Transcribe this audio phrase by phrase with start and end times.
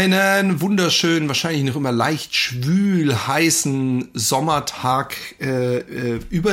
[0.00, 6.52] Einen wunderschönen, wahrscheinlich noch immer leicht schwül heißen Sommertag äh, äh, über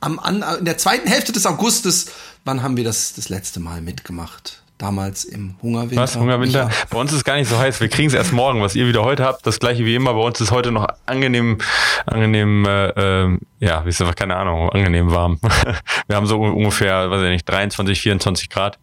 [0.00, 2.10] am an, in der zweiten Hälfte des Augustes.
[2.46, 4.62] Wann haben wir das das letzte Mal mitgemacht?
[4.78, 6.00] Damals im Hungerwinter.
[6.00, 6.16] Was?
[6.16, 6.70] Hungerwinter?
[6.70, 6.86] Ja.
[6.88, 7.78] Bei uns ist es gar nicht so heiß.
[7.78, 9.46] Wir kriegen es erst morgen, was ihr wieder heute habt.
[9.46, 10.14] Das gleiche wie immer.
[10.14, 11.58] Bei uns ist heute noch angenehm,
[12.06, 12.88] angenehm, äh,
[13.24, 15.38] äh, ja, wie ist das, keine Ahnung, angenehm warm.
[16.06, 18.78] wir haben so ungefähr, weiß ich nicht, 23, 24 Grad.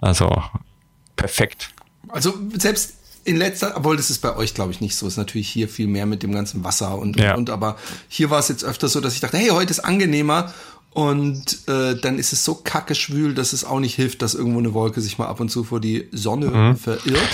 [0.00, 0.42] Also
[1.16, 1.68] perfekt.
[2.08, 5.06] Also selbst in letzter, obwohl das ist bei euch, glaube ich, nicht so.
[5.06, 7.34] Ist natürlich hier viel mehr mit dem ganzen Wasser und, ja.
[7.36, 7.76] und, aber
[8.08, 10.52] hier war es jetzt öfter so, dass ich dachte, hey, heute ist angenehmer
[10.90, 14.58] und äh, dann ist es so kacke schwül, dass es auch nicht hilft, dass irgendwo
[14.58, 16.76] eine Wolke sich mal ab und zu vor die Sonne mhm.
[16.76, 17.28] verirrt.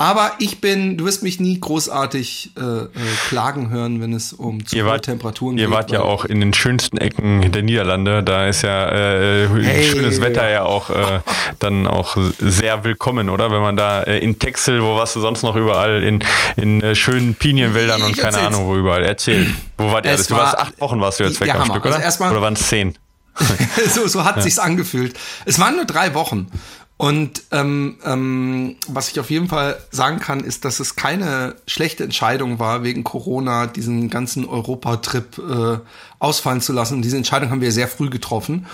[0.00, 2.88] Aber ich bin, du wirst mich nie großartig äh, äh,
[3.26, 5.66] klagen hören, wenn es um zu hohe Temperaturen geht.
[5.66, 8.22] Ihr wart ja auch in den schönsten Ecken der Niederlande.
[8.22, 9.82] Da ist ja äh, hey.
[9.82, 11.18] schönes Wetter ja auch äh,
[11.58, 13.50] dann auch sehr willkommen, oder?
[13.50, 16.20] Wenn man da äh, in Texel, wo warst du sonst noch überall, in,
[16.54, 19.02] in äh, schönen Pinienwäldern und keine Ahnung wo überall.
[19.02, 19.52] Erzähl.
[19.78, 20.16] Wo wart ihr?
[20.16, 21.96] Du warst acht Wochen warst du jetzt weg am Stück, oder?
[21.96, 22.94] Also oder waren es zehn?
[23.94, 24.42] so, so hat ja.
[24.42, 25.18] sich's angefühlt.
[25.44, 26.48] Es waren nur drei Wochen.
[26.98, 32.02] Und ähm, ähm, was ich auf jeden Fall sagen kann, ist, dass es keine schlechte
[32.02, 35.78] Entscheidung war, wegen Corona diesen ganzen Europatrip äh,
[36.18, 37.00] ausfallen zu lassen.
[37.00, 38.66] diese Entscheidung haben wir sehr früh getroffen.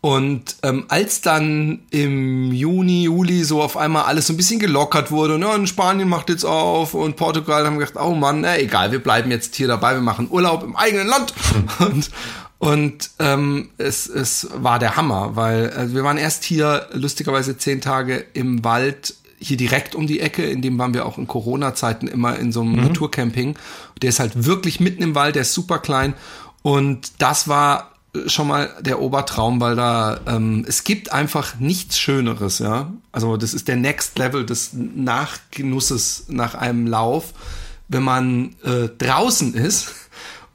[0.00, 5.10] Und ähm, als dann im Juni, Juli so auf einmal alles so ein bisschen gelockert
[5.10, 8.92] wurde, und, ja, Spanien macht jetzt auf und Portugal haben gedacht, oh Mann, na, egal,
[8.92, 11.34] wir bleiben jetzt hier dabei, wir machen Urlaub im eigenen Land.
[11.80, 12.10] Und,
[12.58, 17.80] und ähm, es, es war der Hammer, weil also wir waren erst hier lustigerweise zehn
[17.80, 22.08] Tage im Wald hier direkt um die Ecke, in dem waren wir auch in Corona-Zeiten
[22.08, 22.84] immer in so einem mhm.
[22.84, 23.56] Naturcamping.
[24.00, 26.14] Der ist halt wirklich mitten im Wald, der ist super klein.
[26.62, 27.92] Und das war
[28.26, 32.92] schon mal der Obertraum, weil da ähm, es gibt einfach nichts Schöneres, ja.
[33.12, 37.34] Also das ist der Next Level des Nachgenusses nach einem Lauf,
[37.88, 39.92] wenn man äh, draußen ist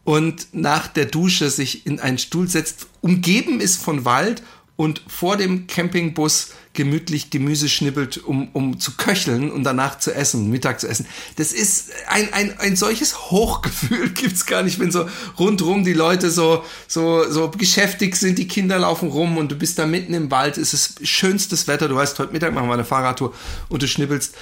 [0.04, 4.42] und nach der Dusche sich in einen Stuhl setzt, umgeben ist von Wald
[4.76, 10.50] und vor dem Campingbus gemütlich Gemüse schnippelt, um, um zu köcheln und danach zu essen,
[10.50, 11.06] Mittag zu essen.
[11.36, 15.08] Das ist ein, ein, ein solches Hochgefühl gibt's gar nicht, wenn so
[15.38, 19.78] rundrum die Leute so, so, so geschäftig sind, die Kinder laufen rum und du bist
[19.78, 22.86] da mitten im Wald, es ist schönstes Wetter, du weißt, heute Mittag machen wir eine
[22.86, 23.34] Fahrradtour
[23.70, 24.34] und du schnippelst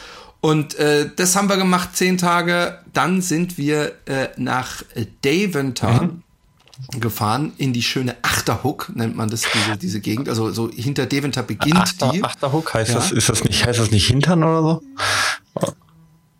[0.41, 2.79] und äh, das haben wir gemacht, zehn Tage.
[2.93, 4.83] Dann sind wir äh, nach
[5.21, 6.99] Daventry mhm.
[6.99, 10.29] gefahren, in die schöne Achterhook, nennt man das, diese, diese Gegend.
[10.29, 12.23] Also so hinter Daventry beginnt Achter, die.
[12.23, 12.95] Achterhook heißt ja.
[12.95, 15.73] das, ist das nicht, heißt das nicht Hintern oder so?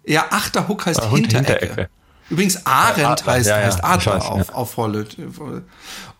[0.06, 1.66] Ja, Achterhook heißt ah, Hinterecke.
[1.66, 1.90] Hinterecke.
[2.30, 5.18] Übrigens Arendt heißt, ja, ja, heißt Adler weiß, auf, auf Holländisch.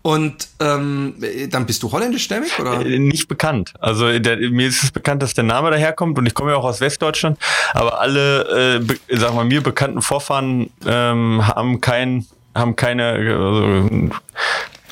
[0.10, 1.14] Und ähm,
[1.52, 2.84] dann bist du holländischstämmig oder?
[2.84, 3.74] Äh, nicht bekannt.
[3.80, 6.64] Also der, mir ist es bekannt, dass der Name daherkommt und ich komme ja auch
[6.64, 7.38] aus Westdeutschland.
[7.74, 12.26] Aber alle, äh, be, sag mal, mir bekannten Vorfahren ähm, haben kein,
[12.56, 14.10] haben keine also,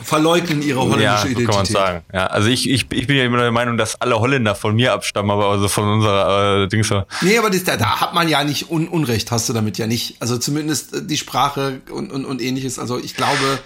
[0.04, 1.48] verleugnen ihre holländische ja, so Identität.
[1.48, 2.06] kann man sagen.
[2.14, 4.94] Ja, also ich, ich, ich bin ja immer der Meinung, dass alle Holländer von mir
[4.94, 6.94] abstammen, aber also von unserer äh, Dings.
[7.22, 9.88] Nee, aber das, da, da hat man ja nicht un, Unrecht, hast du damit ja
[9.88, 10.18] nicht.
[10.20, 12.78] Also zumindest äh, die Sprache und, und, und ähnliches.
[12.78, 13.58] Also ich glaube,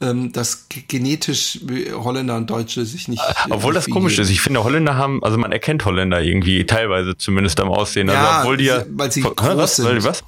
[0.00, 1.60] dass genetisch
[1.92, 3.22] Holländer und Deutsche sich nicht.
[3.50, 4.30] Obwohl das komisch ist.
[4.30, 8.08] Ich finde, Holländer haben, also man erkennt Holländer irgendwie teilweise zumindest am Aussehen.
[8.08, 8.82] Also ja, obwohl die ja.
[8.88, 9.76] Weil sie groß was?
[9.76, 10.04] sind.
[10.04, 10.24] Was?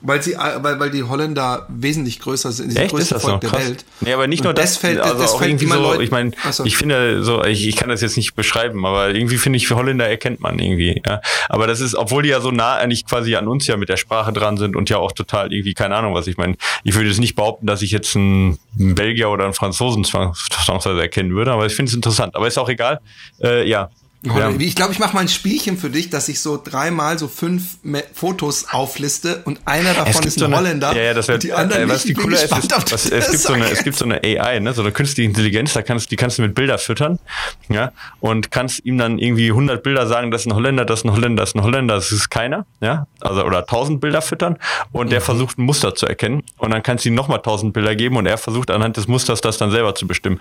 [0.00, 3.84] Weil sie, weil, weil die Holländer wesentlich größer sind, die größte Volk der Welt.
[4.00, 6.30] Nee, aber nicht nur das, das fällt, also das fällt irgendwie so, Leute, ich meine,
[6.52, 6.64] so.
[6.64, 9.74] ich finde so, ich, ich kann das jetzt nicht beschreiben, aber irgendwie finde ich, für
[9.74, 11.20] Holländer erkennt man irgendwie, ja.
[11.48, 13.96] Aber das ist, obwohl die ja so nah eigentlich quasi an uns ja mit der
[13.96, 16.54] Sprache dran sind und ja auch total irgendwie, keine Ahnung was, ich meine,
[16.84, 21.00] ich würde jetzt nicht behaupten, dass ich jetzt einen, einen Belgier oder einen Franzosen zwangsweise
[21.00, 22.36] erkennen würde, aber ich finde es interessant.
[22.36, 23.00] Aber ist auch egal.
[23.42, 23.90] Äh, ja,
[24.22, 24.50] ja.
[24.58, 27.78] Ich glaube, ich mache mal ein Spielchen für dich, dass ich so dreimal so fünf
[28.12, 30.96] Fotos aufliste und einer davon ist ein so eine, Holländer.
[30.96, 32.16] Ja, ja, das wäre die anderen äh, was nicht.
[32.16, 34.72] die coole ist, ist was, es gibt so eine es gibt so eine AI, ne,
[34.72, 37.20] so eine künstliche Intelligenz, da kannst die kannst du mit Bilder füttern,
[37.68, 41.04] ja, und kannst ihm dann irgendwie 100 Bilder sagen, das ist ein Holländer, das ist
[41.04, 44.58] ein Holländer, das ist ein Holländer, das ist keiner, ja, also oder 1000 Bilder füttern
[44.90, 45.24] und der mhm.
[45.24, 48.26] versucht ein Muster zu erkennen und dann kannst du ihm nochmal 1000 Bilder geben und
[48.26, 50.40] er versucht anhand des Musters das dann selber zu bestimmen.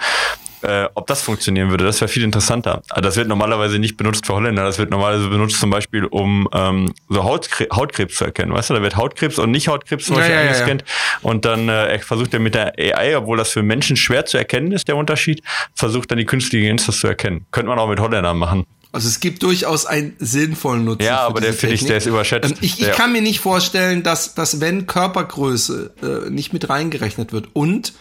[0.61, 2.81] Äh, ob das funktionieren würde, das wäre viel interessanter.
[2.89, 6.47] Also das wird normalerweise nicht benutzt für Holländer, das wird normalerweise benutzt zum Beispiel, um
[6.53, 8.53] ähm, so Hautkre Hautkrebs zu erkennen.
[8.53, 10.83] Weißt du, da wird Hautkrebs und nicht Hautkrebs zum Beispiel ja, ja, eingescannt.
[10.85, 11.29] Ja.
[11.29, 14.71] Und dann äh, versucht er mit der AI, obwohl das für Menschen schwer zu erkennen
[14.71, 15.41] ist, der Unterschied,
[15.75, 17.45] versucht dann die künstliche das zu erkennen.
[17.51, 18.65] Könnte man auch mit Holländern machen.
[18.91, 21.03] Also es gibt durchaus einen sinnvollen Nutzen.
[21.03, 22.51] Ja, aber der finde ich, der ist überschätzt.
[22.51, 27.33] Ähm, ich, ich kann mir nicht vorstellen, dass, dass wenn Körpergröße äh, nicht mit reingerechnet
[27.33, 27.93] wird und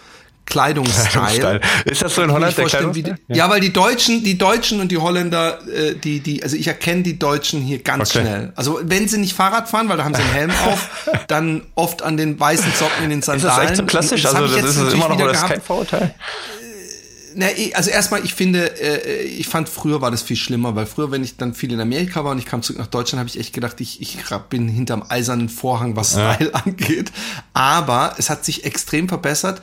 [0.47, 1.61] Kleidungsstyle.
[1.85, 3.19] Ist das so in Holland der Kleidungsstil?
[3.29, 3.37] Ja.
[3.37, 7.03] ja, weil die Deutschen, die Deutschen und die Holländer, äh, die, die, also ich erkenne
[7.03, 8.21] die Deutschen hier ganz okay.
[8.21, 8.53] schnell.
[8.57, 10.89] Also wenn sie nicht Fahrrad fahren, weil da haben sie einen Helm auf,
[11.27, 13.51] dann oft an den weißen Socken in den Sandalen.
[13.51, 14.23] Ist das echt so klassisch?
[14.23, 16.15] Das also das ist immer noch, das ist kein Vorurteil?
[17.37, 21.11] na, also erstmal, ich finde, äh, ich fand früher war das viel schlimmer, weil früher,
[21.11, 23.39] wenn ich dann viel in Amerika war und ich kam zurück nach Deutschland, habe ich
[23.39, 24.19] echt gedacht, ich, ich
[24.49, 26.61] bin hinterm eisernen Vorhang, was Style ja.
[26.65, 27.13] angeht.
[27.53, 29.61] Aber es hat sich extrem verbessert.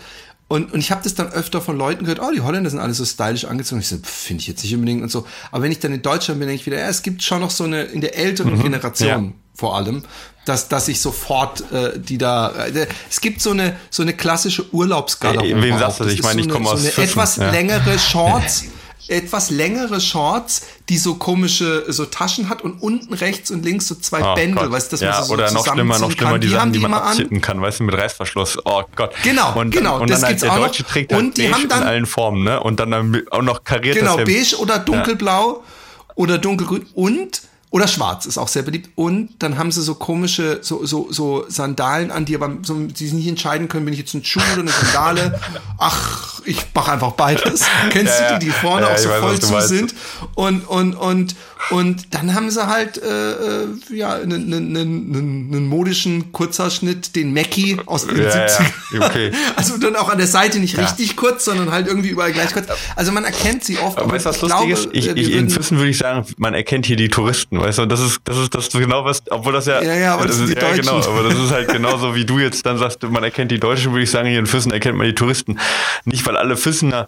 [0.48, 2.94] Und, und ich habe das dann öfter von Leuten gehört, oh, die Holländer sind alle
[2.94, 3.82] so stylisch angezogen.
[3.82, 5.26] Ich so, finde ich jetzt nicht unbedingt und so.
[5.52, 7.50] Aber wenn ich dann in Deutschland bin, denke ich wieder, ja, es gibt schon noch
[7.50, 9.32] so eine, in der älteren mhm, Generation ja.
[9.56, 10.04] vor allem,
[10.46, 12.68] dass, dass ich sofort äh, die da.
[12.68, 15.62] Äh, es gibt so eine so eine klassische Urlaubsgarderobe.
[15.62, 16.14] Wem sagst du das?
[16.14, 17.50] Ich meine, so ich komme aus so eine Füssen, etwas ja.
[17.50, 18.66] längere Shorts.
[19.08, 23.96] etwas längere Shorts, die so komische so Taschen hat und unten rechts und links so
[23.96, 26.48] zwei oh Bändel, weißt du, das ja, man so oder noch schlimmer, noch schlimmer, die,
[26.48, 28.60] die Sachen, die, die man abzippen kann, weißt du, mit Reißverschluss.
[28.66, 29.14] Oh Gott.
[29.24, 30.00] Genau, und genau.
[30.00, 32.44] Und das dann halt, der Deutsche trägt halt und die haben dann, in allen Formen,
[32.44, 32.62] ne?
[32.62, 36.14] Und dann auch noch kariert Genau, beige oder dunkelblau ja.
[36.16, 37.42] oder dunkelgrün und
[37.74, 38.92] oder schwarz ist auch sehr beliebt.
[38.94, 43.06] Und dann haben sie so komische, so, so, so Sandalen an, die aber so, die
[43.06, 45.40] sich nicht entscheiden können, bin ich jetzt ein Schuh oder eine Sandale.
[45.80, 47.66] Ach, ich mach einfach beides.
[47.90, 49.96] Kennst ja, du die, die vorne ja, auch so weiß, voll zu sind?
[50.36, 51.36] Und, und, und,
[51.70, 57.78] und dann haben sie halt äh, äh ja einen, einen, einen, modischen Kurzhaarschnitt, den Mackie
[57.86, 59.06] aus den ja, 70 ja.
[59.08, 59.32] Okay.
[59.56, 60.84] Also dann auch an der Seite nicht ja.
[60.84, 62.68] richtig kurz, sondern halt irgendwie überall gleich kurz.
[62.96, 63.98] Also man erkennt sie oft.
[63.98, 64.90] Aber weißt du, was lustig ist?
[64.92, 67.84] Ich, äh, ich, in Füssen würde ich sagen, man erkennt hier die Touristen, weißt du?
[67.84, 69.82] Und das ist, das ist das genau was, obwohl das ja.
[69.82, 72.40] Ja, ja, aber das, das ist, ja, genau, aber das ist halt genauso wie du
[72.40, 75.08] jetzt dann sagst, man erkennt die Deutschen, würde ich sagen, hier in Füssen erkennt man
[75.08, 75.60] die Touristen.
[76.06, 77.08] Nicht, weil alle Füssener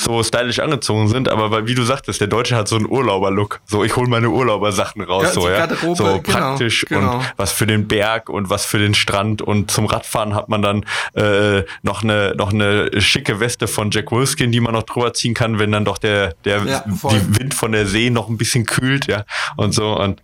[0.00, 3.60] so stylisch angezogen sind, aber weil, wie du sagtest, der Deutsche hat so einen Urlauber-Look.
[3.66, 5.68] So, ich hole meine Urlaubersachen raus, ja, so, ja.
[5.94, 7.18] so genau, praktisch genau.
[7.18, 10.62] und was für den Berg und was für den Strand und zum Radfahren hat man
[10.62, 15.12] dann äh, noch eine noch eine schicke Weste von Jack Wolfskin, die man noch drüber
[15.12, 18.38] ziehen kann, wenn dann doch der der ja, die Wind von der See noch ein
[18.38, 19.24] bisschen kühlt, ja
[19.56, 20.22] und so und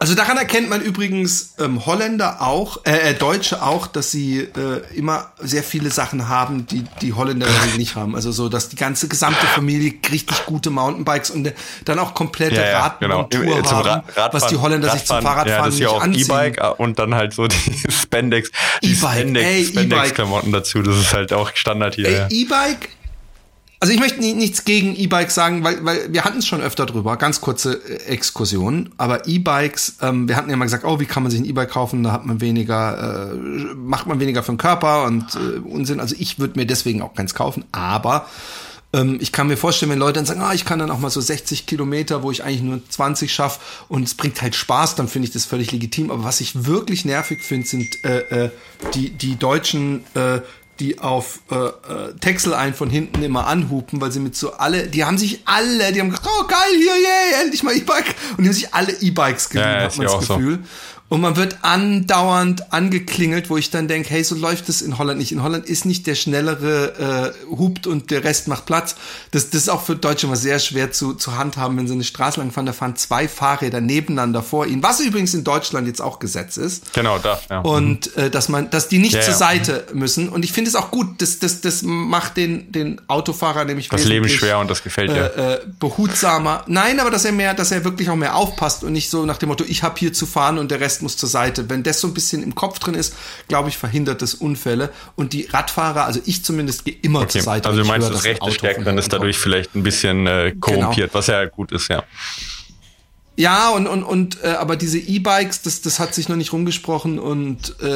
[0.00, 4.82] also daran erkennt man übrigens ähm, Holländer auch, äh, äh, Deutsche auch, dass sie äh,
[4.94, 8.14] immer sehr viele Sachen haben, die die Holländer nicht haben.
[8.14, 11.52] Also so, dass die ganze gesamte Familie richtig gute Mountainbikes und
[11.84, 13.70] dann auch komplette ja, ja, Radmontur genau.
[13.70, 16.82] haben, Radfahren, was die Holländer sich zum Fahrradfahren ja, das ist ja auch E-Bike äh,
[16.82, 17.56] und dann halt so die
[17.90, 18.52] Spandex,
[18.82, 20.80] die Spandex, Spandex Klamotten dazu.
[20.82, 22.28] Das ist halt auch Standard hier.
[22.30, 22.88] E-Bike
[23.80, 27.16] also ich möchte nichts gegen E-Bikes sagen, weil, weil wir hatten es schon öfter drüber,
[27.16, 28.90] ganz kurze äh, Exkursion.
[28.96, 31.70] Aber E-Bikes, ähm, wir hatten ja mal gesagt, oh, wie kann man sich ein E-Bike
[31.70, 32.02] kaufen?
[32.02, 36.00] Da hat man weniger, äh, macht man weniger für den Körper und äh, Unsinn.
[36.00, 37.64] Also ich würde mir deswegen auch keins kaufen.
[37.70, 38.26] Aber
[38.92, 41.10] ähm, ich kann mir vorstellen, wenn Leute dann sagen, ah, ich kann dann auch mal
[41.10, 45.08] so 60 Kilometer, wo ich eigentlich nur 20 schaffe und es bringt halt Spaß, dann
[45.08, 46.10] finde ich das völlig legitim.
[46.10, 48.50] Aber was ich wirklich nervig finde, sind äh, äh,
[48.94, 50.40] die, die deutschen äh,
[50.80, 54.86] die auf äh, äh, Texel ein von hinten immer anhupen, weil sie mit so alle,
[54.86, 58.14] die haben sich alle, die haben gesagt, oh geil, hier, yeah, endlich mal E-Bike.
[58.36, 60.58] Und die haben sich alle E-Bikes geliehen, ja, hat man das Gefühl.
[60.62, 60.97] So.
[61.08, 65.18] Und man wird andauernd angeklingelt, wo ich dann denke, hey, so läuft es in Holland
[65.18, 65.32] nicht.
[65.32, 68.94] In Holland ist nicht der schnellere äh, hupt und der Rest macht Platz.
[69.30, 72.04] Das, das ist auch für Deutsche immer sehr schwer zu, zu handhaben, wenn sie eine
[72.04, 72.66] Straße lang fahren.
[72.66, 76.92] Da fahren zwei Fahrräder nebeneinander vor ihnen, was übrigens in Deutschland jetzt auch Gesetz ist.
[76.92, 77.40] Genau, da.
[77.48, 77.60] Ja.
[77.60, 79.38] Und äh, dass man, dass die nicht ja, zur ja.
[79.38, 80.28] Seite müssen.
[80.28, 81.22] Und ich finde es auch gut.
[81.22, 85.34] Das, das, das macht den, den Autofahrer nämlich das Leben schwer und das gefällt dir.
[85.36, 86.64] Äh, äh, behutsamer.
[86.66, 89.38] Nein, aber dass er mehr, dass er wirklich auch mehr aufpasst und nicht so nach
[89.38, 91.70] dem Motto, ich habe hier zu fahren und der Rest Rest muss zur Seite.
[91.70, 93.14] Wenn das so ein bisschen im Kopf drin ist,
[93.48, 94.90] glaube ich, verhindert das Unfälle.
[95.16, 97.28] Und die Radfahrer, also ich zumindest, gehe immer okay.
[97.28, 97.68] zur Seite.
[97.68, 101.18] Also du meinst, das rechte Stärke dann ist dadurch vielleicht ein bisschen äh, korrumpiert, genau.
[101.18, 102.04] was ja gut ist, ja.
[103.36, 107.20] Ja, und, und, und äh, aber diese E-Bikes, das, das hat sich noch nicht rumgesprochen
[107.20, 107.86] und äh,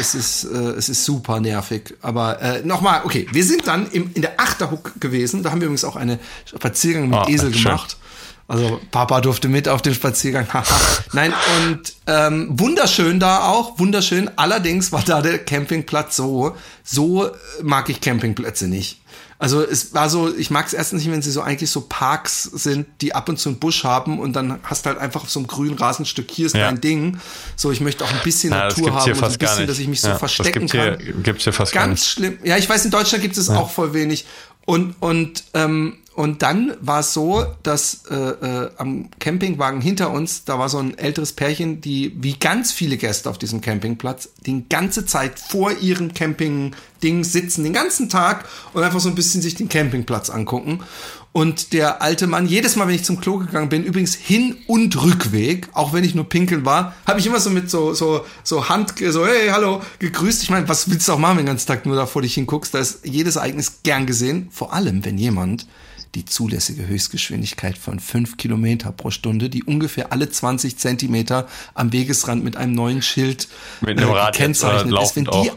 [0.00, 1.96] es, ist, äh, es ist super nervig.
[2.00, 5.42] Aber äh, nochmal, okay, wir sind dann im, in der Achterhook gewesen.
[5.42, 7.98] Da haben wir übrigens auch eine Spaziergang mit oh, Esel gemacht.
[8.50, 10.44] Also Papa durfte mit auf den Spaziergang.
[11.12, 14.28] Nein, und ähm, wunderschön da auch, wunderschön.
[14.34, 17.30] Allerdings war da der Campingplatz so, so
[17.62, 19.02] mag ich Campingplätze nicht.
[19.38, 22.42] Also es war so, ich mag es erstens nicht, wenn sie so eigentlich so Parks
[22.42, 25.30] sind, die ab und zu einen Busch haben und dann hast du halt einfach auf
[25.30, 26.66] so einem grünen Rasenstück, hier ist ja.
[26.66, 27.20] dein Ding.
[27.54, 30.00] So, ich möchte auch ein bisschen ja, Natur haben und ein bisschen, dass ich mich
[30.00, 30.98] so ja, verstecken das gibt's kann.
[30.98, 32.36] Hier, gibt's hier fast Ganz schlimm.
[32.42, 34.26] Ja, ich weiß, in Deutschland gibt es auch voll wenig.
[34.66, 40.44] Und, und, ähm, und dann war es so, dass äh, äh, am Campingwagen hinter uns,
[40.44, 44.68] da war so ein älteres Pärchen, die wie ganz viele Gäste auf diesem Campingplatz die
[44.68, 49.54] ganze Zeit vor ihrem Camping-Ding sitzen, den ganzen Tag und einfach so ein bisschen sich
[49.54, 50.80] den Campingplatz angucken.
[51.32, 55.02] Und der alte Mann, jedes Mal, wenn ich zum Klo gegangen bin, übrigens Hin- und
[55.02, 58.68] Rückweg, auch wenn ich nur pinkeln war, habe ich immer so mit so, so, so
[58.68, 60.42] Hand, so, hey, hallo, gegrüßt.
[60.42, 62.20] Ich meine, was willst du auch machen, wenn du den ganzen Tag nur da vor
[62.20, 62.74] dich hinguckst?
[62.74, 64.48] Da ist jedes Ereignis gern gesehen.
[64.52, 65.66] Vor allem, wenn jemand
[66.14, 72.42] die zulässige Höchstgeschwindigkeit von fünf Kilometer pro Stunde, die ungefähr alle 20 Zentimeter am Wegesrand
[72.42, 73.48] mit einem neuen Schild
[73.80, 75.16] mit einem Rad gekennzeichnet ist.
[75.16, 75.52] Wenn die.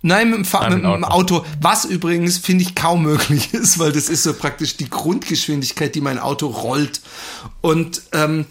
[0.00, 1.44] Nein, mit dem, Fahr mit dem Auto.
[1.60, 6.00] Was übrigens, finde ich, kaum möglich ist, weil das ist so praktisch die Grundgeschwindigkeit, die
[6.00, 7.00] mein Auto rollt.
[7.60, 8.46] Und, ähm,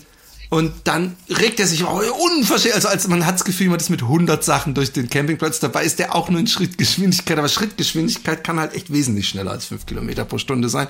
[0.49, 2.01] und dann regt er sich oh,
[2.37, 5.59] unverschämt, also als man hat das Gefühl, man ist mit 100 Sachen durch den Campingplatz.
[5.59, 9.65] Dabei ist der auch nur in Schrittgeschwindigkeit, aber Schrittgeschwindigkeit kann halt echt wesentlich schneller als
[9.65, 10.87] 5 Kilometer pro Stunde sein.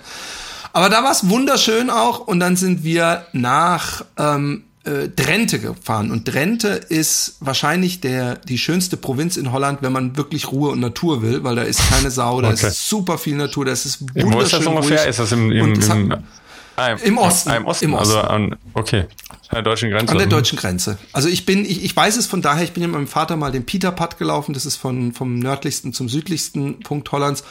[0.73, 6.11] Aber da war es wunderschön auch und dann sind wir nach ähm, äh, Drenthe gefahren.
[6.11, 10.79] Und Drenthe ist wahrscheinlich der, die schönste Provinz in Holland, wenn man wirklich Ruhe und
[10.79, 12.67] Natur will, weil da ist keine Sau, da okay.
[12.67, 14.99] ist super viel Natur, da ist es wunderschön Wo ist das ungefähr?
[14.99, 15.09] Ruhig.
[15.09, 16.23] Ist das im, im, im,
[16.77, 17.51] im, im Osten?
[17.51, 18.15] Im Osten, Im Osten.
[18.15, 19.05] also an, okay.
[19.49, 20.11] An der deutschen Grenze.
[20.11, 20.97] An der deutschen Grenze.
[21.13, 23.35] Also ich bin, ich, ich weiß es von daher, ich bin ja mit meinem Vater
[23.35, 27.43] mal den Peter Putt gelaufen, das ist von, vom nördlichsten zum südlichsten Punkt Hollands.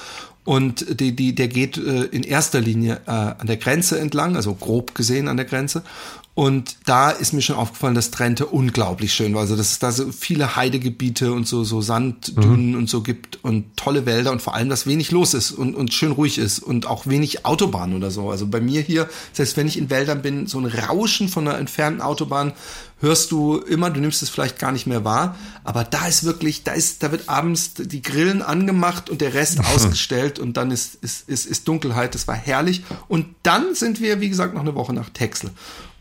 [0.44, 4.54] Und die, die, der geht äh, in erster Linie äh, an der Grenze entlang, also
[4.54, 5.82] grob gesehen an der Grenze.
[6.36, 9.40] Und da ist mir schon aufgefallen, dass Trente unglaublich schön war.
[9.40, 12.76] Also, dass es da so viele Heidegebiete und so, so Sanddünen mhm.
[12.76, 15.94] und so gibt und tolle Wälder und vor allem, dass wenig los ist und, und
[15.94, 18.30] schön ruhig ist und auch wenig Autobahn oder so.
[18.30, 21.56] Also bei mir hier, selbst wenn ich in Wäldern bin, so ein Rauschen von einer
[21.56, 22.52] entfernten Autobahn
[23.00, 26.64] hörst du immer, du nimmst es vielleicht gar nicht mehr wahr, aber da ist wirklich,
[26.64, 30.96] da ist, da wird abends die Grillen angemacht und der Rest ausgestellt und dann ist,
[30.96, 32.14] ist, ist, ist Dunkelheit.
[32.14, 32.84] Das war herrlich.
[33.08, 35.50] Und dann sind wir, wie gesagt, noch eine Woche nach Texel.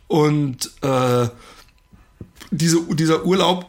[0.07, 1.27] Und äh,
[2.51, 3.65] diese, dieser Urlaub,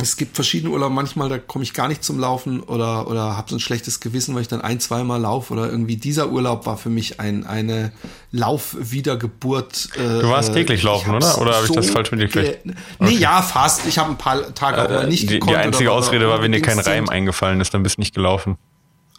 [0.00, 3.50] es gibt verschiedene Urlaube, manchmal da komme ich gar nicht zum Laufen oder, oder habe
[3.50, 6.76] so ein schlechtes Gewissen, weil ich dann ein, zweimal laufe oder irgendwie dieser Urlaub war
[6.76, 7.90] für mich ein, eine
[8.30, 9.88] Laufwiedergeburt.
[9.96, 11.38] Äh, du warst täglich laufen, oder?
[11.38, 12.64] Oder habe so ich das falsch mitgekriegt?
[12.64, 13.16] Nee, okay.
[13.16, 13.86] ja, fast.
[13.86, 15.50] Ich habe ein paar Tage auch äh, nicht die, gekonnt.
[15.50, 18.56] Die einzige Ausrede war, wenn dir kein Reim eingefallen ist, dann bist du nicht gelaufen.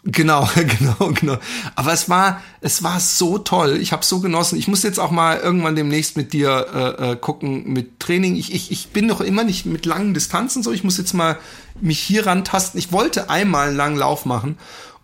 [0.04, 1.38] Genau, genau, genau.
[1.74, 3.78] Aber es war, es war so toll.
[3.80, 4.58] Ich habe so genossen.
[4.58, 6.66] Ich muss jetzt auch mal irgendwann demnächst mit dir
[6.98, 8.36] äh, äh, gucken mit Training.
[8.36, 10.72] Ich, ich, ich bin noch immer nicht mit langen Distanzen so.
[10.72, 11.38] Ich muss jetzt mal
[11.80, 12.78] mich hier rantasten.
[12.78, 14.56] Ich wollte einmal einen langen Lauf machen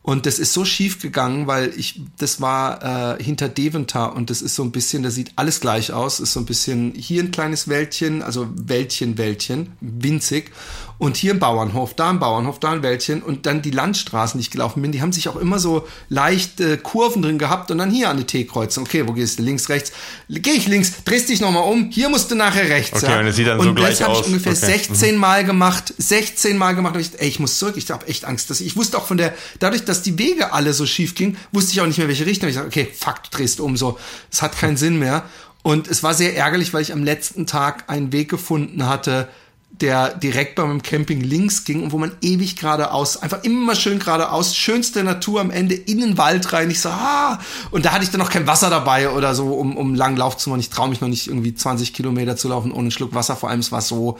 [0.06, 4.40] und das ist so schief gegangen, weil ich, das war äh, hinter Deventer und das
[4.40, 7.32] ist so ein bisschen, da sieht alles gleich aus, ist so ein bisschen hier ein
[7.32, 10.52] kleines Wäldchen, also Wäldchen, Wäldchen, winzig.
[10.98, 14.42] Und hier ein Bauernhof, da ein Bauernhof, da ein Wäldchen und dann die Landstraßen, die
[14.42, 17.76] ich gelaufen bin, die haben sich auch immer so leicht äh, Kurven drin gehabt und
[17.78, 18.84] dann hier an die T-Kreuzung.
[18.84, 19.42] Okay, wo gehst du?
[19.42, 19.92] Links, rechts.
[20.30, 23.02] Geh ich links, drehst dich nochmal um, hier musst du nachher rechts.
[23.02, 23.20] Okay, ja.
[23.20, 23.98] und es sieht dann und so gleich aus.
[23.98, 24.66] das habe ich ungefähr okay.
[24.66, 25.20] 16 mhm.
[25.20, 26.94] Mal gemacht, 16 Mal gemacht.
[26.94, 28.48] Und ich, ey, ich muss zurück, ich habe echt Angst.
[28.48, 31.36] Dass ich, ich wusste auch von der, dadurch, dass die Wege alle so schief gingen,
[31.52, 32.48] wusste ich auch nicht mehr, welche Richtung.
[32.48, 33.98] Ich sage, okay, fuck, du drehst um so.
[34.32, 35.24] Es hat keinen Sinn mehr.
[35.62, 39.28] Und es war sehr ärgerlich, weil ich am letzten Tag einen Weg gefunden hatte,
[39.70, 44.56] der direkt beim Camping links ging und wo man ewig geradeaus, einfach immer schön geradeaus,
[44.56, 46.70] schönste Natur am Ende in den Wald rein.
[46.70, 47.38] Ich so, ah,
[47.70, 50.36] und da hatte ich dann noch kein Wasser dabei oder so, um, um langen Lauf
[50.38, 50.60] zu machen.
[50.60, 53.36] Ich traue mich noch nicht irgendwie 20 Kilometer zu laufen ohne einen Schluck Wasser.
[53.36, 54.18] Vor allem, es war so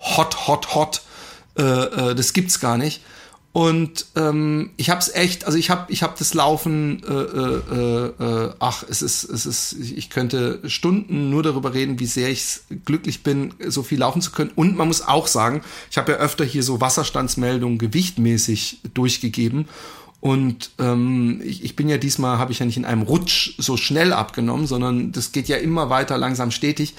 [0.00, 1.02] hot, hot, hot.
[1.58, 3.02] Äh, äh, das gibt's gar nicht.
[3.54, 8.46] Und ähm, ich habe es echt, also ich habe ich hab das Laufen, äh, äh,
[8.46, 12.62] äh, ach, es ist, es ist, ich könnte Stunden nur darüber reden, wie sehr ich
[12.84, 14.50] glücklich bin, so viel laufen zu können.
[14.56, 19.68] Und man muss auch sagen, ich habe ja öfter hier so Wasserstandsmeldungen gewichtmäßig durchgegeben.
[20.18, 23.76] Und ähm, ich, ich bin ja diesmal, habe ich ja nicht in einem Rutsch so
[23.76, 26.96] schnell abgenommen, sondern das geht ja immer weiter, langsam stetig.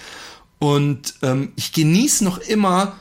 [0.60, 2.96] Und ähm, ich genieße noch immer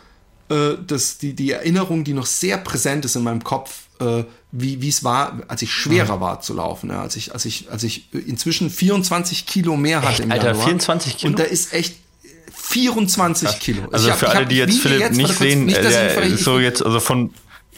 [0.48, 4.88] äh, das, die, die Erinnerung, die noch sehr präsent ist in meinem Kopf, äh, wie
[4.88, 6.20] es war, als ich schwerer mhm.
[6.20, 6.90] war zu laufen.
[6.90, 10.48] Ja, als ich als ich als ich inzwischen 24 Kilo mehr hatte echt, im Alter,
[10.48, 10.64] Januar.
[10.66, 11.30] 24 Kilo.
[11.30, 11.96] Und da ist echt
[12.54, 13.88] 24 Kilo.
[13.90, 17.00] Also hab, für alle, die jetzt Philipp jetzt, nicht sehen, nicht, äh, so jetzt also
[17.00, 17.30] von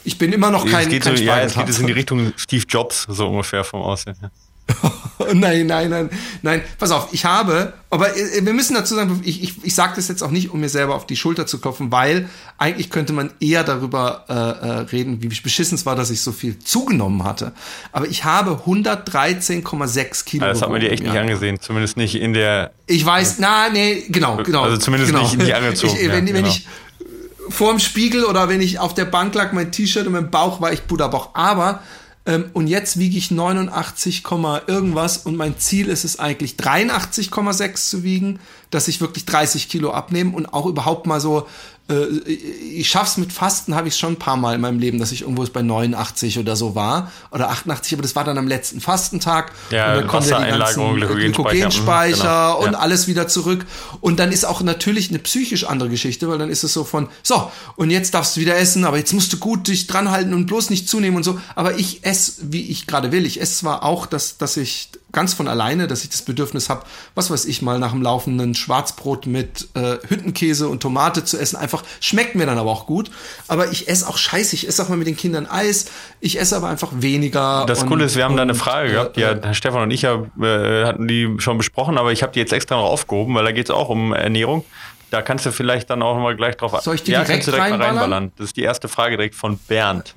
[0.04, 1.92] ich bin immer noch kein, es geht kein so, Ja, es geht es in die
[1.92, 4.16] Richtung Steve Jobs so ungefähr vom Aussehen.
[4.22, 4.30] Ja.
[5.34, 6.10] nein, nein, nein,
[6.42, 6.62] nein.
[6.78, 10.08] Pass auf, ich habe, aber äh, wir müssen dazu sagen, ich, ich, ich sage das
[10.08, 13.30] jetzt auch nicht, um mir selber auf die Schulter zu klopfen, weil eigentlich könnte man
[13.40, 17.52] eher darüber äh, äh, reden, wie beschissen es war, dass ich so viel zugenommen hatte.
[17.92, 20.46] Aber ich habe 113,6 Kilo.
[20.46, 22.72] Das hat man dir echt nicht angesehen, zumindest nicht in der.
[22.86, 24.62] Ich weiß, na, nee, genau, genau.
[24.62, 25.22] Also zumindest genau.
[25.22, 25.96] nicht, nicht angezogen.
[25.96, 26.48] Ich, wenn, ja, wenn genau.
[26.48, 26.66] ich
[27.48, 30.72] vorm Spiegel oder wenn ich auf der Bank lag, mein T-Shirt und mein Bauch war
[30.72, 31.30] ich Butterbauch.
[31.34, 31.80] Aber
[32.26, 34.24] Ähm, und jetzt wiege ich 89,
[34.66, 38.40] irgendwas und mein Ziel ist es eigentlich 83,6 zu wiegen,
[38.70, 41.46] dass ich wirklich 30 Kilo abnehme und auch überhaupt mal so
[41.88, 45.22] ich schaff's mit Fasten, habe ich schon ein paar Mal in meinem Leben, dass ich
[45.22, 49.52] irgendwo bei 89 oder so war oder 88, aber das war dann am letzten Fastentag
[49.70, 52.64] ja, und dann kommen ja die ganzen Glykogenspeicher genau.
[52.64, 52.78] und ja.
[52.80, 53.66] alles wieder zurück
[54.00, 57.08] und dann ist auch natürlich eine psychisch andere Geschichte, weil dann ist es so von
[57.22, 60.34] so und jetzt darfst du wieder essen, aber jetzt musst du gut dich dran halten
[60.34, 63.24] und bloß nicht zunehmen und so, aber ich esse, wie ich gerade will.
[63.26, 66.84] Ich esse zwar auch, dass dass ich ganz von alleine, dass ich das Bedürfnis habe,
[67.14, 71.56] was weiß ich mal, nach dem laufenden Schwarzbrot mit äh, Hüttenkäse und Tomate zu essen.
[71.56, 73.10] Einfach schmeckt mir dann aber auch gut.
[73.48, 74.54] Aber ich esse auch scheiße.
[74.54, 75.86] Ich esse auch mal mit den Kindern Eis.
[76.20, 77.64] Ich esse aber einfach weniger.
[77.66, 79.16] Das und, Coole ist, wir haben und, da eine Frage äh, gehabt.
[79.16, 82.40] Ja, Herr Stefan und ich ja, äh, hatten die schon besprochen, aber ich habe die
[82.40, 84.64] jetzt extra noch aufgehoben, weil da geht es auch um Ernährung.
[85.10, 87.62] Da kannst du vielleicht dann auch mal gleich drauf Soll ich die ja, direkt, direkt
[87.62, 87.98] reinballern?
[87.98, 88.32] reinballern?
[88.36, 90.14] Das ist die erste Frage direkt von Bernd.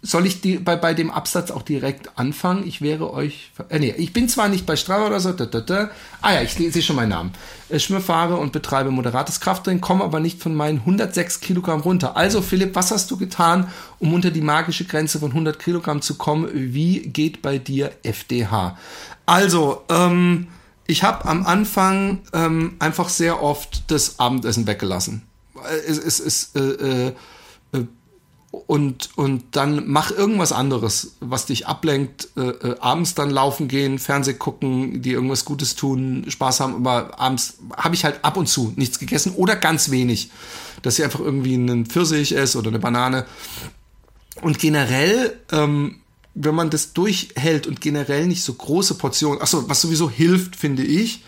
[0.00, 2.64] Soll ich die, bei, bei dem Absatz auch direkt anfangen?
[2.68, 3.50] Ich wäre euch.
[3.68, 5.32] Äh, nee, ich bin zwar nicht bei Strava oder so.
[5.32, 5.90] Da, da, da.
[6.22, 7.32] Ah ja, ich sehe schon meinen Namen.
[7.68, 12.16] Ich äh, fahre und betreibe moderates Krafttraining, komme aber nicht von meinen 106 Kilogramm runter.
[12.16, 16.14] Also Philipp, was hast du getan, um unter die magische Grenze von 100 Kilogramm zu
[16.14, 16.48] kommen?
[16.52, 18.78] Wie geht bei dir FDH?
[19.26, 20.46] Also, ähm,
[20.86, 25.22] ich habe am Anfang ähm, einfach sehr oft das Abendessen weggelassen.
[25.56, 27.12] Äh, es ist, äh, äh,
[28.50, 32.28] und, und dann mach irgendwas anderes, was dich ablenkt.
[32.36, 36.74] Äh, äh, abends dann laufen gehen, Fernseh gucken, dir irgendwas Gutes tun, Spaß haben.
[36.74, 40.30] Aber abends habe ich halt ab und zu nichts gegessen oder ganz wenig.
[40.80, 43.26] Dass ich einfach irgendwie einen Pfirsich esse oder eine Banane.
[44.40, 46.00] Und generell, ähm,
[46.34, 50.84] wenn man das durchhält und generell nicht so große Portionen, achso, was sowieso hilft, finde
[50.84, 51.24] ich,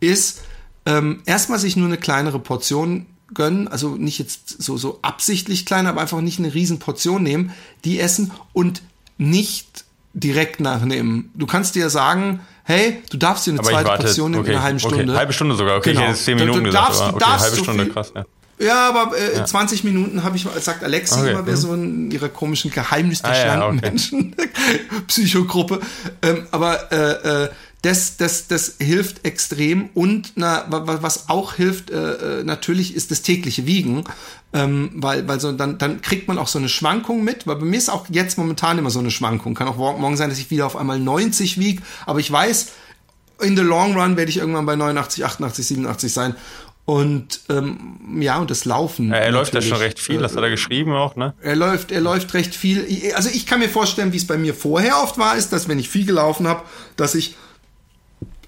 [0.00, 0.40] ist
[0.86, 5.86] ähm, erstmal sich nur eine kleinere Portion gönnen, also nicht jetzt so, so absichtlich klein,
[5.86, 7.52] aber einfach nicht eine riesen Portion nehmen,
[7.84, 8.82] die essen und
[9.18, 11.30] nicht direkt nachnehmen.
[11.34, 14.50] Du kannst dir sagen, hey, du darfst dir eine aber zweite warte, Portion nehmen okay,
[14.50, 15.02] in einer halben Stunde.
[15.02, 16.02] Okay, halbe Stunde sogar, okay, genau.
[16.02, 18.24] ich hätte zehn Minuten du, du darfst, gesagt, okay, halbe Stunde, so krass, ja.
[18.58, 19.44] Ja, aber äh, ja.
[19.44, 21.32] 20 Minuten habe ich, sagt Alexi okay.
[21.32, 21.60] immer, wer mhm.
[21.60, 23.80] so in ihrer komischen Geheimnis der ah, ja, okay.
[23.82, 24.36] Menschen
[25.08, 25.80] Psychogruppe.
[26.22, 27.48] Ähm, aber äh, äh,
[27.84, 33.20] das, das, das hilft extrem und na, was auch hilft äh, äh, natürlich ist das
[33.20, 34.04] tägliche Wiegen,
[34.54, 37.66] ähm, weil, weil so dann, dann kriegt man auch so eine Schwankung mit, weil bei
[37.66, 39.54] mir ist auch jetzt momentan immer so eine Schwankung.
[39.54, 42.72] Kann auch morgen sein, dass ich wieder auf einmal 90 wiege, aber ich weiß,
[43.40, 46.36] in the long run werde ich irgendwann bei 89, 88, 87 sein.
[46.86, 49.08] Und ähm, ja, und das Laufen.
[49.10, 51.34] Ja, er läuft ja schon recht viel, das hat er geschrieben auch, ne?
[51.40, 52.86] Er läuft, er läuft recht viel.
[53.14, 55.78] Also ich kann mir vorstellen, wie es bei mir vorher oft war, ist, dass wenn
[55.78, 56.62] ich viel gelaufen habe,
[56.96, 57.36] dass ich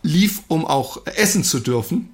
[0.06, 2.10] lief, um auch essen zu dürfen.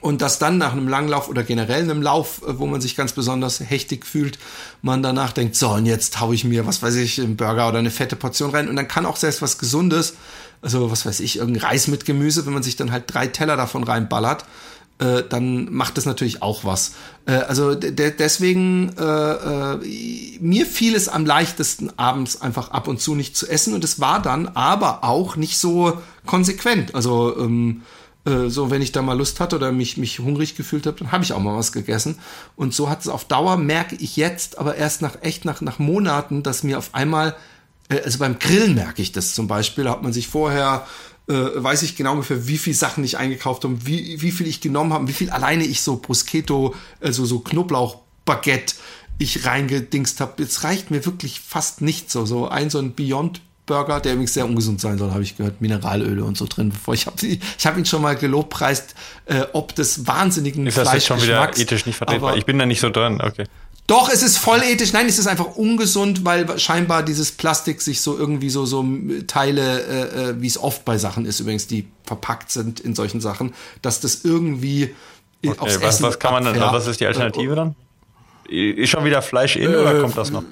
[0.00, 3.12] Und dass dann nach einem Langlauf oder generell einem Lauf, äh, wo man sich ganz
[3.12, 4.36] besonders hechtig fühlt,
[4.82, 7.78] man danach denkt, so, und jetzt hau ich mir, was weiß ich, einen Burger oder
[7.78, 8.68] eine fette Portion rein.
[8.68, 10.14] Und dann kann auch selbst was Gesundes,
[10.60, 13.56] also was weiß ich, irgendein Reis mit Gemüse, wenn man sich dann halt drei Teller
[13.56, 14.44] davon reinballert,
[14.98, 16.94] äh, dann macht das natürlich auch was.
[17.26, 23.00] Äh, also de deswegen, äh, äh, mir fiel es am leichtesten, abends einfach ab und
[23.00, 26.94] zu nicht zu essen und es war dann aber auch nicht so konsequent.
[26.94, 27.82] Also ähm,
[28.26, 31.12] äh, so, wenn ich da mal Lust hatte oder mich, mich hungrig gefühlt habe, dann
[31.12, 32.18] habe ich auch mal was gegessen.
[32.56, 35.78] Und so hat es auf Dauer, merke ich jetzt, aber erst nach echt nach, nach
[35.78, 37.36] Monaten, dass mir auf einmal,
[37.88, 40.86] äh, also beim Grillen merke ich das zum Beispiel, hat man sich vorher
[41.28, 44.60] äh, weiß ich genau ungefähr, wie viel Sachen ich eingekauft habe, wie, wie viel ich
[44.60, 48.74] genommen habe, wie viel alleine ich so Bruschetto, also so Knoblauchbaguette
[49.18, 50.42] ich reingedingst habe.
[50.42, 52.12] Jetzt reicht mir wirklich fast nichts.
[52.12, 55.36] So, so ein so ein Beyond Burger, der übrigens sehr ungesund sein soll, habe ich
[55.36, 56.70] gehört, Mineralöle und so drin.
[56.70, 58.94] Bevor ich habe ich habe ihn schon mal gelobpreist,
[59.26, 62.36] äh, ob des wahnsinnigen Ist das jetzt schon wieder ethisch nicht vertretbar?
[62.36, 63.20] Ich bin da nicht so dran.
[63.20, 63.46] Okay.
[63.86, 64.92] Doch, es ist voll ethisch.
[64.92, 68.84] Nein, es ist einfach ungesund, weil scheinbar dieses Plastik sich so irgendwie so so
[69.28, 73.20] Teile, äh, äh, wie es oft bei Sachen ist, übrigens, die verpackt sind in solchen
[73.20, 74.94] Sachen, dass das irgendwie
[75.44, 77.76] okay, aufs was, Essen was kann man dann, was ist die Alternative dann?
[78.48, 80.44] Ist schon wieder Fleisch in äh, oder kommt das noch?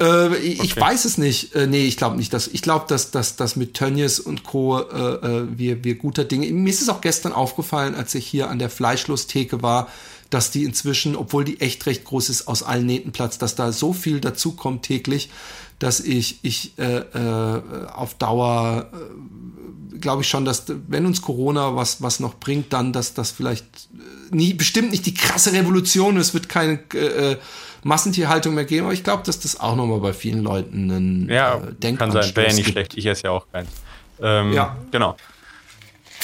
[0.00, 0.80] Äh, ich okay.
[0.80, 1.54] weiß es nicht.
[1.54, 2.32] Äh, nee, ich glaube nicht.
[2.32, 4.78] Dass, ich glaube, dass, dass, dass mit Tönnies und Co.
[4.78, 6.46] Äh, äh, wir, wir guter Dinge.
[6.52, 9.88] Mir ist es auch gestern aufgefallen, als ich hier an der Fleischlostheke war,
[10.30, 13.72] dass die inzwischen, obwohl die echt recht groß ist, aus allen Nähten Platz, dass da
[13.72, 15.30] so viel dazukommt täglich,
[15.78, 17.62] dass ich, ich äh, äh,
[17.94, 22.92] auf Dauer äh, glaube ich schon, dass wenn uns Corona was, was noch bringt, dann,
[22.92, 27.36] dass das vielleicht äh, nie, bestimmt nicht die krasse Revolution, es wird keine äh, äh,
[27.82, 31.56] Massentierhaltung mehr geben, aber ich glaube, dass das auch nochmal bei vielen Leuten ein ja,
[31.56, 32.74] äh, Denkanstoß kann sein, wäre ja nicht gibt.
[32.74, 33.70] schlecht, ich esse ja auch keins.
[34.20, 34.76] Ähm, ja.
[34.90, 35.16] Genau.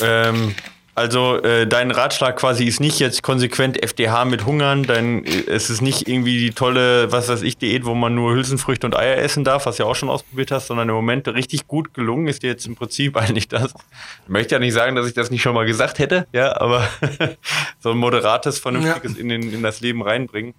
[0.00, 0.54] Ähm,
[0.96, 5.68] Also äh, dein Ratschlag quasi ist nicht jetzt konsequent FDH mit Hungern, dein, äh, es
[5.68, 9.16] ist nicht irgendwie die tolle, was weiß ich, Diät, wo man nur Hülsenfrüchte und Eier
[9.16, 12.44] essen darf, was ja auch schon ausprobiert hast, sondern im Moment richtig gut gelungen ist
[12.44, 13.74] dir jetzt im Prinzip eigentlich das.
[14.22, 16.88] Ich möchte ja nicht sagen, dass ich das nicht schon mal gesagt hätte, ja, aber
[17.80, 19.20] so ein moderates, vernünftiges ja.
[19.20, 20.54] in, den, in das Leben reinbringen.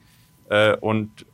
[0.49, 1.25] Äh, und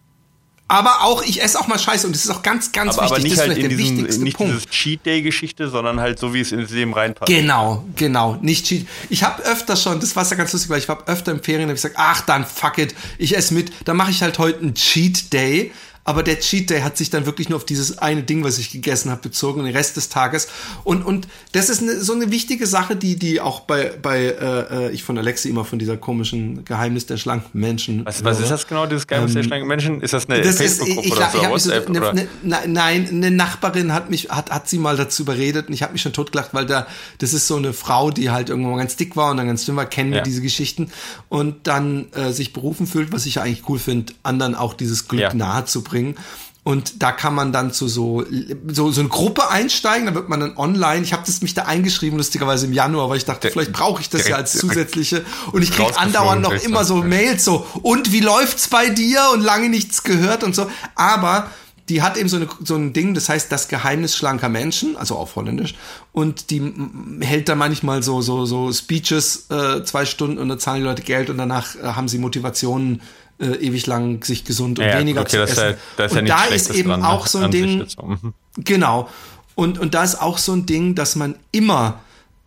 [0.72, 3.18] aber auch, ich esse auch mal Scheiße und das ist auch ganz, ganz aber, wichtig.
[3.18, 4.54] Aber nicht das halt in diesem, nicht Punkt.
[4.54, 7.30] dieses Cheat Day Geschichte, sondern halt so, wie es ins Leben reinpasst.
[7.30, 8.88] Genau, genau, nicht Cheat.
[9.10, 11.68] Ich habe öfter schon, das war ja ganz lustig, weil ich habe öfter im Ferien
[11.68, 14.60] hab ich gesagt, ach dann fuck it, ich esse mit, dann mache ich halt heute
[14.60, 18.24] einen Cheat Day aber der Cheat Day hat sich dann wirklich nur auf dieses eine
[18.24, 20.48] Ding, was ich gegessen habe, bezogen, den Rest des Tages.
[20.84, 24.88] Und, und das ist eine, so eine wichtige Sache, die, die auch bei, bei äh,
[24.88, 28.06] äh ich von Alexi immer von dieser komischen Geheimnis der schlanken Menschen.
[28.06, 30.02] Was, was ist das genau, dieses Geheimnis ähm, der schlanken Menschen?
[30.02, 31.50] Ist das eine Facebook-Gruppe oder so?
[31.50, 35.68] WhatsApp, so, eine, eine, nein, eine Nachbarin hat mich, hat, hat sie mal dazu überredet
[35.68, 36.88] und ich habe mich schon totgelacht, weil da,
[37.20, 39.76] das ist so eine Frau, die halt irgendwann ganz dick war und dann ganz dünn
[39.76, 40.18] war, kennen ja.
[40.18, 40.92] wir diese Geschichten
[41.30, 45.08] und dann äh, sich berufen fühlt, was ich ja eigentlich cool finde, anderen auch dieses
[45.08, 45.34] Glück ja.
[45.34, 46.16] nahe zu bringen.
[46.64, 48.24] Und da kann man dann zu so,
[48.68, 51.64] so, so eine Gruppe einsteigen, da wird man dann online, ich habe das mich da
[51.64, 55.26] eingeschrieben, lustigerweise im Januar, weil ich dachte, der, vielleicht brauche ich das ja als zusätzliche.
[55.54, 59.22] Und ich krieg andauernd noch immer so Mails so, und wie läuft's bei dir?
[59.34, 60.70] Und lange nichts gehört und so.
[60.94, 61.50] Aber
[61.90, 65.16] die hat eben so, eine, so ein Ding, das heißt das Geheimnis schlanker Menschen, also
[65.16, 65.74] auf Holländisch.
[66.12, 66.74] Und die
[67.22, 71.02] hält da manchmal so, so, so Speeches äh, zwei Stunden und dann zahlen die Leute
[71.02, 73.02] Geld und danach äh, haben sie Motivationen
[73.42, 75.70] äh, ewig lang sich gesund und ja, weniger okay, zu essen.
[75.72, 77.88] Ja, da ist und ja da ist eben dran, auch so ein Ding.
[78.02, 78.34] Mhm.
[78.58, 79.10] Genau.
[79.56, 82.00] Und, und da ist auch so ein Ding, dass man immer,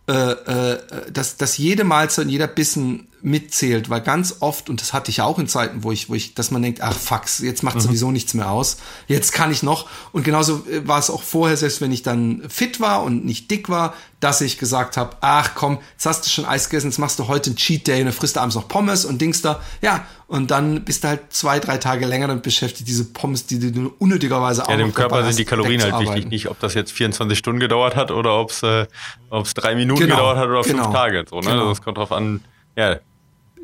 [0.07, 0.79] äh, äh,
[1.11, 5.21] dass, dass jede Mahlzeit und jeder Bissen mitzählt, weil ganz oft, und das hatte ich
[5.21, 7.81] auch in Zeiten, wo ich, wo ich, dass man denkt, ach fuck, jetzt macht mhm.
[7.81, 9.89] sowieso nichts mehr aus, jetzt kann ich noch.
[10.11, 13.49] Und genauso äh, war es auch vorher, selbst wenn ich dann fit war und nicht
[13.49, 16.99] dick war, dass ich gesagt habe, ach komm, jetzt hast du schon Eis gegessen, jetzt
[16.99, 19.41] machst du heute einen Cheat Day und dann frisst du abends noch Pommes und Dings
[19.41, 19.59] da.
[19.81, 23.71] Ja, und dann bist du halt zwei, drei Tage länger damit beschäftigt, diese Pommes, die
[23.71, 26.91] du unnötigerweise auch Ja, dem Körper sind die Kalorien halt wichtig, nicht ob das jetzt
[26.91, 28.85] 24 Stunden gedauert hat oder ob es äh,
[29.31, 31.25] ob's drei Minuten genau, gedauert hat oder genau, fünf Tage.
[31.27, 31.49] So, ne?
[31.49, 31.69] Genau.
[31.69, 32.41] Das kommt drauf an,
[32.75, 32.97] ja,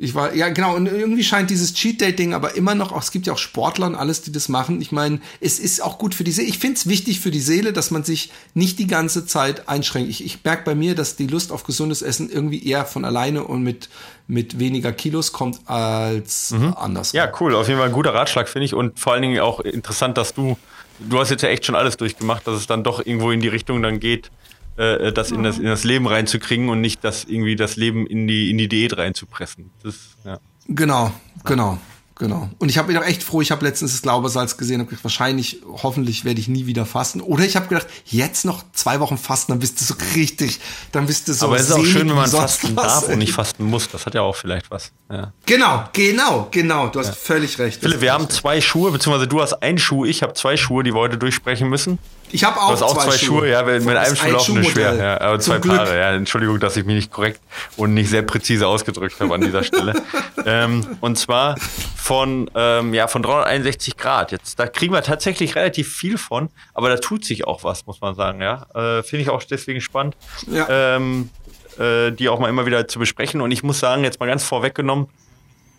[0.02, 3.12] ich war, ja genau, und irgendwie scheint dieses Cheat Day-Ding aber immer noch, auch, es
[3.12, 4.82] gibt ja auch Sportler und alles, die das machen.
[4.82, 6.48] Ich meine, es ist auch gut für die Seele.
[6.48, 10.10] Ich finde es wichtig für die Seele, dass man sich nicht die ganze Zeit einschränkt.
[10.10, 13.44] Ich, ich merke bei mir, dass die Lust auf gesundes Essen irgendwie eher von alleine
[13.44, 13.90] und mit,
[14.28, 16.74] mit weniger Kilos kommt als mhm.
[16.76, 17.12] anders.
[17.12, 17.54] Ja, cool.
[17.54, 18.74] Auf jeden Fall ein guter Ratschlag, finde ich.
[18.74, 20.58] Und vor allen Dingen auch interessant, dass du,
[21.00, 23.50] du hast jetzt ja echt schon alles durchgemacht, dass es dann doch irgendwo in die
[23.50, 24.32] Richtung dann geht
[24.78, 28.28] äh, das, in das in das Leben reinzukriegen und nicht das irgendwie das Leben in
[28.28, 29.72] die in die Diät reinzupressen.
[29.84, 30.40] Das, ja.
[30.68, 31.12] Genau,
[31.44, 31.80] genau.
[32.22, 32.52] Genau.
[32.60, 35.04] Und ich habe mich auch echt froh, ich habe letztens das Glaubersalz gesehen und gedacht,
[35.04, 37.20] wahrscheinlich, hoffentlich werde ich nie wieder fasten.
[37.20, 40.60] Oder ich habe gedacht, jetzt noch zwei Wochen fasten, dann bist du so richtig,
[40.92, 43.34] dann bist du so Aber es ist auch schön, wenn man fasten darf und nicht
[43.34, 43.90] fasten muss.
[43.90, 44.92] Das hat ja auch vielleicht was.
[45.12, 45.34] Ja.
[45.48, 46.90] Genau, genau, genau.
[46.90, 47.14] Du hast ja.
[47.14, 47.82] völlig recht.
[47.82, 50.94] Philipp, wir haben zwei Schuhe, beziehungsweise du hast einen Schuh, ich habe zwei Schuhe, die
[50.94, 51.98] wir heute durchsprechen müssen.
[52.32, 53.40] Ich habe auch, auch zwei, Schuhe.
[53.40, 53.50] Schuhe.
[53.50, 54.96] Ja, mit einem Schuh laufen ist schwer.
[54.96, 55.78] Ja, aber zwei Glück.
[55.78, 55.98] Paare.
[55.98, 57.42] Ja, Entschuldigung, dass ich mich nicht korrekt
[57.78, 60.02] und nicht sehr präzise ausgedrückt habe an dieser Stelle.
[60.46, 61.56] ähm, und zwar
[61.96, 64.32] von, ähm, ja, von 361 Grad.
[64.32, 68.02] Jetzt, da kriegen wir tatsächlich relativ viel von, aber da tut sich auch was, muss
[68.02, 68.42] man sagen.
[68.42, 70.16] Ja, äh, finde ich auch deswegen spannend,
[70.48, 70.96] ja.
[70.96, 71.30] ähm,
[71.78, 73.42] äh, die auch mal immer wieder zu besprechen.
[73.42, 75.08] Und ich muss sagen, jetzt mal ganz vorweggenommen,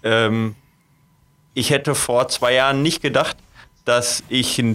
[0.03, 0.55] ähm,
[1.55, 3.37] ich hätte vor zwei Jahren nicht gedacht,
[3.85, 4.75] dass ich ein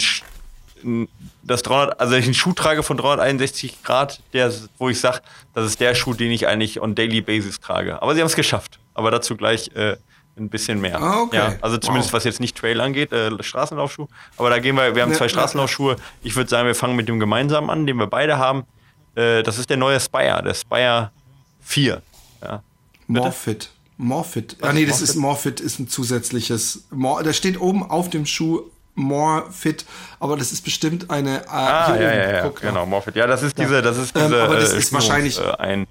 [1.44, 5.22] das 300, also ich einen Schuh trage von 361 Grad, der, wo ich sage,
[5.54, 8.02] das ist der Schuh, den ich eigentlich on daily basis trage.
[8.02, 8.80] Aber sie haben es geschafft.
[8.94, 9.98] Aber dazu gleich äh,
[10.38, 11.02] ein bisschen mehr.
[11.02, 11.36] Ah, okay.
[11.36, 12.18] Ja, also zumindest wow.
[12.18, 14.08] was jetzt nicht Trail angeht, äh, Straßenlaufschuh.
[14.38, 15.98] Aber da gehen wir, wir haben ja, zwei Straßenlaufschuhe.
[16.24, 18.66] Ich würde sagen, wir fangen mit dem gemeinsamen an, den wir beide haben.
[19.16, 21.12] Äh, das ist der neue Spire, der Spire
[21.62, 22.02] 4.
[22.42, 22.64] Ja.
[23.08, 23.70] Morfit.
[23.98, 24.58] Morfit.
[24.62, 25.10] Ah nee, das Morfit?
[25.10, 26.86] ist Morfit ist ein zusätzliches.
[26.92, 29.86] Mor da steht oben auf dem Schuh More Fit,
[30.20, 31.44] aber das ist bestimmt eine.
[31.44, 33.16] Äh, ah, ja, ja, ja, Guck, genau, More Fit.
[33.16, 34.36] Ja, das ist diese, das ist ähm, diese.
[34.38, 35.88] Ähm, aber das äh, ist wahrscheinlich äh, ein,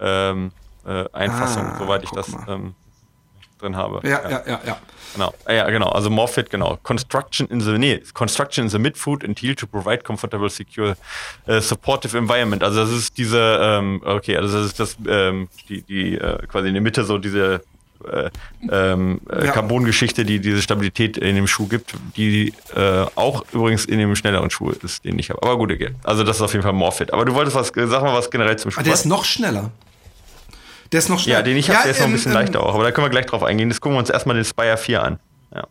[0.00, 0.52] ähm,
[0.86, 2.74] äh, Einfassung, ah, soweit ich das ähm,
[3.58, 4.06] drin habe.
[4.08, 4.60] Ja, ja, ja, ja.
[4.66, 4.78] ja.
[5.14, 5.88] Genau, ah, ja, genau.
[5.88, 6.78] Also More Fit, genau.
[6.82, 10.96] Construction in the, nee, Construction in the Midfoot and Heel to provide comfortable, secure,
[11.48, 12.62] uh, supportive environment.
[12.62, 16.68] Also das ist diese, ähm, okay, also das ist das, ähm, die, die, äh, quasi
[16.68, 17.62] in der Mitte so diese
[18.04, 18.30] äh,
[18.70, 19.52] ähm, äh, ja.
[19.52, 24.50] Carbon-Geschichte, die diese Stabilität in dem Schuh gibt, die äh, auch übrigens in dem schnelleren
[24.50, 25.42] Schuh ist, den ich habe.
[25.42, 25.94] Aber gut, okay.
[26.02, 27.12] Also das ist auf jeden Fall Morfit.
[27.12, 28.80] Aber du wolltest was, sag mal was generell zum Schuh.
[28.80, 29.70] Ah, der ist noch schneller.
[30.92, 31.38] Der ist noch schneller.
[31.38, 32.74] Ja, den ich habe, ja, der ist noch ein bisschen ähm, leichter auch.
[32.74, 33.68] Aber da können wir gleich drauf eingehen.
[33.68, 35.18] Jetzt gucken wir uns erstmal den Spire 4 an.
[35.54, 35.66] Ja.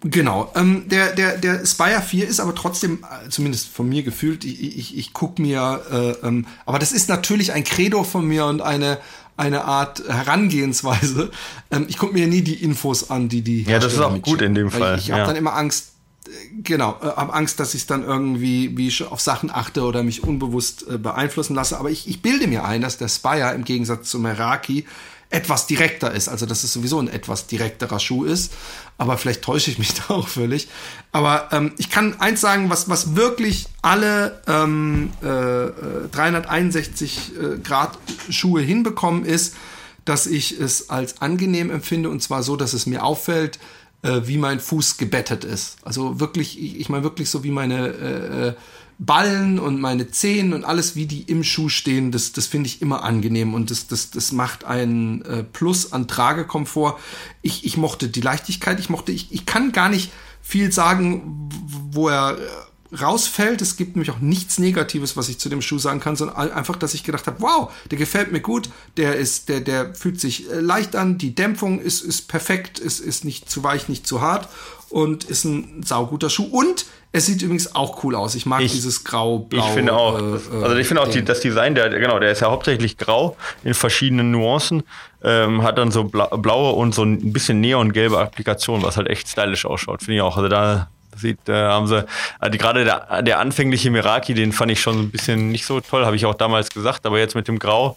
[0.00, 0.52] Genau.
[0.54, 4.78] Ähm, der, der, der Spire 4 ist aber trotzdem, äh, zumindest von mir gefühlt, ich,
[4.78, 8.60] ich, ich guck mir, äh, ähm, aber das ist natürlich ein Credo von mir und
[8.62, 8.98] eine,
[9.36, 11.30] eine Art Herangehensweise.
[11.70, 13.62] Ähm, ich gucke mir nie die Infos an, die die.
[13.62, 14.98] Ja, das ist auch gut in dem Fall.
[14.98, 15.26] Ich, ich habe ja.
[15.26, 15.92] dann immer Angst,
[16.26, 16.30] äh,
[16.62, 20.22] genau, äh, habe Angst, dass ich dann irgendwie wie ich auf Sachen achte oder mich
[20.22, 21.78] unbewusst äh, beeinflussen lasse.
[21.78, 24.86] Aber ich, ich bilde mir ein, dass der Spire im Gegensatz zum Meraki
[25.30, 26.28] etwas direkter ist.
[26.28, 28.52] Also, dass es sowieso ein etwas direkterer Schuh ist.
[28.98, 30.68] Aber vielleicht täusche ich mich da auch völlig.
[31.12, 37.98] Aber ähm, ich kann eins sagen, was, was wirklich alle ähm, äh, 361 äh, Grad
[38.30, 39.56] Schuhe hinbekommen, ist,
[40.04, 42.08] dass ich es als angenehm empfinde.
[42.08, 43.58] Und zwar so, dass es mir auffällt,
[44.02, 45.78] äh, wie mein Fuß gebettet ist.
[45.82, 48.54] Also wirklich, ich, ich meine wirklich so wie meine äh, äh
[48.98, 52.80] Ballen und meine Zehen und alles, wie die im Schuh stehen, das, das finde ich
[52.80, 56.98] immer angenehm und das, das, das macht einen äh, Plus an Tragekomfort.
[57.42, 61.50] Ich, ich mochte die Leichtigkeit, ich mochte, ich, ich kann gar nicht viel sagen,
[61.90, 63.60] wo er äh, rausfällt.
[63.60, 66.76] Es gibt nämlich auch nichts Negatives, was ich zu dem Schuh sagen kann, sondern einfach,
[66.76, 70.50] dass ich gedacht habe, wow, der gefällt mir gut, der ist, der, der fühlt sich
[70.50, 74.22] äh, leicht an, die Dämpfung ist, ist perfekt, ist, ist nicht zu weich, nicht zu
[74.22, 74.48] hart
[74.90, 76.44] und ist ein sauguter Schuh.
[76.44, 78.34] Und es sieht übrigens auch cool aus.
[78.34, 79.66] Ich mag ich, dieses grau-blau.
[79.66, 82.40] Ich finde auch, äh, also ich finde auch die, das Design, der, genau, der ist
[82.40, 84.82] ja hauptsächlich grau in verschiedenen Nuancen,
[85.22, 89.64] ähm, hat dann so blaue und so ein bisschen neongelbe Applikationen, was halt echt stylisch
[89.64, 90.36] ausschaut, finde ich auch.
[90.36, 92.04] Also da sieht, äh, haben sie,
[92.38, 96.04] also gerade der, der anfängliche Miraki, den fand ich schon ein bisschen nicht so toll,
[96.04, 97.96] habe ich auch damals gesagt, aber jetzt mit dem Grau,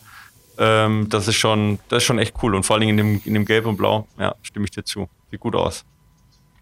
[0.58, 3.22] ähm, das ist schon, das ist schon echt cool und vor allen Dingen in dem,
[3.26, 5.10] in dem Gelb und Blau, ja, stimme ich dir zu.
[5.32, 5.84] Sieht gut aus.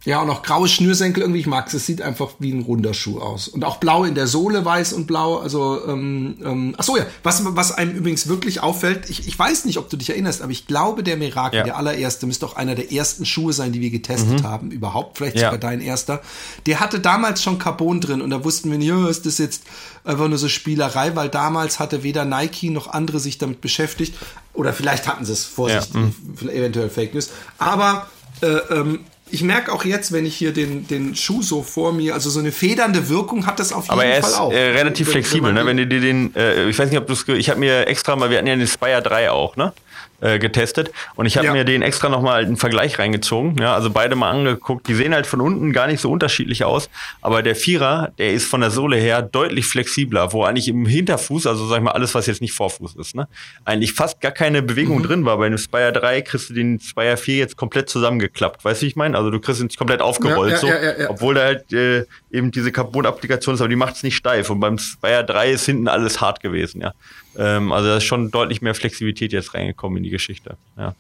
[0.08, 1.74] Ja, und auch graue Schnürsenkel irgendwie, ich mag's.
[1.74, 3.50] Es sieht einfach wie ein runder Schuh aus.
[3.50, 5.39] Und auch blau in der Sohle, weiß und blau.
[5.39, 9.65] Also, ähm, ähm, ach so, ja, was, was einem übrigens wirklich auffällt, ich, ich weiß
[9.65, 11.63] nicht, ob du dich erinnerst, aber ich glaube, der Meraki, ja.
[11.65, 14.43] der allererste, müsste auch einer der ersten Schuhe sein, die wir getestet mhm.
[14.43, 15.48] haben, überhaupt, vielleicht ja.
[15.48, 16.22] sogar dein erster.
[16.67, 19.63] Der hatte damals schon Carbon drin und da wussten wir nicht, ja, ist das jetzt
[20.06, 24.15] einfach nur so Spielerei, weil damals hatte weder Nike noch andere sich damit beschäftigt.
[24.54, 26.00] Oder vielleicht hatten sie es, Vorsicht, ja.
[26.00, 26.50] mhm.
[26.50, 27.30] eventuell Fake News.
[27.58, 28.08] Aber
[28.39, 32.13] äh, ähm, ich merke auch jetzt, wenn ich hier den, den Schuh so vor mir,
[32.13, 34.51] also so eine federnde Wirkung hat das auf jeden Aber er Fall ist, auch.
[34.51, 35.65] Äh, relativ wenn, flexibel, wenn ne?
[35.65, 38.15] Wenn du dir den, äh, ich weiß nicht, ob du es, ich habe mir extra
[38.15, 39.73] mal, wir hatten ja den Spire 3 auch, ne?
[40.19, 41.53] Äh, getestet und ich habe ja.
[41.53, 43.56] mir den extra nochmal einen Vergleich reingezogen.
[43.60, 44.88] Ja, also beide mal angeguckt.
[44.88, 46.89] Die sehen halt von unten gar nicht so unterschiedlich aus,
[47.21, 51.45] aber der Vierer, der ist von der Sohle her deutlich flexibler, wo eigentlich im Hinterfuß,
[51.45, 53.27] also sag ich mal alles, was jetzt nicht Vorfuß ist, ne,
[53.63, 55.03] eigentlich fast gar keine Bewegung mhm.
[55.03, 55.38] drin war.
[55.38, 58.65] Bei einem Spire 3 kriegst du den Spire 4 jetzt komplett zusammengeklappt.
[58.65, 59.15] Weißt du, wie ich meine?
[59.15, 62.71] Also du kriegst ihn komplett aufgerollt, ja, ja, so, obwohl da halt äh, eben diese
[62.71, 64.49] Carbon-Applikation ist, aber die macht es nicht steif.
[64.49, 66.93] Und beim Spire 3 ist hinten alles hart gewesen, ja.
[67.37, 70.57] Ähm, also da ist schon deutlich mehr Flexibilität jetzt reingekommen in die Geschichte.
[70.77, 70.95] Ja.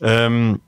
[0.00, 0.60] Ähm,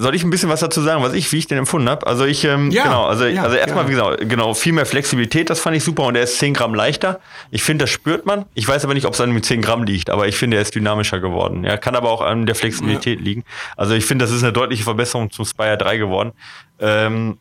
[0.00, 2.06] soll ich ein bisschen was dazu sagen, was ich, wie ich den empfunden habe?
[2.06, 3.88] Also ich, ähm, ja, genau, also, ja, also erstmal, ja.
[3.88, 6.72] wie gesagt, genau, viel mehr Flexibilität, das fand ich super und er ist 10 Gramm
[6.72, 7.18] leichter.
[7.50, 8.44] Ich finde, das spürt man.
[8.54, 10.62] Ich weiß aber nicht, ob es an den 10 Gramm liegt, aber ich finde, er
[10.62, 11.64] ist dynamischer geworden.
[11.64, 13.42] Ja, kann aber auch an der Flexibilität liegen.
[13.76, 16.32] Also ich finde, das ist eine deutliche Verbesserung zum Spire 3 geworden.
[16.78, 17.38] Ähm,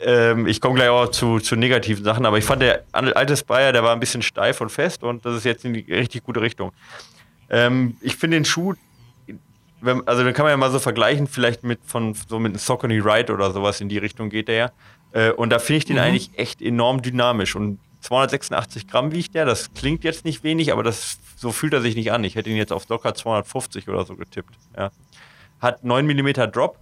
[0.00, 3.72] ähm, ich komme gleich auch zu, zu negativen Sachen, aber ich fand der alte Spire,
[3.72, 6.40] der war ein bisschen steif und fest und das ist jetzt in die richtig gute
[6.40, 6.72] Richtung.
[7.48, 8.74] Ähm, ich finde den Schuh,
[9.80, 12.58] wenn, also den kann man ja mal so vergleichen, vielleicht mit von so mit einem
[12.58, 14.70] Saucony Ride oder sowas in die Richtung geht der ja.
[15.12, 16.02] Äh, und da finde ich den mhm.
[16.02, 20.82] eigentlich echt enorm dynamisch und 286 Gramm wiegt der, das klingt jetzt nicht wenig, aber
[20.82, 22.22] das so fühlt er sich nicht an.
[22.24, 24.54] Ich hätte ihn jetzt auf locker 250 oder so getippt.
[24.76, 24.90] Ja.
[25.60, 26.78] Hat 9 mm Drop,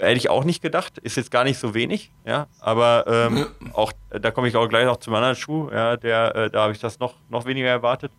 [0.00, 3.92] Hätte ich auch nicht gedacht, ist jetzt gar nicht so wenig, ja, aber ähm, auch
[4.08, 6.80] da komme ich auch gleich noch zum anderen Schuh, ja, der, äh, da habe ich
[6.80, 8.10] das noch, noch weniger erwartet.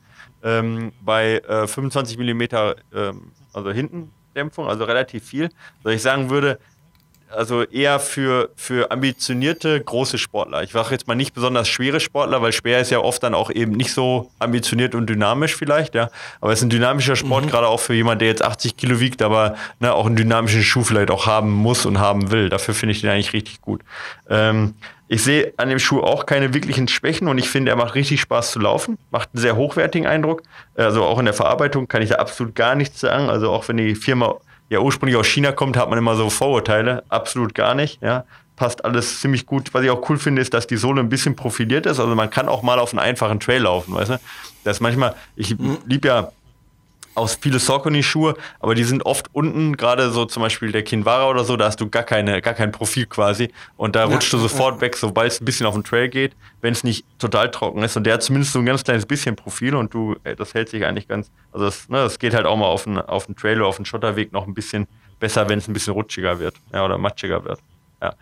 [0.44, 2.42] Ähm, bei äh, 25 mm,
[2.94, 5.50] ähm, also hinten Dämpfung, also relativ viel.
[5.84, 6.60] Also ich sagen würde,
[7.32, 10.64] also eher für, für ambitionierte große Sportler.
[10.64, 13.50] Ich sage jetzt mal nicht besonders schwere Sportler, weil schwer ist ja oft dann auch
[13.50, 16.10] eben nicht so ambitioniert und dynamisch vielleicht, ja.
[16.40, 17.50] Aber es ist ein dynamischer Sport, mhm.
[17.50, 20.84] gerade auch für jemanden, der jetzt 80 Kilo wiegt, aber ne, auch einen dynamischen Schuh
[20.84, 22.50] vielleicht auch haben muss und haben will.
[22.50, 23.82] Dafür finde ich den eigentlich richtig gut.
[24.30, 24.76] Ähm,
[25.08, 28.22] ich sehe an dem Schuh auch keine wirklichen Schwächen und ich finde, er macht richtig
[28.22, 30.42] Spaß zu laufen, macht einen sehr hochwertigen Eindruck.
[30.76, 33.30] Also auch in der Verarbeitung kann ich da absolut gar nichts sagen.
[33.30, 34.38] Also auch wenn die Firma
[34.72, 37.04] ja ursprünglich aus China kommt, hat man immer so Vorurteile.
[37.10, 38.02] Absolut gar nicht.
[38.02, 38.24] Ja.
[38.56, 39.74] Passt alles ziemlich gut.
[39.74, 42.00] Was ich auch cool finde, ist, dass die Sohle ein bisschen profiliert ist.
[42.00, 44.20] Also man kann auch mal auf einen einfachen Trail laufen, weißt du?
[44.64, 45.56] Das ist manchmal, ich
[45.86, 46.32] liebe ja
[47.16, 51.44] aus viele Saucony-Schuhe, aber die sind oft unten, gerade so zum Beispiel der Kinvara oder
[51.44, 54.38] so, da hast du gar keine, gar kein Profil quasi und da ja, rutscht du
[54.38, 54.82] sofort ja.
[54.82, 57.98] weg, sobald es ein bisschen auf den Trail geht, wenn es nicht total trocken ist
[57.98, 60.70] und der hat zumindest so ein ganz kleines bisschen Profil und du, ey, das hält
[60.70, 63.36] sich eigentlich ganz, also das, ne, das geht halt auch mal auf den, auf den
[63.36, 64.88] Trail oder auf den Schotterweg noch ein bisschen
[65.20, 67.60] besser, wenn es ein bisschen rutschiger wird, ja, oder matschiger wird.
[68.02, 68.16] Ja.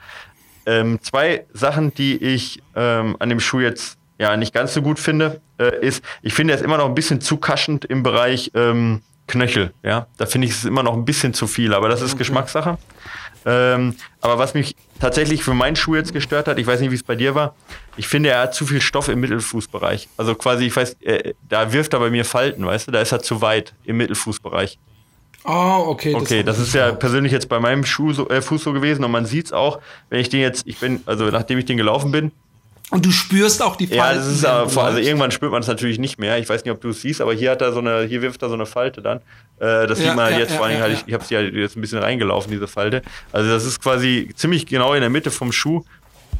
[0.66, 5.00] Ähm, zwei Sachen, die ich ähm, an dem Schuh jetzt ja nicht ganz so gut
[5.00, 8.52] finde, äh, ist, ich finde, er ist immer noch ein bisschen zu kaschend im Bereich
[8.54, 9.74] ähm, Knöchel.
[9.84, 12.20] Ja, da finde ich es immer noch ein bisschen zu viel, aber das ist okay.
[12.20, 12.78] Geschmackssache.
[13.46, 16.96] Ähm, aber was mich tatsächlich für meinen Schuh jetzt gestört hat, ich weiß nicht, wie
[16.96, 17.56] es bei dir war,
[17.96, 20.10] ich finde, er hat zu viel Stoff im Mittelfußbereich.
[20.18, 23.14] Also quasi, ich weiß, äh, da wirft er bei mir Falten, weißt du, da ist
[23.14, 24.78] er zu weit im Mittelfußbereich.
[25.46, 26.14] Oh, okay.
[26.16, 29.06] Okay, das, das ist ja persönlich jetzt bei meinem Schuh so, äh, Fuß so gewesen
[29.06, 29.80] und man sieht es auch,
[30.10, 32.34] wenn ich den jetzt, ich bin, also nachdem ich den gelaufen bin,
[32.92, 34.04] und du spürst auch die Falten.
[34.04, 36.40] Ja, das ist aber, also irgendwann spürt man es natürlich nicht mehr.
[36.40, 38.42] Ich weiß nicht, ob du es siehst, aber hier hat er so eine, hier wirft
[38.42, 39.18] er so eine Falte dann.
[39.60, 41.24] Äh, das ja, sieht man halt ja, jetzt, ja, vor allem halt, ich, ich habe
[41.24, 43.02] sie halt jetzt ein bisschen reingelaufen, diese Falte.
[43.32, 45.84] Also das ist quasi ziemlich genau in der Mitte vom Schuh,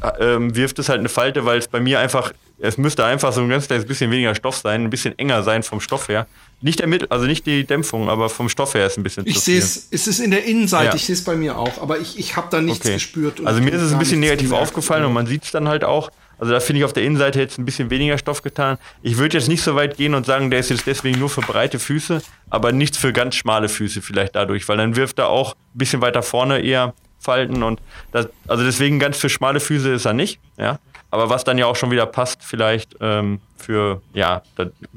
[0.02, 3.32] äh, ähm, wirft es halt eine Falte, weil es bei mir einfach, es müsste einfach
[3.32, 6.26] so ein ganz kleines bisschen weniger Stoff sein, ein bisschen enger sein vom Stoff her.
[6.62, 9.40] Nicht der Mittel, also nicht die Dämpfung, aber vom Stoff her ist ein bisschen Ich
[9.40, 10.94] sehe es, es ist in der Innenseite, ja.
[10.94, 12.94] ich sehe es bei mir auch, aber ich, ich habe da nichts okay.
[12.94, 13.40] gespürt.
[13.44, 16.10] Also mir ist es ein bisschen negativ aufgefallen und man sieht es dann halt auch.
[16.40, 18.78] Also da finde ich auf der Innenseite jetzt ein bisschen weniger Stoff getan.
[19.02, 21.42] Ich würde jetzt nicht so weit gehen und sagen, der ist jetzt deswegen nur für
[21.42, 25.54] breite Füße, aber nichts für ganz schmale Füße vielleicht dadurch, weil dann wirft er auch
[25.54, 27.80] ein bisschen weiter vorne eher Falten und
[28.12, 30.78] das, also deswegen ganz für schmale Füße ist er nicht, ja.
[31.10, 34.42] Aber was dann ja auch schon wieder passt, vielleicht ähm, für, ja,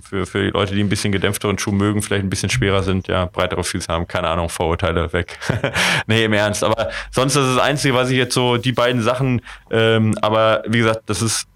[0.01, 3.07] für, für die Leute, die ein bisschen gedämpfteren Schuh mögen, vielleicht ein bisschen schwerer sind,
[3.07, 5.39] ja, breitere Füße haben, keine Ahnung, Vorurteile weg.
[6.07, 6.63] nee, im Ernst.
[6.63, 10.79] Aber sonst ist das Einzige, was ich jetzt so, die beiden Sachen, ähm, aber wie
[10.79, 11.47] gesagt, das ist,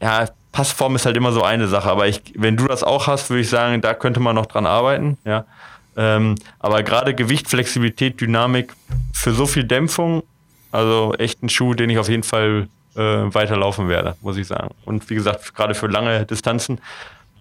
[0.00, 1.90] ja, Passform ist halt immer so eine Sache.
[1.90, 4.66] Aber ich, wenn du das auch hast, würde ich sagen, da könnte man noch dran
[4.66, 5.46] arbeiten, ja.
[5.94, 8.72] Ähm, aber gerade Gewicht, Flexibilität, Dynamik
[9.12, 10.22] für so viel Dämpfung,
[10.70, 13.00] also echt ein Schuh, den ich auf jeden Fall äh,
[13.34, 14.74] weiterlaufen werde, muss ich sagen.
[14.84, 16.80] Und wie gesagt, gerade für lange Distanzen.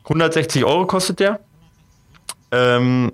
[0.03, 1.39] 160 Euro kostet der.
[2.51, 3.13] Ähm,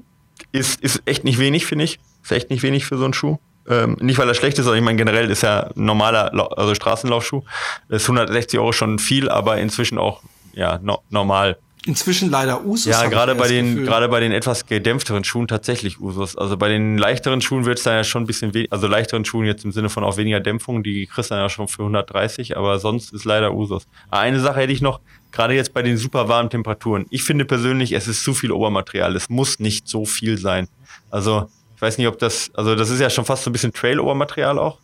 [0.51, 1.99] ist, ist echt nicht wenig, finde ich.
[2.23, 3.37] Ist echt nicht wenig für so einen Schuh.
[3.69, 7.43] Ähm, nicht, weil er schlecht ist, sondern ich meine, generell ist ja normaler, also Straßenlaufschuh.
[7.89, 10.21] Ist 160 Euro schon viel, aber inzwischen auch
[10.53, 12.85] ja, no, normal inzwischen leider Usus.
[12.85, 16.37] Ja, gerade bei den gerade bei den etwas gedämpfteren Schuhen tatsächlich Usus.
[16.37, 19.25] Also bei den leichteren Schuhen wird es dann ja schon ein bisschen weniger, also leichteren
[19.25, 21.83] Schuhen jetzt im Sinne von auch weniger Dämpfung, die kriegst du dann ja schon für
[21.83, 23.87] 130, aber sonst ist leider Usus.
[24.11, 24.99] Eine Sache hätte ich noch,
[25.31, 27.05] gerade jetzt bei den super warmen Temperaturen.
[27.09, 29.15] Ich finde persönlich, es ist zu viel Obermaterial.
[29.15, 30.67] Es muss nicht so viel sein.
[31.09, 33.71] Also ich weiß nicht, ob das, also das ist ja schon fast so ein bisschen
[33.71, 34.79] Trail-Obermaterial auch.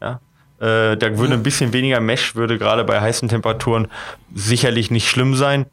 [0.00, 0.20] Ja.
[0.58, 3.88] Äh, da würde ein bisschen weniger Mesh, würde gerade bei heißen Temperaturen
[4.34, 5.66] sicherlich nicht schlimm sein.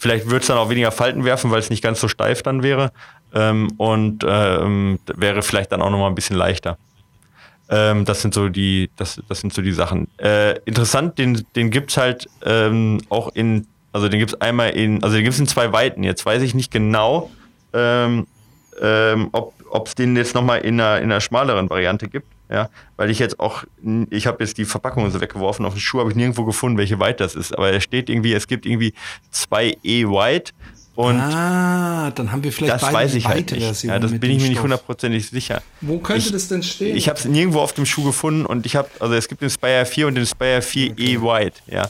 [0.00, 2.62] Vielleicht würde es dann auch weniger Falten werfen, weil es nicht ganz so steif dann
[2.62, 2.90] wäre.
[3.34, 6.78] Ähm, und ähm, wäre vielleicht dann auch nochmal ein bisschen leichter.
[7.68, 10.08] Ähm, das sind so die, das, das sind so die Sachen.
[10.16, 15.16] Äh, interessant, den, den gibt's halt ähm, auch in, also den gibt's einmal in, also
[15.16, 16.02] den gibt's in zwei Weiten.
[16.02, 17.30] Jetzt weiß ich nicht genau,
[17.74, 18.26] ähm,
[18.80, 23.10] ähm, ob es den jetzt nochmal in einer, in einer schmaleren Variante gibt ja, weil
[23.10, 23.64] ich jetzt auch,
[24.10, 26.98] ich habe jetzt die Verpackung so weggeworfen, auf den Schuh habe ich nirgendwo gefunden, welche
[26.98, 28.94] White das ist, aber es steht irgendwie, es gibt irgendwie
[29.30, 30.52] zwei E-White
[30.96, 33.84] und ah, dann haben wir vielleicht das weiß ich halt nicht.
[33.84, 35.62] Ja, das bin ich mir nicht hundertprozentig sicher.
[35.80, 36.96] Wo könnte ich, das denn stehen?
[36.96, 39.50] Ich habe es nirgendwo auf dem Schuh gefunden und ich habe, also es gibt den
[39.50, 41.14] Spire 4 und den Spire 4 okay.
[41.14, 41.88] E White, ja.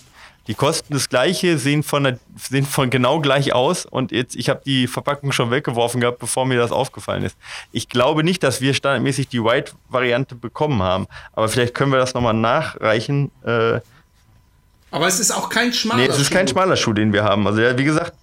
[0.51, 4.49] Die kosten das gleiche, sehen von, der, sehen von genau gleich aus und jetzt, ich
[4.49, 7.37] habe die Verpackung schon weggeworfen gehabt, bevor mir das aufgefallen ist.
[7.71, 12.15] Ich glaube nicht, dass wir standardmäßig die White-Variante bekommen haben, aber vielleicht können wir das
[12.15, 13.31] nochmal nachreichen.
[13.45, 13.79] Äh,
[14.91, 16.09] aber es ist auch kein schmaler Schuh.
[16.09, 16.35] Nee, es ist Schuh.
[16.35, 17.47] kein schmaler Schuh, den wir haben.
[17.47, 18.15] Also ja, wie gesagt,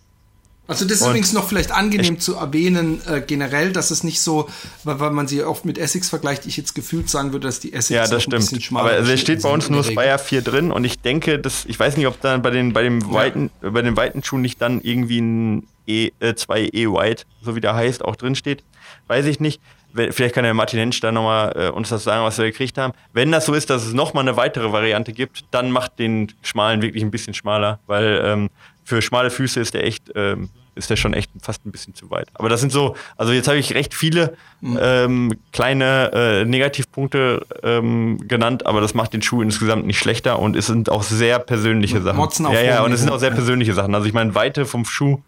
[0.67, 4.21] also das ist und übrigens noch vielleicht angenehm zu erwähnen, äh, generell, dass es nicht
[4.21, 4.49] so,
[4.83, 7.73] weil, weil man sie oft mit Essex vergleicht, ich jetzt gefühlt sagen würde, dass die
[7.73, 8.35] Essex ja, das stimmt.
[8.35, 11.39] ein bisschen schmaler Aber es steht bei uns nur Spire 4 drin und ich denke,
[11.39, 13.13] dass, ich weiß nicht, ob dann bei den, bei dem ja.
[13.13, 17.55] weiten, bei den weiten Schuhen nicht dann irgendwie ein E, äh, 2 E White, so
[17.55, 18.63] wie der heißt, auch drin steht.
[19.07, 19.61] Weiß ich nicht.
[19.93, 22.93] Vielleicht kann der Martin Hensch da nochmal äh, uns das sagen, was wir gekriegt haben.
[23.13, 26.81] Wenn das so ist, dass es nochmal eine weitere Variante gibt, dann macht den schmalen
[26.81, 28.49] wirklich ein bisschen schmaler, weil ähm,
[28.87, 32.09] für schmale Füße ist der echt ähm, ist der schon echt fast ein bisschen zu
[32.09, 32.29] weit.
[32.35, 34.79] Aber das sind so, also jetzt habe ich recht viele mhm.
[34.81, 40.55] ähm, kleine äh, Negativpunkte ähm, genannt, aber das macht den Schuh insgesamt nicht schlechter und
[40.55, 42.15] es sind auch sehr persönliche Sachen.
[42.15, 43.93] Motzen auf ja, ja, und es sind auch sehr persönliche Sachen.
[43.93, 45.19] Also ich meine, Weite vom Schuh,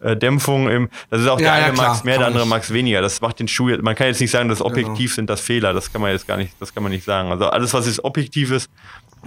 [0.00, 2.46] äh, Dämpfung im, das ist auch der ja, eine ja, mag es mehr, der andere
[2.46, 3.02] mag es weniger.
[3.02, 4.70] Das macht den Schuh, man kann jetzt nicht sagen, dass genau.
[4.70, 5.14] objektiv genau.
[5.16, 7.30] sind das Fehler, das kann man jetzt gar nicht, das kann man nicht sagen.
[7.30, 8.70] Also alles, was ist objektiv ist,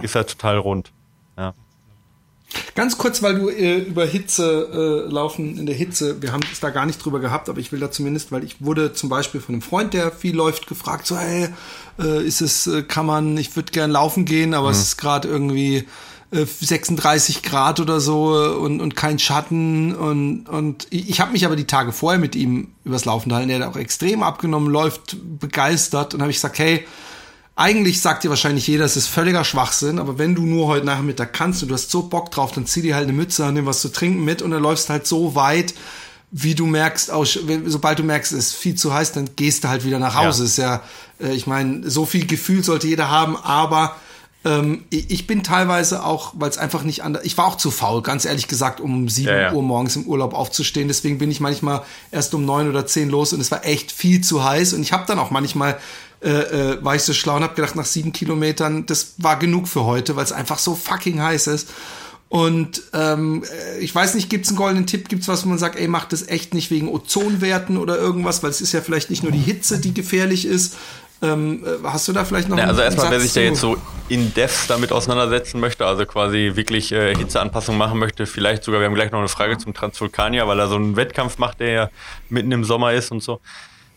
[0.00, 0.90] ist halt total rund.
[1.36, 1.54] Ja.
[2.74, 6.60] Ganz kurz, weil du äh, über Hitze äh, laufen in der Hitze, wir haben es
[6.60, 9.40] da gar nicht drüber gehabt, aber ich will da zumindest, weil ich wurde zum Beispiel
[9.40, 11.48] von einem Freund, der viel läuft, gefragt, so, hey,
[11.98, 14.72] äh, ist es, äh, kann man, ich würde gern laufen gehen, aber mhm.
[14.72, 15.86] es ist gerade irgendwie
[16.34, 21.66] 36 Grad oder so und, und kein Schatten und, und ich habe mich aber die
[21.66, 26.22] Tage vorher mit ihm übers Laufen gehalten, der hat auch extrem abgenommen, läuft begeistert und
[26.22, 26.86] habe ich gesagt, hey,
[27.54, 31.32] eigentlich sagt dir wahrscheinlich jeder, es ist völliger Schwachsinn, aber wenn du nur heute Nachmittag
[31.32, 33.66] kannst und du hast so Bock drauf, dann zieh dir halt eine Mütze an, nimm
[33.66, 35.74] was zu trinken mit und dann läufst halt so weit,
[36.30, 37.26] wie du merkst, auch,
[37.66, 40.44] sobald du merkst, es ist viel zu heiß, dann gehst du halt wieder nach Hause.
[40.44, 40.46] Ja.
[40.46, 40.82] Ist ja,
[41.20, 43.96] äh, ich meine, so viel Gefühl sollte jeder haben, aber
[44.44, 47.24] ähm, ich bin teilweise auch, weil es einfach nicht anders.
[47.24, 49.52] Ich war auch zu faul, ganz ehrlich gesagt, um sieben ja, ja.
[49.52, 50.88] Uhr morgens im Urlaub aufzustehen.
[50.88, 54.22] Deswegen bin ich manchmal erst um neun oder zehn los und es war echt viel
[54.22, 54.72] zu heiß.
[54.72, 55.78] Und ich habe dann auch manchmal
[56.22, 59.68] äh, äh, war ich so schlau und habe gedacht, nach sieben Kilometern, das war genug
[59.68, 61.70] für heute, weil es einfach so fucking heiß ist.
[62.28, 65.76] Und ähm, äh, ich weiß nicht, gibt's einen goldenen Tipp, gibt's was, wo man sagt,
[65.76, 69.22] ey, macht das echt nicht wegen Ozonwerten oder irgendwas, weil es ist ja vielleicht nicht
[69.22, 70.76] nur die Hitze, die gefährlich ist,
[71.22, 73.76] ähm, äh, hast du da vielleicht noch ja, Also erstmal, wer sich da jetzt so
[74.08, 78.86] in Depth damit auseinandersetzen möchte, also quasi wirklich äh, Hitzeanpassung machen möchte, vielleicht sogar, wir
[78.86, 81.90] haben gleich noch eine Frage zum Transvulkanier, weil er so einen Wettkampf macht, der ja
[82.28, 83.40] mitten im Sommer ist und so.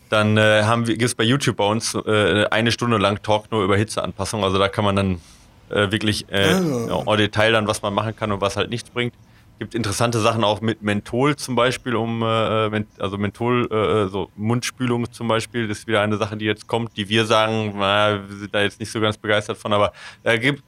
[0.08, 3.50] Dann äh, haben wir, gibt es bei YouTube bei uns äh, eine Stunde lang Talk
[3.50, 4.44] nur über Hitzeanpassung.
[4.44, 5.20] Also da kann man dann
[5.70, 6.54] äh, wirklich äh,
[6.90, 7.04] oh.
[7.06, 9.14] en Detail dann, was man machen kann und was halt nichts bringt
[9.58, 15.10] gibt interessante Sachen auch mit Menthol zum Beispiel, um äh, also Menthol, äh, so Mundspülung
[15.12, 18.36] zum Beispiel, das ist wieder eine Sache, die jetzt kommt, die wir sagen, na, wir
[18.36, 19.92] sind da jetzt nicht so ganz begeistert von, aber
[20.22, 20.62] da gibt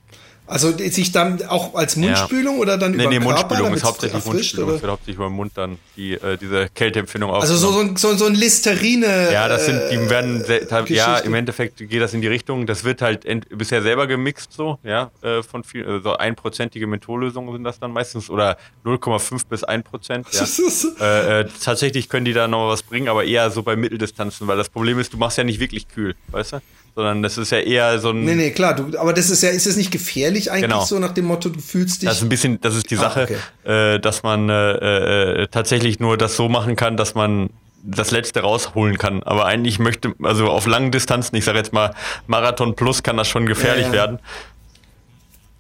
[0.49, 2.63] also sich dann auch als Mundspülung ja.
[2.63, 4.71] oder dann nee, über nee, Mundspülung ist hauptsächlich Mundspülung.
[4.71, 8.15] Es wird hauptsächlich über den Mund dann die, äh, diese Kälteempfindung Also so, so, so,
[8.15, 9.31] so ein Listerine.
[9.33, 12.67] Ja, das sind, die äh, werden, äh, ja, im Endeffekt geht das in die Richtung.
[12.67, 13.27] Das wird halt
[13.57, 17.93] bisher selber gemixt so, ja, äh, von viel, also so einprozentige Menthollösungen sind das dann
[17.93, 20.27] meistens oder 0,5 bis 1 Prozent.
[20.33, 21.41] Ja.
[21.41, 24.69] äh, tatsächlich können die da noch was bringen, aber eher so bei Mitteldistanzen, weil das
[24.69, 26.61] Problem ist, du machst ja nicht wirklich kühl, weißt du?
[26.99, 28.25] Sondern das ist ja eher so ein.
[28.25, 30.85] Nee, nee, klar, du, aber das ist ja, ist es nicht gefährlich eigentlich genau.
[30.85, 32.09] so nach dem Motto, du fühlst dich.
[32.09, 33.29] Das ist ein bisschen, das ist die ah, Sache,
[33.63, 33.95] okay.
[33.95, 37.51] äh, dass man äh, äh, tatsächlich nur das so machen kann, dass man
[37.85, 39.23] das Letzte rausholen kann.
[39.23, 41.95] Aber eigentlich möchte, also auf langen Distanzen, ich sage jetzt mal
[42.27, 43.95] Marathon Plus, kann das schon gefährlich ja, ja.
[43.95, 44.19] werden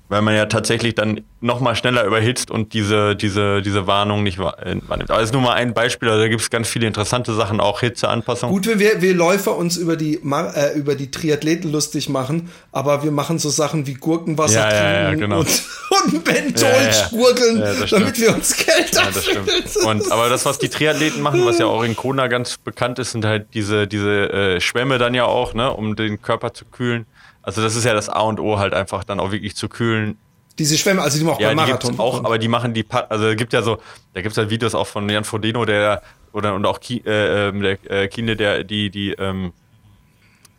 [0.08, 4.38] weil man ja tatsächlich dann noch mal schneller überhitzt und diese, diese, diese Warnung nicht
[4.38, 5.10] äh, wahrnimmt.
[5.10, 7.60] Aber das ist nur mal ein Beispiel, also da gibt es ganz viele interessante Sachen,
[7.60, 8.50] auch Hitzeanpassung.
[8.50, 13.04] Gut, wenn wir, wir Läufer uns über die, äh, über die Triathleten lustig machen, aber
[13.04, 15.40] wir machen so Sachen wie Gurkenwasser ja, ja, ja, genau.
[15.40, 15.48] und,
[16.04, 19.76] und Menthol spurgeln, damit wir uns kälter ja, das stimmt.
[19.84, 23.12] Und, aber das, was die Triathleten machen, was ja auch in Kona ganz bekannt ist,
[23.12, 27.06] sind halt diese, diese äh, Schwämme dann ja auch, ne, um den Körper zu kühlen.
[27.42, 30.18] Also das ist ja das A und O halt einfach dann auch wirklich zu kühlen.
[30.58, 32.00] Diese Schwämme, also die machen auch ja, beim Marathon.
[32.00, 33.78] auch, aber die machen die, also gibt ja so,
[34.12, 37.48] da gibt es halt Videos auch von Jan Frodeno, der oder und auch Ki, äh,
[37.48, 39.52] ähm, der äh, Kine, der die die ähm,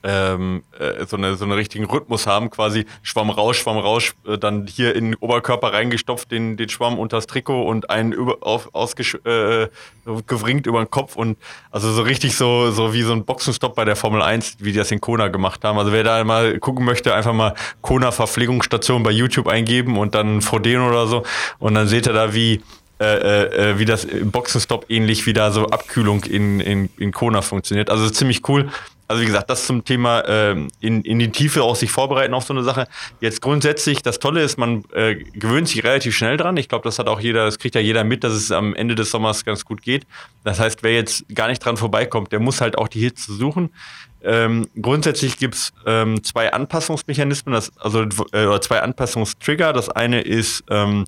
[0.03, 4.37] ähm, äh, so, eine, so einen richtigen Rhythmus haben, quasi Schwamm raus, Schwamm raus, äh,
[4.37, 8.37] dann hier in den Oberkörper reingestopft, den, den Schwamm unter das Trikot und einen über,
[8.41, 8.69] auf,
[9.25, 9.67] äh,
[10.25, 11.37] gewringt über den Kopf und
[11.71, 14.77] also so richtig so, so wie so ein Boxenstopp bei der Formel 1, wie die
[14.77, 15.77] das in Kona gemacht haben.
[15.77, 20.41] Also wer da mal gucken möchte, einfach mal Kona Verpflegungsstation bei YouTube eingeben und dann
[20.41, 21.23] Frodeno oder so
[21.59, 22.61] und dann seht ihr da, wie
[23.01, 27.41] äh, äh, wie das im Boxenstopp ähnlich wie da so Abkühlung in, in, in Kona
[27.41, 27.89] funktioniert.
[27.89, 28.69] Also ziemlich cool.
[29.09, 32.43] Also wie gesagt, das zum Thema ähm, in, in die Tiefe auch sich vorbereiten auf
[32.43, 32.85] so eine Sache.
[33.21, 36.55] Jetzt grundsätzlich, das Tolle ist, man äh, gewöhnt sich relativ schnell dran.
[36.57, 38.93] Ich glaube, das hat auch jeder, das kriegt ja jeder mit, dass es am Ende
[38.93, 40.05] des Sommers ganz gut geht.
[40.43, 43.71] Das heißt, wer jetzt gar nicht dran vorbeikommt, der muss halt auch die Hitze suchen.
[44.21, 49.73] Ähm, grundsätzlich gibt's ähm, zwei Anpassungsmechanismen, das, also äh, oder zwei Anpassungstrigger.
[49.73, 51.05] Das eine ist ähm,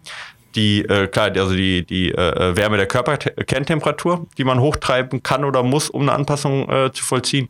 [0.55, 5.61] die, äh, klar, also die, die äh, Wärme der Körperkerntemperatur, die man hochtreiben kann oder
[5.63, 7.47] muss, um eine Anpassung äh, zu vollziehen.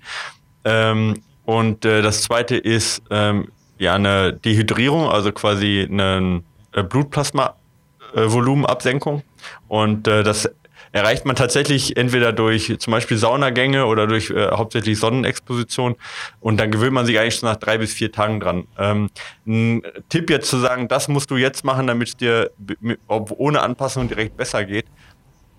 [0.64, 3.48] Ähm, und äh, das zweite ist ähm,
[3.78, 6.44] ja eine Dehydrierung, also quasi eine
[6.74, 9.24] äh, Blutplasma-Volumenabsenkung.
[9.68, 10.50] Und äh, das
[10.92, 15.96] erreicht man tatsächlich entweder durch zum Beispiel Saunagänge oder durch äh, hauptsächlich Sonnenexposition.
[16.40, 18.68] Und dann gewöhnt man sich eigentlich schon nach drei bis vier Tagen dran.
[18.78, 19.10] Ähm,
[19.48, 22.52] ein Tipp jetzt zu sagen, das musst du jetzt machen, damit es dir
[23.08, 24.86] ohne Anpassung direkt besser geht.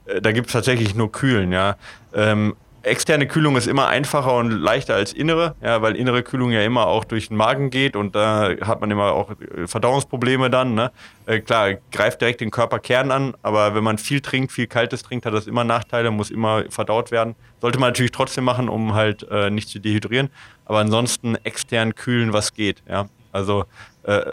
[0.06, 1.76] Äh, da gibt es tatsächlich nur Kühlen, ja.
[2.14, 6.62] Ähm, externe Kühlung ist immer einfacher und leichter als innere, ja, weil innere Kühlung ja
[6.62, 10.74] immer auch durch den Magen geht und da hat man immer auch äh, Verdauungsprobleme dann.
[10.74, 10.90] Ne?
[11.26, 15.26] Äh, klar, greift direkt den Körperkern an, aber wenn man viel trinkt, viel Kaltes trinkt,
[15.26, 17.34] hat das immer Nachteile, muss immer verdaut werden.
[17.60, 20.30] Sollte man natürlich trotzdem machen, um halt äh, nicht zu dehydrieren,
[20.64, 22.82] aber ansonsten extern kühlen, was geht.
[22.88, 23.64] Ja, also
[24.04, 24.32] äh,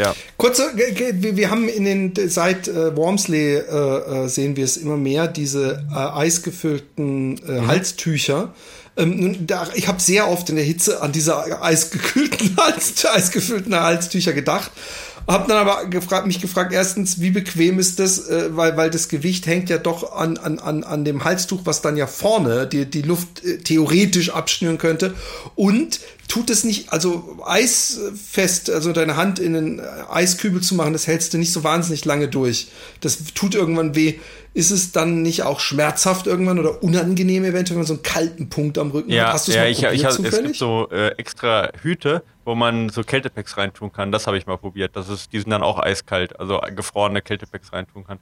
[0.00, 0.14] ja.
[0.36, 5.28] Kurze, wir haben in den seit äh, Wormsley äh, äh, sehen wir es immer mehr
[5.28, 7.66] diese äh, eisgefüllten äh, mhm.
[7.66, 8.54] Halstücher.
[8.96, 14.32] Ähm, da, ich habe sehr oft in der Hitze an diese eisgekühlten Hals, eisgefüllten Halstücher
[14.32, 14.70] gedacht.
[15.30, 19.08] Hab dann aber gefragt, mich gefragt, erstens, wie bequem ist das, äh, weil, weil das
[19.08, 22.84] Gewicht hängt ja doch an, an, an, an dem Halstuch, was dann ja vorne die,
[22.84, 25.14] die Luft äh, theoretisch abschnüren könnte.
[25.54, 31.06] Und tut es nicht, also eisfest, also deine Hand in einen Eiskübel zu machen, das
[31.06, 32.68] hältst du nicht so wahnsinnig lange durch.
[33.00, 34.14] Das tut irgendwann weh.
[34.52, 38.48] Ist es dann nicht auch schmerzhaft irgendwann oder unangenehm eventuell, wenn man so einen kalten
[38.48, 39.34] Punkt am Rücken ja, hat?
[39.34, 40.34] Hast du ja, ich, ich, zufällig?
[40.34, 44.10] es gibt so äh, extra Hüte, wo man so Kältepacks reintun kann.
[44.10, 44.96] Das habe ich mal probiert.
[44.96, 48.18] Das ist, die sind dann auch eiskalt, also gefrorene Kältepacks reintun kann.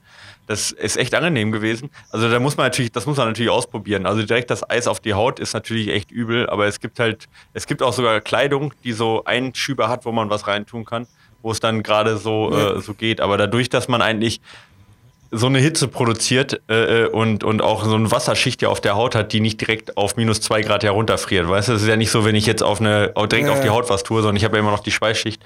[0.47, 1.89] Das ist echt angenehm gewesen.
[2.11, 4.05] Also da muss man natürlich, das muss man natürlich ausprobieren.
[4.05, 7.27] Also direkt das Eis auf die Haut ist natürlich echt übel, aber es gibt halt,
[7.55, 11.07] es gibt auch sogar Kleidung, die so Einschübe hat, wo man was reintun kann,
[11.41, 12.73] wo es dann gerade so, ja.
[12.73, 13.23] äh, so geht.
[13.23, 14.43] Aber dadurch, dass man eigentlich
[15.31, 18.97] so eine Hitze produziert äh, äh, und, und auch so eine Wasserschicht ja auf der
[18.97, 21.49] Haut hat, die nicht direkt auf minus zwei Grad herunterfriert.
[21.49, 23.61] Weißt du, es ist ja nicht so, wenn ich jetzt auf eine, direkt ja, auf
[23.61, 25.43] die Haut was tue, sondern ich habe ja immer noch die Schweißschicht.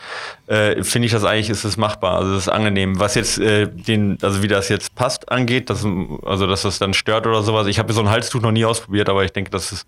[0.46, 2.18] Äh, Finde ich das eigentlich, ist es machbar.
[2.18, 3.00] Also das ist angenehm.
[3.00, 5.84] Was jetzt äh, den, also wie das jetzt passt angeht, dass,
[6.24, 7.66] also dass das dann stört oder sowas.
[7.66, 9.86] Ich habe so ein Halstuch noch nie ausprobiert, aber ich denke, das ist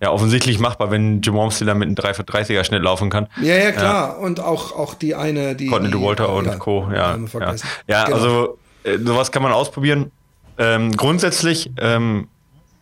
[0.00, 3.28] ja offensichtlich machbar, wenn Jim Wormsley mit einem 330er Schnitt laufen kann.
[3.42, 4.08] Ja, ja, klar.
[4.08, 4.24] Ja.
[4.24, 5.66] Und auch, auch die eine, die.
[5.66, 6.88] Courtney Walter und ja, Co.
[6.90, 7.54] Ja, ja.
[7.86, 8.16] ja genau.
[8.16, 10.10] also äh, sowas kann man ausprobieren.
[10.56, 12.28] Ähm, grundsätzlich ähm,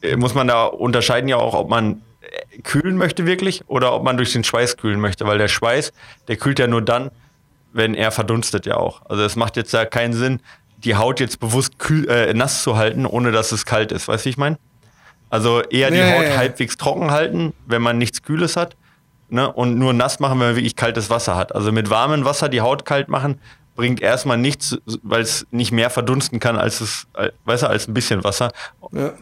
[0.02, 4.02] äh, muss man da unterscheiden ja auch, ob man äh, kühlen möchte wirklich oder ob
[4.02, 5.92] man durch den Schweiß kühlen möchte, weil der Schweiß,
[6.28, 7.10] der kühlt ja nur dann,
[7.72, 9.02] wenn er verdunstet ja auch.
[9.08, 10.40] Also es macht jetzt ja keinen Sinn,
[10.76, 14.08] die Haut jetzt bewusst kühl, äh, nass zu halten, ohne dass es kalt ist.
[14.08, 14.58] Weißt du, wie ich meine?
[15.30, 18.76] Also eher die ja, Haut halbwegs trocken halten, wenn man nichts Kühles hat.
[19.30, 19.50] Ne?
[19.50, 21.54] Und nur nass machen, wenn man wirklich kaltes Wasser hat.
[21.54, 23.40] Also mit warmem Wasser die Haut kalt machen,
[23.74, 27.06] bringt erstmal nichts, weil es nicht mehr verdunsten kann als es,
[27.44, 28.52] weißt du, als ein bisschen Wasser.
[28.92, 29.14] Ja.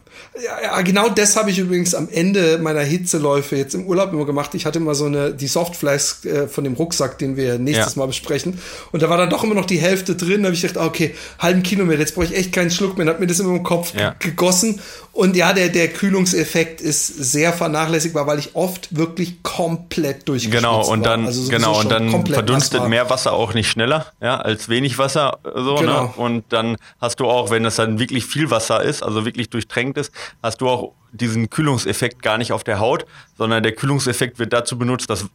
[0.62, 4.54] ja, genau das habe ich übrigens am Ende meiner Hitzeläufe jetzt im Urlaub immer gemacht.
[4.54, 8.00] Ich hatte immer so eine, die Softflask äh, von dem Rucksack, den wir nächstes ja.
[8.00, 8.58] Mal besprechen.
[8.90, 10.42] Und da war dann doch immer noch die Hälfte drin.
[10.42, 13.06] Da habe ich gedacht, okay, halben Kilometer, jetzt brauche ich echt keinen Schluck mehr.
[13.06, 14.16] Dann hat mir das immer im Kopf ja.
[14.18, 14.80] gegossen.
[15.12, 20.86] Und ja, der, der Kühlungseffekt ist sehr vernachlässigbar, weil ich oft wirklich komplett durchgeschwitzt Genau,
[20.86, 24.98] und dann, also genau, und dann verdunstet mehr Wasser auch nicht schneller, ja, als wenig
[24.98, 25.80] Wasser, so, ne?
[25.80, 26.02] genau.
[26.04, 26.12] ne?
[26.16, 29.98] Und dann hast du auch, wenn das dann wirklich viel Wasser ist, also wirklich durchtränkt
[29.98, 30.12] ist,
[30.42, 33.04] hast du auch diesen Kühlungseffekt gar nicht auf der Haut,
[33.36, 35.26] sondern der Kühlungseffekt wird dazu benutzt, das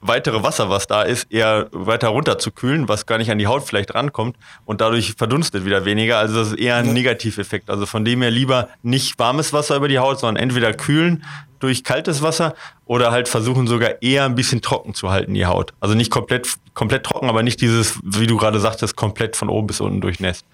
[0.00, 3.46] weitere Wasser, was da ist, eher weiter runter zu kühlen, was gar nicht an die
[3.46, 6.18] Haut vielleicht rankommt und dadurch verdunstet wieder weniger.
[6.18, 7.70] Also das ist eher ein Negativeffekt.
[7.70, 11.24] Also von dem her lieber nicht warmes Wasser über die Haut, sondern entweder kühlen
[11.58, 12.54] durch kaltes Wasser
[12.84, 15.72] oder halt versuchen sogar eher ein bisschen trocken zu halten die Haut.
[15.80, 19.68] Also nicht komplett komplett trocken, aber nicht dieses, wie du gerade sagtest, komplett von oben
[19.68, 20.44] bis unten durchnässt.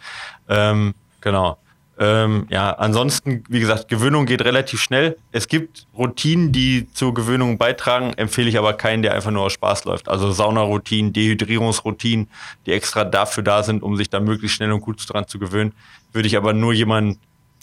[0.48, 1.58] Ähm, genau.
[1.98, 5.18] Ähm, ja, ansonsten, wie gesagt, Gewöhnung geht relativ schnell.
[5.32, 9.52] Es gibt Routinen, die zur Gewöhnung beitragen, empfehle ich aber keinen, der einfach nur aus
[9.52, 10.08] Spaß läuft.
[10.08, 12.28] Also Saunaroutinen, Dehydrierungsroutinen,
[12.64, 15.74] die extra dafür da sind, um sich da möglichst schnell und gut dran zu gewöhnen,
[16.12, 17.20] würde ich aber nur jemanden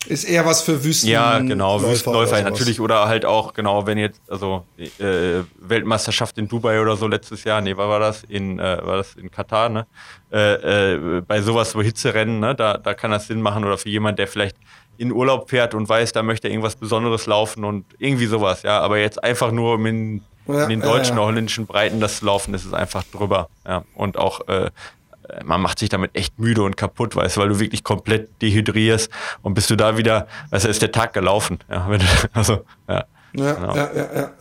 [0.07, 1.09] ist eher was für Wüsten.
[1.09, 6.81] Ja, genau, Wüstenläufer natürlich oder halt auch, genau, wenn jetzt, also äh, Weltmeisterschaft in Dubai
[6.81, 8.23] oder so letztes Jahr, nee, war, war das?
[8.23, 9.87] In, äh, war das in Katar, ne?
[10.31, 13.89] Äh, äh, bei sowas, wo Hitzerennen, ne, da, da kann das Sinn machen oder für
[13.89, 14.57] jemand, der vielleicht
[14.97, 18.79] in Urlaub fährt und weiß, da möchte er irgendwas Besonderes laufen und irgendwie sowas, ja.
[18.79, 21.19] Aber jetzt einfach nur um in, in den deutschen ja, ja.
[21.19, 23.83] oder holländischen Breiten das zu laufen, das ist einfach drüber, ja.
[23.93, 24.71] Und auch äh,
[25.43, 29.09] man macht sich damit echt müde und kaputt, weißt du, weil du wirklich komplett dehydrierst
[29.41, 31.59] und bist du da wieder, also ist der Tag gelaufen.
[31.69, 33.05] Ja, du, also, ja.
[33.33, 33.75] Ja, genau.
[33.75, 34.31] ja, ja, ja.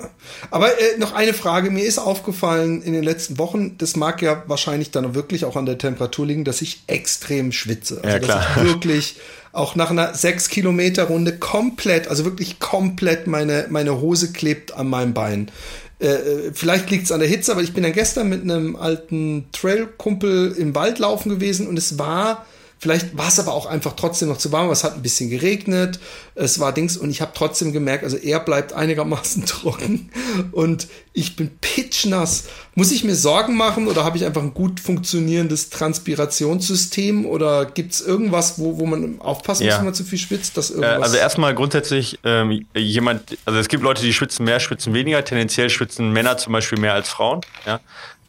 [0.51, 1.71] Aber äh, noch eine Frage.
[1.71, 5.67] Mir ist aufgefallen in den letzten Wochen, das mag ja wahrscheinlich dann wirklich auch an
[5.67, 7.97] der Temperatur liegen, dass ich extrem schwitze.
[7.97, 8.39] Also, ja, klar.
[8.39, 9.17] dass ich wirklich
[9.53, 14.89] auch nach einer 6 Kilometer Runde komplett, also wirklich komplett meine, meine Hose klebt an
[14.89, 15.51] meinem Bein.
[15.99, 18.77] Äh, äh, vielleicht liegt es an der Hitze, aber ich bin dann gestern mit einem
[18.77, 22.45] alten Trail-Kumpel im Wald laufen gewesen und es war
[22.79, 25.99] Vielleicht war es aber auch einfach trotzdem noch zu warm, es hat ein bisschen geregnet,
[26.35, 30.11] es war Dings und ich habe trotzdem gemerkt, also er bleibt einigermaßen trocken
[30.53, 32.45] und ich bin pitchnass.
[32.75, 37.95] Muss ich mir Sorgen machen oder habe ich einfach ein gut funktionierendes Transpirationssystem oder gibt
[37.95, 39.71] es irgendwas, wo, wo man aufpassen ja.
[39.71, 40.59] muss, wenn man zu viel schwitzt?
[40.59, 44.61] Dass äh, irgendwas also erstmal grundsätzlich ähm, jemand, also es gibt Leute, die schwitzen mehr,
[44.61, 47.41] schwitzen weniger, tendenziell schwitzen Männer zum Beispiel mehr als Frauen.
[47.65, 47.81] Ja?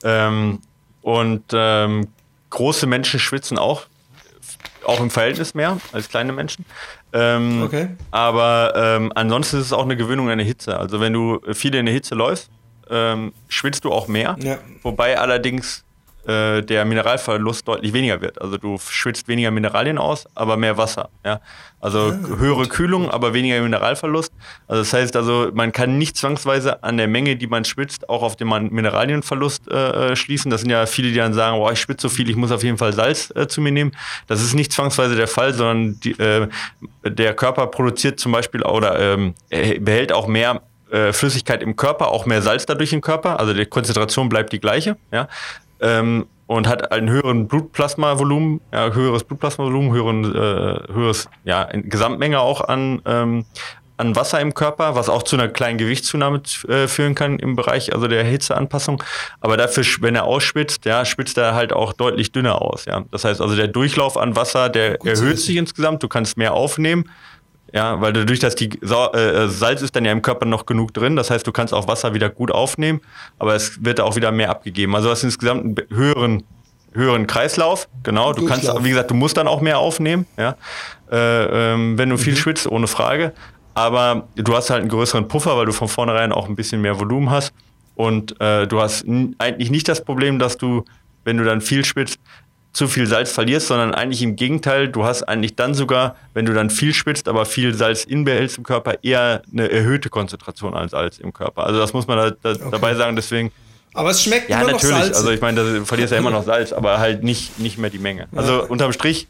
[0.05, 0.59] Ähm,
[1.01, 2.07] und ähm,
[2.49, 3.87] große Menschen schwitzen auch
[4.83, 6.65] auch im Verhältnis mehr als kleine Menschen.
[7.13, 7.89] Ähm, okay.
[8.11, 10.77] Aber ähm, ansonsten ist es auch eine Gewöhnung an die Hitze.
[10.77, 12.49] Also wenn du viel in der Hitze läufst,
[12.89, 14.35] ähm, schwitzt du auch mehr.
[14.39, 14.57] Ja.
[14.83, 15.83] Wobei allerdings
[16.27, 18.41] äh, der Mineralverlust deutlich weniger wird.
[18.41, 21.09] Also du schwitzt weniger Mineralien aus, aber mehr Wasser.
[21.23, 21.39] Ja?
[21.79, 22.69] Also ah, höhere gut.
[22.69, 24.33] Kühlung, aber weniger Mineralverlust.
[24.67, 28.23] Also das heißt also, man kann nicht zwangsweise an der Menge, die man schwitzt, auch
[28.23, 30.51] auf den Mineralienverlust äh, äh, schließen.
[30.51, 32.63] Das sind ja viele, die dann sagen, boah, ich schwitze so viel, ich muss auf
[32.63, 33.91] jeden Fall Salz äh, zu mir nehmen.
[34.27, 36.47] Das ist nicht zwangsweise der Fall, sondern die, äh,
[37.05, 40.61] der Körper produziert zum Beispiel oder ähm, behält auch mehr
[40.91, 43.39] äh, Flüssigkeit im Körper, auch mehr Salz dadurch im Körper.
[43.39, 44.97] Also die Konzentration bleibt die gleiche.
[45.11, 45.27] Ja?
[45.79, 52.61] Ähm, und hat einen höheren Blutplasmavolumen, ja, höheres Blutplasmavolumen, höheren, äh, höheres, ja, Gesamtmenge auch
[52.61, 53.45] an, ähm,
[53.97, 57.93] an Wasser im Körper, was auch zu einer kleinen Gewichtszunahme äh, führen kann im Bereich
[57.93, 59.03] also der Hitzeanpassung.
[59.41, 62.85] Aber dafür, wenn er ausspitzt, ja, spitzt er halt auch deutlich dünner aus.
[62.85, 63.03] Ja.
[63.11, 66.03] Das heißt also, der Durchlauf an Wasser, der Gut, erhöht sich insgesamt.
[66.03, 67.09] Du kannst mehr aufnehmen.
[67.73, 70.93] Ja, weil dadurch, dass die Sa äh, Salz ist dann ja im Körper noch genug
[70.93, 73.01] drin, das heißt, du kannst auch Wasser wieder gut aufnehmen,
[73.39, 74.95] aber es wird auch wieder mehr abgegeben.
[74.95, 76.43] Also du hast insgesamt einen höheren,
[76.93, 78.31] höheren Kreislauf, genau.
[78.31, 80.55] Du kannst, wie gesagt, du musst dann auch mehr aufnehmen, ja,
[81.11, 82.37] äh, ähm, wenn du viel mhm.
[82.37, 83.33] schwitzt, ohne Frage.
[83.73, 86.99] Aber du hast halt einen größeren Puffer, weil du von vornherein auch ein bisschen mehr
[86.99, 87.53] Volumen hast.
[87.93, 89.05] Und äh, du hast
[89.37, 90.83] eigentlich nicht das Problem, dass du,
[91.25, 92.19] wenn du dann viel schwitzt,
[92.73, 96.53] zu viel Salz verlierst, sondern eigentlich im Gegenteil, du hast eigentlich dann sogar, wenn du
[96.53, 101.17] dann viel schwitzt, aber viel Salz inbehältst im Körper, eher eine erhöhte Konzentration an Salz
[101.17, 101.65] im Körper.
[101.65, 102.69] Also das muss man da, da okay.
[102.71, 103.51] dabei sagen, deswegen.
[103.93, 104.95] Aber es schmeckt ja, immer natürlich.
[104.95, 105.17] noch Salz.
[105.17, 107.99] Also ich meine, du verlierst ja immer noch Salz, aber halt nicht, nicht mehr die
[107.99, 108.27] Menge.
[108.35, 108.59] Also ja.
[108.59, 109.27] unterm Strich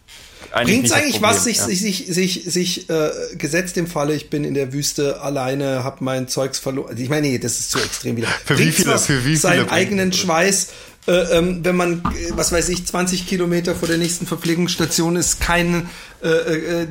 [0.51, 1.65] Bringt es eigentlich was, sich, ja.
[1.65, 6.01] sich, sich, sich, sich äh, gesetzt im Falle, ich bin in der Wüste alleine, hab
[6.01, 6.89] mein Zeugs verloren.
[6.89, 8.27] Also ich meine, nee, das ist zu extrem wieder.
[8.45, 10.69] für wie viele, was, für wie viele seinen eigenen Schweiß
[11.07, 15.39] äh, ähm, wenn man, äh, was weiß ich, 20 Kilometer vor der nächsten Verpflegungsstation ist,
[15.39, 15.85] keine
[16.21, 16.87] äh, äh,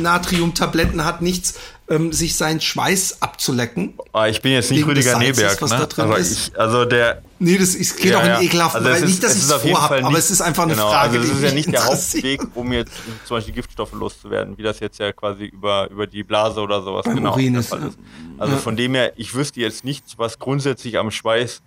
[0.00, 1.54] Natriumtabletten hat, nichts,
[1.88, 3.94] ähm, sich seinen Schweiß abzulecken.
[4.12, 6.16] Ah, ich bin jetzt nicht Rüdiger Neberg, ne?
[6.18, 6.48] ist.
[6.48, 7.22] Ich, also der.
[7.38, 9.52] Nee, das ist, geht ja, auch in ekelhaften, also weil ist, nicht, dass ich es
[9.52, 11.18] vorhabe, aber es ist einfach eine genau, Frage.
[11.18, 12.92] Also es ist ja nicht der Hauptweg, um jetzt
[13.24, 17.04] zum Beispiel Giftstoffe loszuwerden, wie das jetzt ja quasi über, über die Blase oder sowas
[17.04, 17.98] Beim genau Urin ist, ist.
[18.36, 18.58] Also ja.
[18.58, 21.62] von dem her, ich wüsste jetzt nichts, was grundsätzlich am Schweiß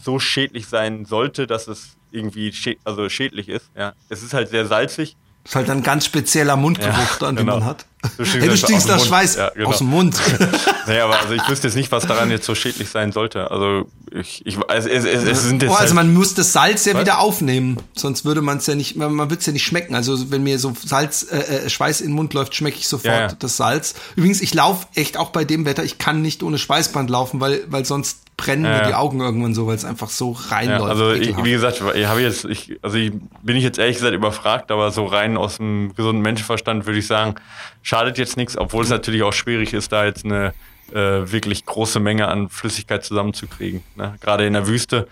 [0.00, 3.70] so schädlich sein sollte, dass es irgendwie schä also schädlich ist.
[3.76, 3.94] Ja.
[4.08, 5.16] Es ist halt sehr salzig.
[5.42, 7.52] Das ist halt ein ganz spezieller Mundgeruch ja, dann, genau.
[7.54, 7.84] den man hat.
[8.16, 9.68] Du hey, du stinkst nach Schweiß ja, genau.
[9.68, 10.18] aus dem Mund.
[10.86, 13.50] naja, aber also ich wüsste jetzt nicht, was daran jetzt so schädlich sein sollte.
[13.50, 16.84] Also ich, ich also es, es, es sind oh, also halt man muss das Salz
[16.84, 17.00] ja was?
[17.00, 19.94] wieder aufnehmen, sonst würde man es ja nicht, man, man würde es ja nicht schmecken.
[19.96, 23.12] Also wenn mir so Salz, äh, äh, Schweiß in den Mund läuft, schmecke ich sofort
[23.12, 23.94] ja, das Salz.
[24.14, 27.64] Übrigens, ich laufe echt auch bei dem Wetter, ich kann nicht ohne Schweißband laufen, weil,
[27.68, 30.82] weil sonst brennen ja, mir die Augen irgendwann so, weil es einfach so reinläuft.
[30.82, 33.12] Ja, also ich, wie gesagt, ich habe jetzt, ich, also ich,
[33.42, 37.06] bin ich jetzt ehrlich gesagt überfragt, aber so rein aus dem gesunden Menschenverstand würde ich
[37.08, 37.34] sagen,
[37.82, 40.52] schadet jetzt nichts, obwohl es natürlich auch schwierig ist, da jetzt eine
[40.92, 43.82] äh, wirklich große Menge an Flüssigkeit zusammenzukriegen.
[43.96, 44.16] Ne?
[44.20, 45.06] Gerade in der Wüste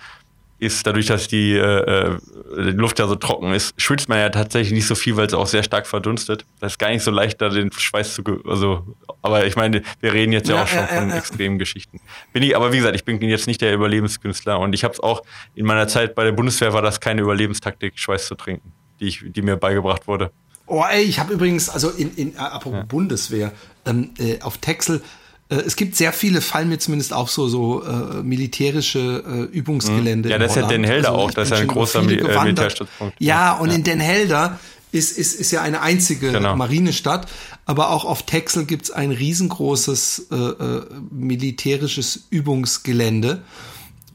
[0.62, 2.18] ist dadurch, dass die, äh,
[2.56, 5.34] die Luft ja so trocken ist, schwitzt man ja tatsächlich nicht so viel, weil es
[5.34, 6.44] auch sehr stark verdunstet.
[6.60, 8.86] Das ist gar nicht so leicht, da den Schweiß zu, also,
[9.22, 12.00] aber ich meine, wir reden jetzt ja, ja auch schon äh, von äh, extremen Geschichten.
[12.32, 15.00] Bin ich, aber wie gesagt, ich bin jetzt nicht der Überlebenskünstler und ich habe es
[15.00, 15.22] auch
[15.56, 19.24] in meiner Zeit bei der Bundeswehr war das keine Überlebenstaktik, Schweiß zu trinken, die ich,
[19.26, 20.30] die mir beigebracht wurde.
[20.66, 22.84] Oh, ey, ich habe übrigens, also in, in apropos ja.
[22.84, 23.52] Bundeswehr,
[23.84, 25.21] ähm, äh, auf Texel äh,
[25.56, 30.30] es gibt sehr viele, fallen mir zumindest auch so, so äh, militärische äh, Übungsgelände.
[30.30, 32.42] Ja, das ist ja Den Helder also, auch, das ist ja ein großer Mil äh,
[32.42, 33.14] Militärstützpunkt.
[33.18, 33.76] Ja, und ja.
[33.76, 34.58] in Den Helder
[34.92, 36.54] ist, ist, ist ja eine einzige genau.
[36.54, 37.26] Marinestadt,
[37.64, 43.42] aber auch auf Texel gibt's ein riesengroßes äh, äh, militärisches Übungsgelände.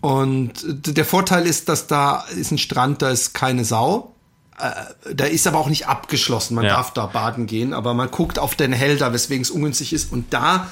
[0.02, 4.14] Und der Vorteil ist, dass da ist ein Strand, da ist keine Sau.
[4.60, 6.56] Äh, da ist aber auch nicht abgeschlossen.
[6.56, 6.76] Man ja.
[6.76, 10.12] darf da baden gehen, aber man guckt auf den Helder, weswegen es ungünstig ist.
[10.12, 10.70] Und da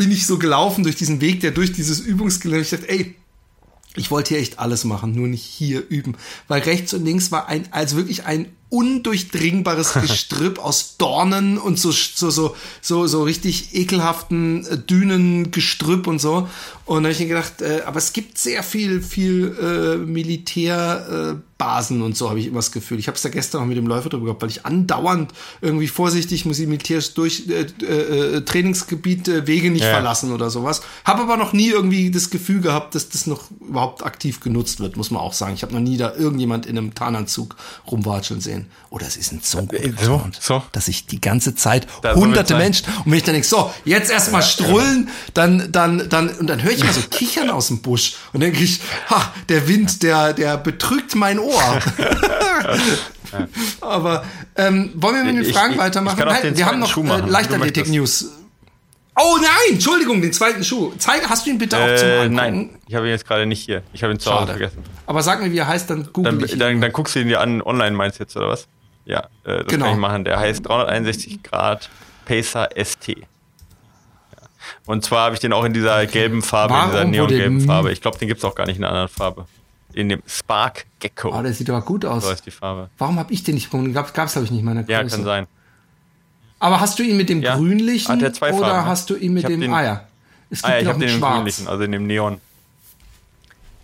[0.00, 2.62] bin ich so gelaufen durch diesen Weg, der durch dieses Übungsgelände.
[2.62, 3.16] Ich dachte, ey,
[3.96, 6.16] ich wollte hier echt alles machen, nur nicht hier üben.
[6.48, 11.90] Weil rechts und links war ein, also wirklich ein undurchdringbares Gestrüpp aus Dornen und so,
[11.90, 16.48] so, so, so, so richtig ekelhaften äh, Dünengestrüpp und so.
[16.90, 21.36] Und da habe ich mir gedacht, äh, aber es gibt sehr viel, viel äh, Militär,
[21.36, 22.98] äh, und so, habe ich immer das Gefühl.
[22.98, 25.88] Ich habe es da gestern auch mit dem Läufer drüber gehabt, weil ich andauernd irgendwie
[25.88, 29.90] vorsichtig muss ich militärisch durch äh, äh, äh Trainingsgebiet äh, Wege nicht ja.
[29.90, 30.80] verlassen oder sowas.
[31.04, 34.96] Habe aber noch nie irgendwie das Gefühl gehabt, dass das noch überhaupt aktiv genutzt wird,
[34.96, 35.52] muss man auch sagen.
[35.54, 37.56] Ich habe noch nie da irgendjemand in einem Tarnanzug
[37.90, 38.66] rumwatscheln sehen.
[38.88, 40.62] Oder es ist ein so guter äh, so, so.
[40.72, 44.10] dass ich die ganze Zeit da hunderte Menschen und wenn ich dann denke, so, jetzt
[44.10, 48.14] erstmal strullen, dann, dann, dann, und dann höre ich mal so Kichern aus dem Busch
[48.32, 51.80] und denke ich, ha, der Wind, der, der betrügt mein Ohr.
[53.80, 54.24] Aber
[54.56, 56.18] ähm, wollen wir mit den Fragen ich, weitermachen?
[56.18, 58.32] Ich Nein, wir haben noch äh, Leichtathletik-News.
[59.16, 60.92] Oh nein, Entschuldigung, den zweiten Schuh.
[60.96, 62.34] Zeig, hast du ihn bitte auch äh, zum Angucken?
[62.34, 63.82] Nein, ich habe ihn jetzt gerade nicht hier.
[63.92, 64.82] Ich habe ihn zu Hause vergessen.
[65.06, 66.58] Aber sag mir, wie er heißt, dann google dann, ich.
[66.58, 68.66] Dann, dann guckst du ihn dir an, online meinst du jetzt, oder was?
[69.04, 69.86] Ja, äh, das genau.
[69.86, 70.24] kann ich machen.
[70.24, 71.90] Der heißt 361 Grad
[72.24, 73.16] Pacer ST.
[74.86, 77.92] Und zwar habe ich den auch in dieser gelben Farbe, Warum in dieser neongelben Farbe.
[77.92, 79.46] Ich glaube, den gibt es auch gar nicht in einer anderen Farbe.
[79.92, 81.36] In dem Spark Gecko.
[81.36, 82.24] Oh, der sieht aber gut aus.
[82.24, 82.90] So ist die Farbe.
[82.98, 83.92] Warum habe ich den nicht bekommen?
[83.92, 84.92] Gab es, glaube ich, nicht in meiner Größe.
[84.92, 85.46] Ja, kann sein.
[86.60, 87.56] Aber hast du ihn mit dem ja.
[87.56, 88.60] grünlichen ah, oder Farben.
[88.60, 88.86] Ne?
[88.86, 90.04] hast du ihn mit dem, den, ah ja.
[90.50, 91.36] Es gibt ah, ja, ich habe den schwarz.
[91.36, 92.40] grünlichen, also in dem Neon.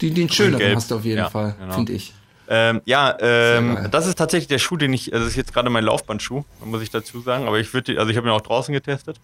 [0.02, 1.74] Den, den schöneren hast du auf jeden ja, Fall, genau.
[1.74, 2.12] finde ich.
[2.48, 5.70] Ähm, ja, ähm, das ist tatsächlich der Schuh, den ich, also das ist jetzt gerade
[5.70, 8.72] mein Laufbandschuh, muss ich dazu sagen, aber ich würde, also ich habe ihn auch draußen
[8.72, 9.18] getestet.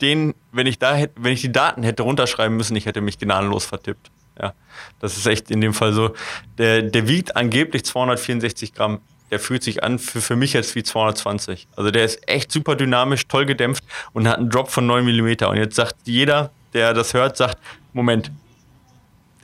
[0.00, 3.18] Den, wenn ich da hätte, wenn ich die Daten hätte runterschreiben müssen, ich hätte mich
[3.18, 4.10] gnadenlos vertippt.
[4.40, 4.54] Ja,
[5.00, 6.14] das ist echt in dem Fall so.
[6.58, 9.00] Der, der wiegt angeblich 264 Gramm.
[9.30, 11.68] Der fühlt sich an für, für mich jetzt wie 220.
[11.76, 15.44] Also der ist echt super dynamisch, toll gedämpft und hat einen Drop von 9 mm.
[15.44, 17.58] Und jetzt sagt jeder, der das hört, sagt,
[17.92, 18.30] Moment,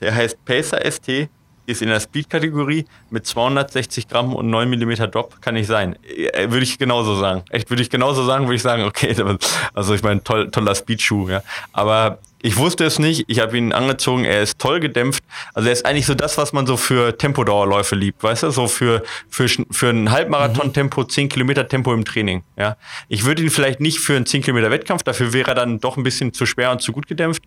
[0.01, 1.29] der heißt Pacer ST,
[1.67, 5.97] ist in der Speed-Kategorie mit 260 Gramm und 9 mm Drop, kann nicht sein.
[6.05, 7.43] Äh, würde ich genauso sagen.
[7.51, 9.15] Echt, würde ich genauso sagen, würde ich sagen, okay,
[9.75, 11.43] also ich meine, toll, toller Speed-Schuh, ja.
[11.73, 15.25] Aber ich wusste es nicht, ich habe ihn angezogen, er ist toll gedämpft.
[15.55, 18.51] Also er ist eigentlich so das, was man so für Tempodauerläufe liebt, weißt du?
[18.51, 22.77] So für, für, für ein Halbmarathon-Tempo, 10 Kilometer Tempo im Training, ja.
[23.09, 25.97] Ich würde ihn vielleicht nicht für einen 10 Kilometer Wettkampf, dafür wäre er dann doch
[25.97, 27.43] ein bisschen zu schwer und zu gut gedämpft.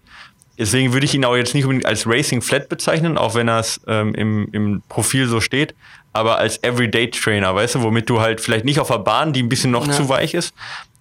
[0.57, 3.59] Deswegen würde ich ihn auch jetzt nicht unbedingt als Racing Flat bezeichnen, auch wenn er
[3.59, 5.75] es ähm, im, im Profil so steht,
[6.13, 9.43] aber als Everyday Trainer, weißt du, womit du halt vielleicht nicht auf der Bahn, die
[9.43, 9.93] ein bisschen noch ja.
[9.93, 10.55] zu weich ist,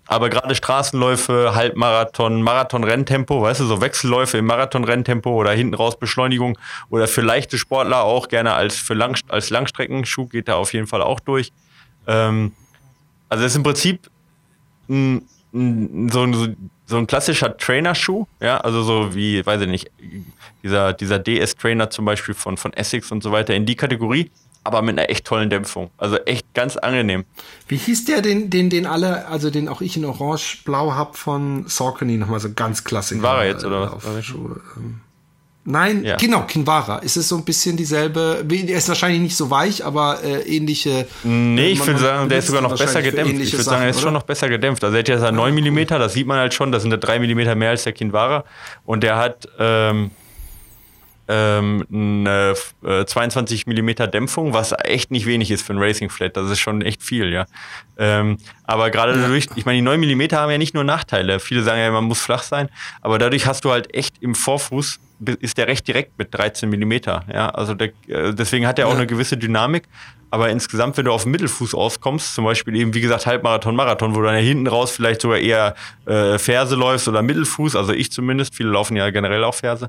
[0.07, 6.59] aber gerade Straßenläufe, Halbmarathon, Marathon-Renntempo, weißt du, so Wechselläufe im Marathon-Renntempo oder hinten raus Beschleunigung
[6.91, 10.87] oder für leichte Sportler auch gerne als für Lang, als Langstreckenschuh geht da auf jeden
[10.87, 11.53] Fall auch durch.
[12.07, 12.53] Ähm,
[13.29, 14.09] also es ist im Prinzip
[14.89, 16.47] ein, ein, so, so
[16.87, 19.91] so ein klassischer Trainerschuh, ja, also so wie, weiß ich nicht,
[20.63, 24.31] dieser, dieser DS-Trainer zum Beispiel von, von Essex und so weiter in die Kategorie,
[24.63, 25.91] aber mit einer echt tollen Dämpfung.
[25.97, 27.25] Also echt ganz angenehm.
[27.69, 31.67] Wie hieß der, den, den, den alle, also den auch ich in Orange-Blau hab von
[31.69, 33.23] Saucony, nochmal so ganz klassisch.
[33.23, 34.05] War er jetzt, oder was?
[35.69, 36.17] Nein, ja.
[36.17, 37.01] genau, Kinvara.
[37.05, 41.09] Es ist so ein bisschen dieselbe, er ist wahrscheinlich nicht so weich, aber äh, ähnliche.
[41.25, 43.35] Nee, ich würde sagen, der ist sogar noch besser gedämpft.
[43.41, 44.85] Ich würde sagen, er ist schon noch besser gedämpft.
[44.85, 47.19] Also er hat ja 9 mm, das sieht man halt schon, das sind ja 3
[47.19, 48.45] mm mehr als der Kinvara.
[48.85, 50.13] Und der hat ähm,
[51.27, 52.55] ähm, eine
[52.85, 56.37] äh, 22 mm Dämpfung, was echt nicht wenig ist für ein Racing Flat.
[56.37, 57.47] Das ist schon echt viel, ja.
[57.99, 61.41] Ähm, aber gerade dadurch, ich meine, die 9 mm haben ja nicht nur Nachteile.
[61.41, 62.69] Viele sagen ja, man muss flach sein,
[63.01, 65.01] aber dadurch hast du halt echt im Vorfuß
[65.41, 66.93] ist der recht direkt mit 13 mm.
[67.33, 68.99] Ja, also der, äh, deswegen hat er auch ja.
[68.99, 69.85] eine gewisse Dynamik.
[70.31, 74.15] Aber insgesamt, wenn du auf dem Mittelfuß auskommst, zum Beispiel eben, wie gesagt, Halbmarathon, Marathon,
[74.15, 78.11] wo du dann hinten raus vielleicht sogar eher äh, Ferse läufst oder Mittelfuß, also ich
[78.11, 79.89] zumindest, viele laufen ja generell auch Ferse,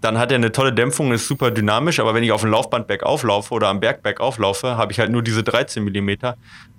[0.00, 2.86] dann hat er eine tolle Dämpfung, ist super dynamisch, aber wenn ich auf dem Laufband
[2.86, 6.10] bergauf laufe oder am Berg bergauf laufe, habe ich halt nur diese 13 mm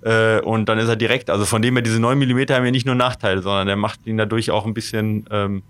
[0.02, 2.70] äh, und dann ist er direkt, also von dem her diese 9 mm haben ja
[2.70, 5.62] nicht nur Nachteile, sondern der macht ihn dadurch auch ein bisschen ähm,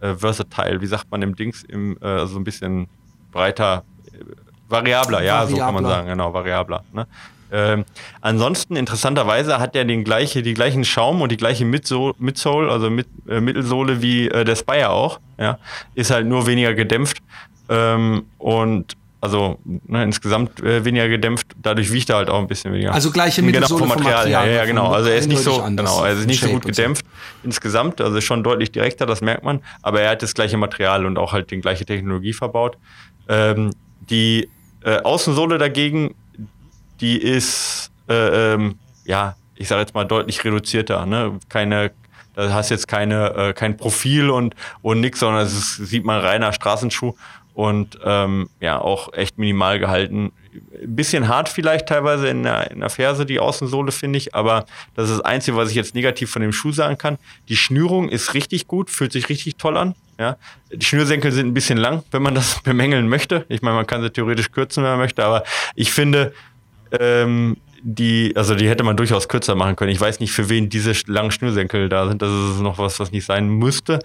[0.00, 2.88] äh, versatile, wie sagt man im Dings, im, äh, also ein bisschen
[3.32, 4.24] breiter, äh,
[4.68, 5.56] variabler, ja, variabler.
[5.56, 6.84] so kann man sagen, genau, variabler.
[6.92, 7.06] Ne?
[7.50, 7.84] Ähm,
[8.20, 12.90] ansonsten, interessanterweise, hat er den gleiche, die gleichen Schaum und die gleiche Midsole, Midsole also
[12.90, 15.20] mit, äh, Mittelsohle wie äh, der Spire auch.
[15.38, 15.58] Ja?
[15.94, 17.18] Ist halt nur weniger gedämpft.
[17.70, 22.72] Ähm, und also ne, insgesamt äh, weniger gedämpft, dadurch wiegt er halt auch ein bisschen
[22.72, 22.94] weniger.
[22.94, 24.24] Also gleiche Mittelsohle genau, vom Material.
[24.24, 24.92] Material ja, ja, genau.
[24.92, 27.44] Also er ist nicht so, genau, er ist nicht so gut gedämpft so.
[27.44, 29.60] insgesamt, also schon deutlich direkter, das merkt man.
[29.82, 32.78] Aber er hat das gleiche Material und auch halt die gleiche Technologie verbaut.
[33.28, 33.70] Ähm,
[34.08, 34.48] die
[34.84, 36.14] äh, Außensohle dagegen,
[37.00, 41.04] die ist, äh, ähm, ja, ich sage jetzt mal deutlich reduzierter.
[41.06, 41.38] Ne?
[41.48, 41.90] Keine,
[42.34, 46.20] da hast jetzt keine, äh, kein Profil und, und nix, sondern es ist, sieht man
[46.20, 47.14] reiner Straßenschuh
[47.58, 50.30] und ähm, ja, auch echt minimal gehalten.
[50.80, 54.64] Ein bisschen hart vielleicht teilweise in der, in der Ferse, die Außensohle, finde ich, aber
[54.94, 57.18] das ist das Einzige, was ich jetzt negativ von dem Schuh sagen kann.
[57.48, 59.96] Die Schnürung ist richtig gut, fühlt sich richtig toll an.
[60.20, 60.36] Ja.
[60.72, 63.44] Die Schnürsenkel sind ein bisschen lang, wenn man das bemängeln möchte.
[63.48, 65.42] Ich meine, man kann sie theoretisch kürzen, wenn man möchte, aber
[65.74, 66.32] ich finde,
[67.00, 69.90] ähm, die, also die hätte man durchaus kürzer machen können.
[69.90, 72.22] Ich weiß nicht, für wen diese langen Schnürsenkel da sind.
[72.22, 73.98] Das ist noch was, was nicht sein müsste.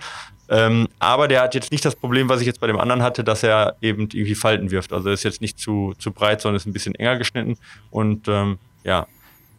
[0.50, 3.24] Ähm, aber der hat jetzt nicht das Problem, was ich jetzt bei dem anderen hatte,
[3.24, 4.94] dass er eben irgendwie Falten wirft.
[4.94, 7.58] Also er ist jetzt nicht zu, zu breit, sondern ist ein bisschen enger geschnitten.
[7.92, 9.08] Und ähm, ja.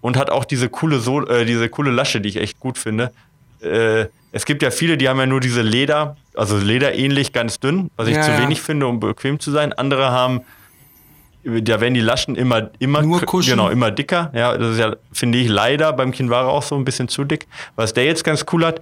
[0.00, 3.12] Und hat auch diese coole, so äh, diese coole Lasche, die ich echt gut finde.
[3.60, 7.90] Äh, es gibt ja viele, die haben ja nur diese Leder, also lederähnlich ganz dünn,
[7.96, 9.72] was ich ja, zu wenig finde, um bequem zu sein.
[9.72, 10.42] Andere haben
[11.44, 13.50] da werden die Laschen immer, immer, Nur kuschen.
[13.50, 14.30] genau, immer dicker.
[14.34, 17.46] Ja, das ist ja, finde ich, leider beim Kinvara auch so ein bisschen zu dick.
[17.76, 18.80] Was der jetzt ganz cool hat,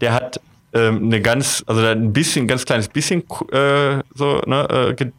[0.00, 0.40] der hat
[0.72, 5.10] ähm, eine ganz, also ein bisschen, ganz kleines bisschen äh, so, ne, äh,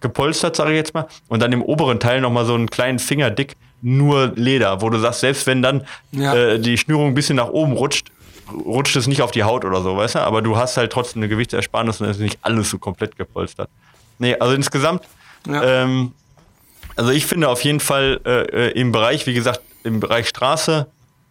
[0.00, 3.30] gepolstert, sage ich jetzt mal, und dann im oberen Teil nochmal so einen kleinen Finger
[3.30, 6.34] dick nur Leder, wo du sagst, selbst wenn dann ja.
[6.34, 8.10] äh, die Schnürung ein bisschen nach oben rutscht,
[8.52, 10.20] rutscht es nicht auf die Haut oder so, weißt du?
[10.20, 13.68] Aber du hast halt trotzdem eine Gewichtsersparnis und es ist nicht alles so komplett gepolstert.
[14.18, 15.04] Nee, also insgesamt,
[15.46, 15.62] ja.
[15.62, 16.12] ähm,
[16.96, 20.86] also ich finde auf jeden Fall äh, äh im Bereich, wie gesagt, im Bereich Straße,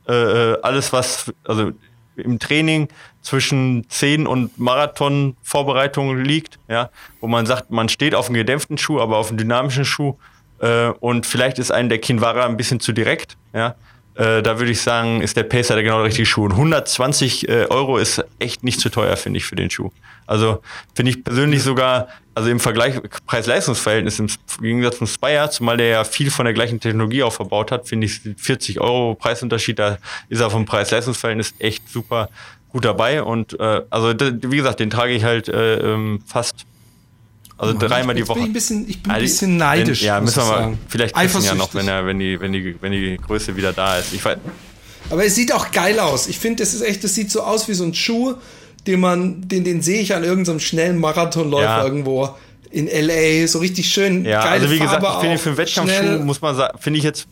[0.08, 1.72] äh, äh alles was, also
[2.18, 2.90] im Training
[3.22, 6.90] zwischen 10 und Marathon-Vorbereitungen liegt, ja,
[7.22, 10.16] wo man sagt, man steht auf einem gedämpften Schuh, aber auf einem dynamischen Schuh
[10.60, 13.76] äh, und vielleicht ist einem der Kinvara ein bisschen zu direkt, ja,
[14.18, 16.46] äh, da würde ich sagen, ist der Pacer der genau der richtige Schuh.
[16.46, 19.92] Und 120 äh, Euro ist echt nicht zu teuer, finde ich, für den Schuh.
[20.26, 20.62] Also
[20.96, 24.28] finde ich persönlich sogar, also im Vergleich Preis-Leistungs-Verhältnis im
[24.60, 28.08] Gegensatz zum Spire, zumal der ja viel von der gleichen Technologie auch verbaut hat, finde
[28.08, 29.98] ich 40 Euro Preisunterschied, da
[30.30, 32.30] ist er vom Preis-Leistungs-Verhältnis echt super
[32.70, 33.24] gut dabei.
[33.24, 36.66] Und äh, also wie gesagt, den trage ich halt äh, ähm, fast
[37.58, 38.40] also Mann, dreimal die Woche.
[38.40, 40.02] Bin ich, bisschen, ich bin ein bisschen neidisch.
[40.02, 40.60] Wenn, ja, müssen wir mal.
[40.60, 40.80] Sagen.
[40.88, 43.98] Vielleicht wissen ja noch, wenn, er, wenn, die, wenn, die, wenn die Größe wieder da
[43.98, 44.14] ist.
[44.14, 44.38] Ich weiß,
[45.10, 46.28] aber es sieht auch geil aus.
[46.28, 48.36] Ich finde, das ist echt, das sieht so aus wie so ein Schuh,
[48.86, 51.84] den man, den, den sehe ich an irgendeinem schnellen Marathonläufer ja.
[51.84, 52.30] irgendwo
[52.70, 54.26] in LA, so richtig schön.
[54.26, 56.98] Ja, geile also wie Farbe gesagt, ich finde für einen Wettkampfschuh muss man sagen, finde
[56.98, 57.28] ich jetzt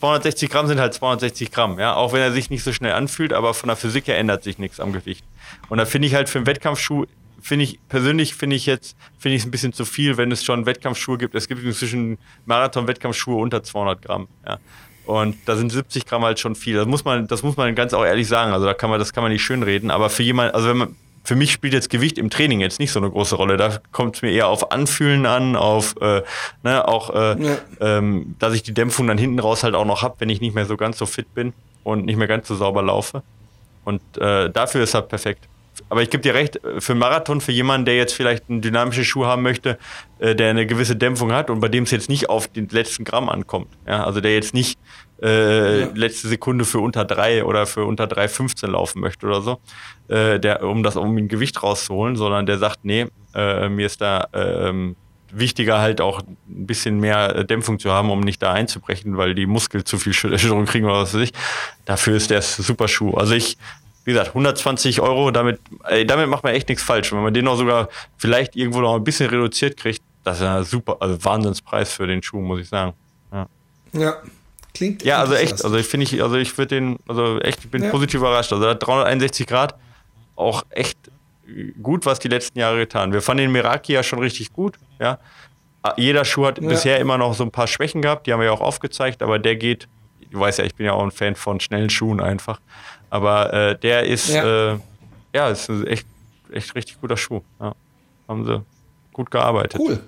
[0.00, 3.32] 260 Gramm sind halt 260 Gramm, ja, auch wenn er sich nicht so schnell anfühlt,
[3.32, 5.24] aber von der Physik her ändert sich nichts am Gewicht.
[5.68, 7.06] Und da finde ich halt für einen Wettkampfschuh
[7.44, 10.42] finde ich, persönlich finde ich jetzt, finde ich es ein bisschen zu viel, wenn es
[10.42, 11.34] schon Wettkampfschuhe gibt.
[11.34, 12.16] Es gibt inzwischen
[12.46, 14.58] Marathon-Wettkampfschuhe unter 200 Gramm, ja.
[15.04, 16.76] Und da sind 70 Gramm halt schon viel.
[16.76, 18.54] Das muss man, das muss man ganz auch ehrlich sagen.
[18.54, 19.90] Also da kann man, das kann man nicht schön reden.
[19.90, 22.90] Aber für jemand, also wenn man, für mich spielt jetzt Gewicht im Training jetzt nicht
[22.90, 23.58] so eine große Rolle.
[23.58, 26.22] Da kommt es mir eher auf Anfühlen an, auf äh,
[26.62, 27.56] ne, auch, äh, ja.
[27.80, 30.54] ähm, dass ich die Dämpfung dann hinten raus halt auch noch habe, wenn ich nicht
[30.54, 33.22] mehr so ganz so fit bin und nicht mehr ganz so sauber laufe.
[33.84, 35.46] Und äh, dafür ist er perfekt
[35.88, 39.04] aber ich gebe dir recht, für einen Marathon, für jemanden, der jetzt vielleicht einen dynamischen
[39.04, 39.78] Schuh haben möchte,
[40.18, 43.04] äh, der eine gewisse Dämpfung hat und bei dem es jetzt nicht auf den letzten
[43.04, 43.68] Gramm ankommt.
[43.86, 44.78] Ja, also der jetzt nicht
[45.22, 45.88] äh, ja.
[45.94, 49.58] letzte Sekunde für unter drei oder für unter 3,15 laufen möchte oder so,
[50.08, 54.00] äh, der, um das, um ein Gewicht rauszuholen, sondern der sagt, nee, äh, mir ist
[54.00, 54.96] da ähm,
[55.32, 59.46] wichtiger halt auch ein bisschen mehr Dämpfung zu haben, um nicht da einzubrechen, weil die
[59.46, 61.32] Muskeln zu viel Erschütterung kriegen oder was weiß ich.
[61.84, 63.14] Dafür ist der super Schuh.
[63.14, 63.56] Also ich
[64.04, 67.12] wie gesagt, 120 Euro, damit, ey, damit macht man echt nichts falsch.
[67.12, 70.64] Wenn man den auch sogar vielleicht irgendwo noch ein bisschen reduziert kriegt, das ist ein
[70.64, 72.94] super, also Wahnsinnspreis für den Schuh, muss ich sagen.
[73.32, 73.46] Ja.
[73.92, 74.16] ja.
[74.74, 77.70] Klingt Ja, also echt, also ich finde ich, also ich würde den, also echt, ich
[77.70, 77.90] bin ja.
[77.90, 78.52] positiv überrascht.
[78.52, 79.76] Also 361 Grad,
[80.34, 80.98] auch echt
[81.80, 83.12] gut, was die letzten Jahre getan.
[83.12, 85.18] Wir fanden den Meraki ja schon richtig gut, ja.
[85.96, 86.68] Jeder Schuh hat ja.
[86.68, 89.38] bisher immer noch so ein paar Schwächen gehabt, die haben wir ja auch aufgezeigt, aber
[89.38, 89.86] der geht,
[90.34, 92.60] du weißt ja, ich bin ja auch ein Fan von schnellen Schuhen einfach.
[93.08, 94.78] Aber äh, der ist, ja, äh,
[95.32, 96.06] ja ist echt,
[96.52, 97.40] echt richtig guter Schuh.
[97.60, 97.74] Ja.
[98.28, 98.62] Haben sie
[99.12, 99.80] gut gearbeitet.
[99.80, 100.00] Cool.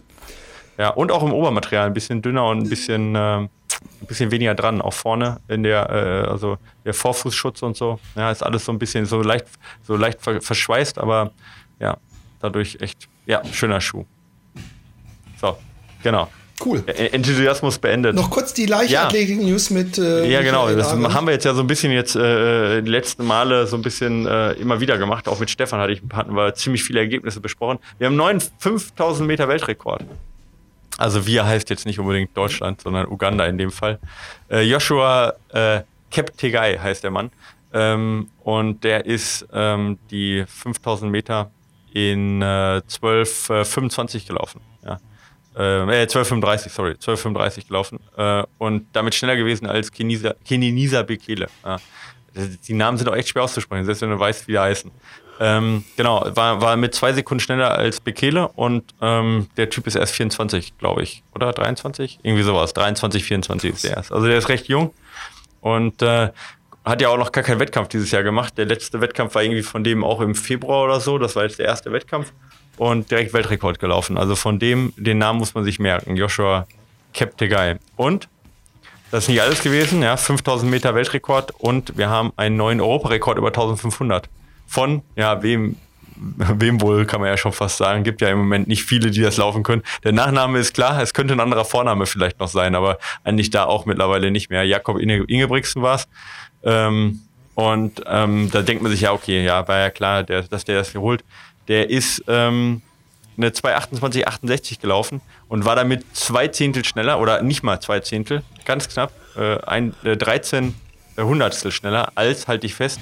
[0.79, 3.51] Ja, und auch im Obermaterial ein bisschen dünner und ein bisschen, äh, ein
[4.09, 4.83] bisschen weniger dran.
[4.83, 8.01] Auch vorne in der, äh, also der Vorfußschutz und so.
[8.17, 9.47] Ja, ist alles so ein bisschen so leicht,
[9.85, 11.31] so leicht verschweißt, aber
[11.79, 11.97] ja,
[12.41, 14.05] dadurch echt, ja, schöner Schuh.
[15.41, 15.57] So,
[16.03, 16.29] genau.
[16.65, 16.83] Cool.
[16.87, 18.15] Enthusiasmus beendet.
[18.15, 19.77] Noch kurz die Leichtathletik-News ja.
[19.77, 19.99] mit.
[19.99, 20.69] Äh, ja, genau.
[20.75, 23.83] Das haben wir jetzt ja so ein bisschen jetzt äh, die letzten Male so ein
[23.83, 25.29] bisschen äh, immer wieder gemacht.
[25.29, 27.79] Auch mit Stefan hatte ich, hatten wir ziemlich viele Ergebnisse besprochen.
[27.99, 30.05] Wir haben einen neuen 5000 Meter Weltrekord.
[30.97, 33.99] Also wir heißt jetzt nicht unbedingt Deutschland, sondern Uganda in dem Fall.
[34.51, 35.81] Äh, Joshua äh,
[36.11, 37.31] Keptegai heißt der Mann.
[37.75, 41.51] Ähm, und der ist ähm, die 5000 Meter
[41.93, 44.63] in äh, 12,25 äh, gelaufen.
[44.83, 44.99] Ja
[45.57, 51.47] äh, 1235, sorry, 1235 gelaufen äh, und damit schneller gewesen als Kenisa, Kenenisa Bekele.
[51.65, 51.79] Ja.
[52.69, 54.91] Die Namen sind auch echt schwer auszusprechen, selbst wenn du weißt, wie die heißen.
[55.39, 59.95] Ähm, genau, war, war mit zwei Sekunden schneller als Bekele und ähm, der Typ ist
[59.95, 62.21] erst 24, glaube ich, oder 23?
[62.23, 64.13] Irgendwie sowas, 23, 24 ist der erst.
[64.13, 64.93] Also der ist recht jung
[65.61, 66.31] und äh,
[66.85, 68.57] hat ja auch noch gar keinen Wettkampf dieses Jahr gemacht.
[68.57, 71.59] Der letzte Wettkampf war irgendwie von dem auch im Februar oder so, das war jetzt
[71.59, 72.33] der erste Wettkampf
[72.77, 74.19] und direkt Weltrekord gelaufen.
[74.19, 76.17] Also von dem, den Namen muss man sich merken.
[76.17, 76.67] Joshua
[77.13, 77.79] Keptegei.
[77.97, 78.29] Und
[79.11, 83.39] das ist nicht alles gewesen, ja, 5000 Meter Weltrekord und wir haben einen neuen Europarekord
[83.39, 84.29] über 1500.
[84.67, 85.77] Von, ja, wem,
[86.17, 88.03] wem wohl, kann man ja schon fast sagen.
[88.03, 89.83] Gibt ja im Moment nicht viele, die das laufen können.
[90.03, 93.65] Der Nachname ist klar, es könnte ein anderer Vorname vielleicht noch sein, aber eigentlich da
[93.65, 94.65] auch mittlerweile nicht mehr.
[94.65, 96.09] Jakob Inge Ingebrigtsen war es.
[96.65, 97.21] Ähm,
[97.55, 100.79] und ähm, da denkt man sich ja, okay, ja, war ja klar, der, dass der
[100.79, 101.25] das holt.
[101.69, 102.83] Der ist ähm,
[103.37, 108.89] eine 2,28,68 gelaufen und war damit zwei Zehntel schneller oder nicht mal zwei Zehntel, ganz
[108.89, 110.75] knapp, äh, ein, äh, 13
[111.19, 113.01] Hundertstel schneller als, halte ich fest,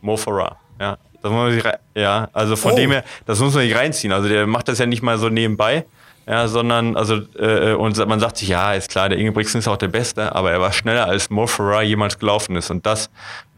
[0.00, 0.56] Mo Farah.
[0.80, 1.64] Ja, Das muss man sich
[1.94, 2.76] ja, also von oh.
[2.76, 4.12] dem her, das muss man sich reinziehen.
[4.12, 5.84] Also der macht das ja nicht mal so nebenbei,
[6.28, 9.76] ja, sondern also äh, und man sagt sich, ja, ist klar, der Ingebrigtsen ist auch
[9.76, 13.10] der Beste, aber er war schneller als Mo Farah jemals gelaufen ist und das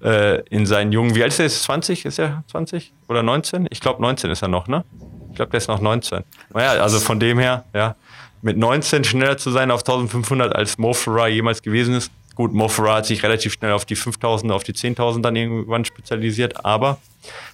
[0.03, 1.63] äh, in seinen jungen, wie alt ist er jetzt?
[1.63, 2.05] 20?
[2.05, 3.69] Ist er 20 oder 19?
[3.71, 4.85] Ich glaube 19 ist er noch, ne?
[5.31, 6.25] Ich glaube, der ist noch 19.
[6.53, 7.97] Naja, also von dem her, ja,
[8.43, 12.13] mit 19 schneller zu sein auf 1500 als Mo Farah jemals gewesen ist.
[12.35, 15.85] Gut, Mo Farah hat sich relativ schnell auf die 5000, auf die 10.000 dann irgendwann
[15.85, 16.99] spezialisiert, aber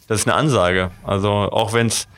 [0.09, 0.91] das ist eine Ansage.
[1.05, 2.09] Also auch wenn es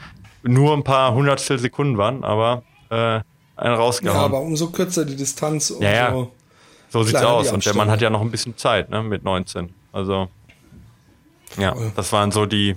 [0.43, 3.21] nur ein paar Hundertstel Sekunden waren, aber äh,
[3.57, 4.19] einen rausgehauen.
[4.19, 5.75] Ja, aber umso kürzer die Distanz.
[5.81, 6.27] Ja, ja.
[6.91, 7.51] So sieht's aus.
[7.53, 9.73] Und der Mann hat ja noch ein bisschen Zeit, ne, mit 19.
[9.93, 10.29] Also,
[11.59, 12.77] ja, das waren so die.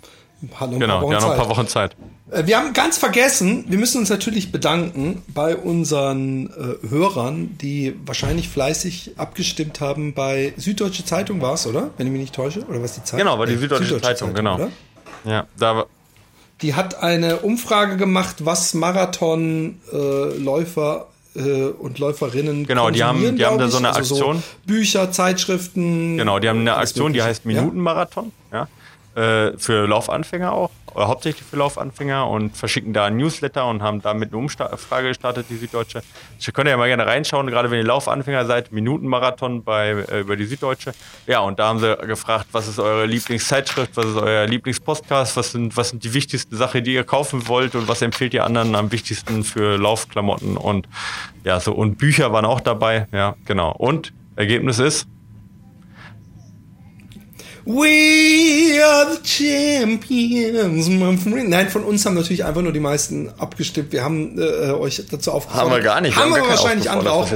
[0.57, 1.97] Genau, ja, noch ein paar Wochen Zeit.
[2.32, 7.95] Äh, wir haben ganz vergessen, wir müssen uns natürlich bedanken bei unseren äh, Hörern, die
[8.05, 11.89] wahrscheinlich fleißig abgestimmt haben bei Süddeutsche Zeitung war es, oder?
[11.97, 13.20] Wenn ich mich nicht täusche, oder was die Zeitung?
[13.20, 14.55] Genau, war die Süddeutsche, Süddeutsche Zeitung, Zeitung, genau.
[14.55, 14.70] Oder?
[15.26, 15.88] Ja, da war
[16.62, 23.45] die hat eine Umfrage gemacht, was Marathonläufer äh, äh, und Läuferinnen Genau, die haben, die
[23.45, 24.38] haben da so eine also Aktion.
[24.38, 26.18] So Bücher, Zeitschriften.
[26.18, 28.32] Genau, die haben eine Aktion, die heißt Minutenmarathon.
[29.16, 34.03] Äh, für Laufanfänger auch, oder hauptsächlich für Laufanfänger und verschicken da ein Newsletter und haben
[34.03, 36.03] damit eine Umfrage gestartet, die Süddeutsche.
[36.39, 40.36] Ich könnt ja mal gerne reinschauen, gerade wenn ihr Laufanfänger seid, Minutenmarathon bei, äh, über
[40.36, 40.93] die Süddeutsche.
[41.26, 45.51] Ja, und da haben sie gefragt, was ist eure Lieblingszeitschrift, was ist euer Lieblingspodcast, was
[45.53, 48.76] sind, was sind die wichtigsten Sachen, die ihr kaufen wollt und was empfiehlt ihr anderen
[48.76, 50.88] am wichtigsten für Laufklamotten und
[51.43, 53.72] ja, so und Bücher waren auch dabei, ja, genau.
[53.72, 55.07] Und Ergebnis ist,
[57.66, 61.49] We are the champions, my friend.
[61.49, 63.91] Nein, von uns haben natürlich einfach nur die meisten abgestimmt.
[63.91, 65.72] Wir haben äh, euch dazu aufgefordert.
[65.72, 66.16] Haben wir gar nicht.
[66.16, 67.30] Haben wir, wir wahrscheinlich andere auch.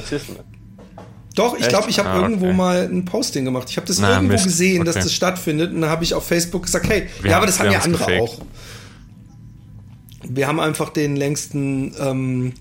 [1.35, 2.53] Doch, ich glaube, ich habe ah, irgendwo okay.
[2.55, 3.67] mal ein Posting gemacht.
[3.69, 4.43] Ich habe das Na, irgendwo Mist.
[4.45, 4.93] gesehen, okay.
[4.93, 5.73] dass das stattfindet.
[5.73, 8.05] Und dann habe ich auf Facebook gesagt, hey, wir ja, aber das haben ja andere
[8.05, 8.21] gefaked.
[8.21, 8.37] auch.
[10.29, 12.53] Wir haben einfach den längsten ähm,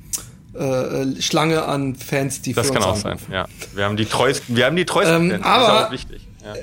[0.54, 3.46] äh, Schlange an Fans, die das für uns Das kann auch sein, ja.
[3.74, 5.44] Wir haben die treuesten, wir haben die treuesten ähm, Fans.
[5.44, 6.28] Aber, das ist auch wichtig.
[6.42, 6.54] Ja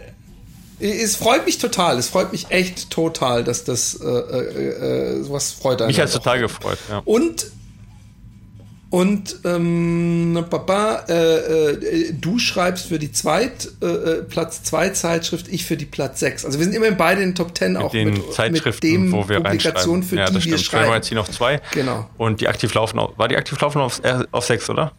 [0.79, 1.97] es freut mich total.
[1.97, 5.87] Es freut mich echt total, dass das äh, äh, äh sowas freut einen.
[5.87, 6.77] Mich hat es total gefreut.
[6.89, 7.01] Ja.
[7.05, 7.51] Und
[8.89, 15.47] und ähm, Papa, äh, äh, du schreibst für die Zweit, äh, äh Platz 2 Zeitschrift,
[15.47, 16.43] ich für die Platz 6.
[16.45, 18.93] Also wir sind immerhin beide in den Top 10 mit auch den mit, Zeitschriften, mit
[18.95, 20.87] dem wo wir Publikation für ja, die das wir schreiben.
[20.87, 21.61] Magazin auf 2.
[21.73, 22.09] Genau.
[22.17, 24.91] Und die aktiv laufen auf, war die aktiv laufen auf, äh, auf 6, oder?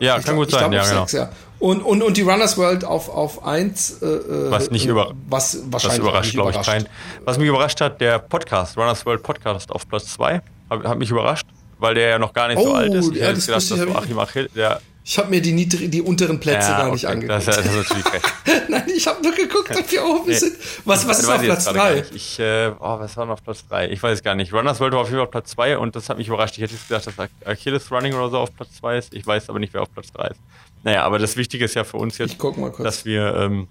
[0.00, 1.00] Ja, ich kann glaub, gut sein, ja, genau.
[1.02, 1.30] 6, ja.
[1.58, 4.02] Und, und, und die Runners World auf, auf 1.
[4.02, 6.88] Äh, äh, was nicht über, was wahrscheinlich was überrascht, glaube ich, kein.
[7.24, 11.10] Was mich überrascht hat, der Podcast, Runners World Podcast auf Platz 2, hat, hat mich
[11.10, 11.46] überrascht,
[11.78, 13.12] weil der ja noch gar nicht oh, so alt ist.
[13.12, 16.00] Ich ja, das gedacht, dass so Achim Achille, der ich habe mir die, niedrig, die
[16.00, 17.12] unteren Plätze ja, gar nicht okay.
[17.12, 17.46] angeguckt.
[17.46, 18.32] Das, das ist natürlich recht.
[18.70, 20.34] Nein, ich habe nur geguckt, ob wir oben nee.
[20.34, 20.56] sind.
[20.86, 22.04] Was, was ist auf Platz 3?
[22.14, 23.90] Ich, äh, oh, was war noch auf Platz 3?
[23.90, 24.54] Ich weiß gar nicht.
[24.54, 26.56] Runners World war auf jeden Fall auf Platz 2 und das hat mich überrascht.
[26.56, 29.14] Ich hätte gedacht, dass Achilles Running oder so auf Platz 2 ist.
[29.14, 30.40] Ich weiß aber nicht, wer auf Platz 3 ist.
[30.84, 32.38] Naja, aber das Wichtige ist ja für uns jetzt,
[32.78, 33.68] dass wir, ähm,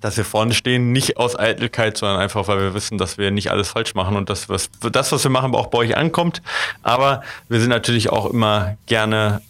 [0.00, 3.52] dass wir vorne stehen, nicht aus Eitelkeit, sondern einfach, weil wir wissen, dass wir nicht
[3.52, 6.42] alles falsch machen und dass was, das, was wir machen, auch bei euch ankommt.
[6.82, 9.42] Aber wir sind natürlich auch immer gerne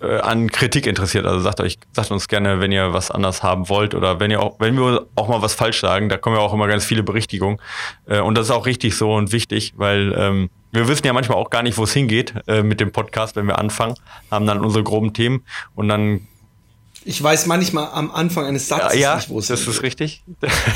[0.00, 1.26] äh, an Kritik interessiert.
[1.26, 4.42] Also sagt euch, sagt uns gerne, wenn ihr was anders haben wollt oder wenn ihr
[4.42, 7.02] auch, wenn wir auch mal was falsch sagen, da kommen ja auch immer ganz viele
[7.02, 7.58] Berichtigungen.
[8.06, 11.38] Äh, und das ist auch richtig so und wichtig, weil ähm, wir wissen ja manchmal
[11.38, 13.94] auch gar nicht, wo es hingeht äh, mit dem Podcast, wenn wir anfangen,
[14.30, 15.44] haben dann unsere groben Themen
[15.74, 16.26] und dann
[17.06, 20.24] ich weiß manchmal am Anfang eines Satzes ja, nicht, wo es das ist richtig.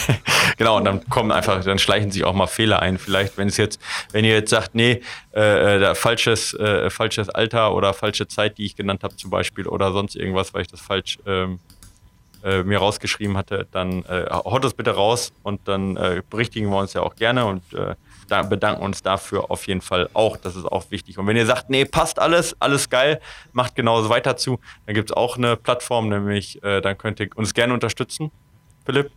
[0.56, 2.98] genau, und dann kommen einfach, dann schleichen sich auch mal Fehler ein.
[2.98, 3.80] Vielleicht, wenn es jetzt,
[4.12, 5.02] wenn ihr jetzt sagt, nee,
[5.34, 9.66] äh, äh falsches, äh, falsches Alter oder falsche Zeit, die ich genannt habe zum Beispiel,
[9.66, 11.58] oder sonst irgendwas, weil ich das falsch ähm,
[12.44, 16.78] äh, mir rausgeschrieben hatte, dann äh, haut das bitte raus und dann äh, berichtigen wir
[16.78, 17.96] uns ja auch gerne und äh,
[18.30, 20.36] da bedanken uns dafür auf jeden Fall auch.
[20.36, 21.18] Das ist auch wichtig.
[21.18, 23.20] Und wenn ihr sagt, nee, passt alles, alles geil,
[23.52, 27.28] macht genauso weiter zu, dann gibt es auch eine Plattform, nämlich äh, dann könnt ihr
[27.34, 28.30] uns gerne unterstützen,
[28.84, 29.10] Philipp.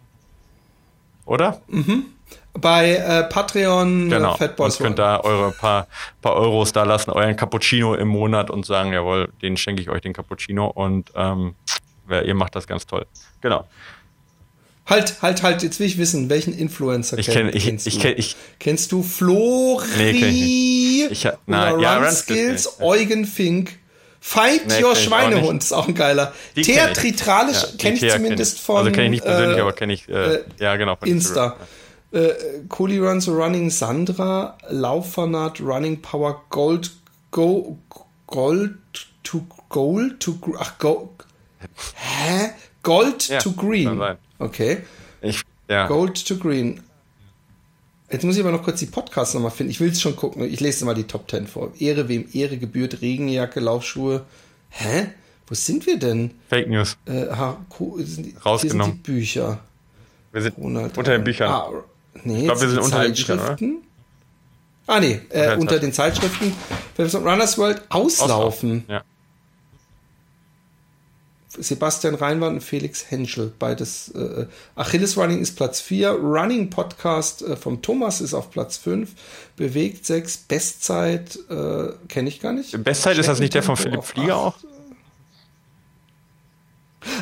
[1.26, 1.62] Oder?
[1.68, 2.06] Mhm.
[2.54, 4.36] Bei äh, Patreon äh, genau.
[4.36, 5.88] Fatboys könnt da eure paar,
[6.22, 10.02] paar Euros da lassen, euren Cappuccino im Monat und sagen, jawohl, den schenke ich euch
[10.02, 11.56] den Cappuccino und ähm,
[12.10, 13.06] ihr macht das ganz toll.
[13.42, 13.66] Genau.
[14.86, 18.02] Halt, halt, halt, jetzt will ich wissen, welchen Influencer ich kenn, ich, kennst ich, du?
[18.02, 21.26] Kenn, ich, kennst du Flori nee, kenn ich nicht.
[21.26, 23.80] Ich, na, ja, Run Skills, Eugen Fink,
[24.20, 26.34] Fight nee, Your Schweinehund, ist auch ein geiler.
[26.56, 28.62] Theatralisch ja, kenne ich zumindest kenn ich.
[28.62, 28.78] von.
[28.78, 30.98] Also kenne ich nicht persönlich, äh, aber kenne ich, äh, äh, ja genau.
[31.06, 31.56] Insta.
[32.12, 32.20] Ja.
[32.20, 32.34] Äh,
[32.68, 36.92] Cooley Runs Running Sandra, Lauffanat Running Power Gold,
[37.32, 37.78] Go,
[38.28, 38.76] Gold
[39.24, 41.10] to Gold to, ach, Go,
[41.96, 42.52] hä?
[42.84, 44.18] Gold ja, to Green.
[44.40, 44.80] Okay.
[45.22, 45.88] Ich, ja.
[45.88, 46.82] Gold to Green.
[48.12, 49.72] Jetzt muss ich aber noch kurz die Podcasts nochmal finden.
[49.72, 50.44] Ich will es schon gucken.
[50.44, 51.72] Ich lese mal die Top 10 vor.
[51.80, 54.26] Ehre, wem Ehre gebührt, Regenjacke, Laufschuhe.
[54.70, 55.08] Hä?
[55.48, 56.32] Wo sind wir denn?
[56.50, 56.98] Fake News.
[57.06, 58.60] Äh, ha, Rausgenommen.
[58.60, 59.60] Hier sind die Bücher.
[60.32, 61.50] Wir sind Ronald, unter den Büchern.
[61.50, 61.70] Ah,
[62.24, 63.58] nee, ich glaube, wir sind unter den Büchern, oder?
[64.88, 66.54] Ah, nee, äh, unter den Zeitschriften.
[66.98, 68.84] Runners World auslaufen.
[68.88, 69.04] Ja.
[71.58, 74.10] Sebastian Reinwand und Felix Henschel, beides.
[74.10, 79.12] Äh, Achilles Running ist Platz 4, Running Podcast äh, vom Thomas ist auf Platz 5,
[79.56, 82.84] Bewegt 6, Bestzeit äh, kenne ich gar nicht.
[82.84, 84.56] Bestzeit ist das nicht der von Philipp Flieger auch?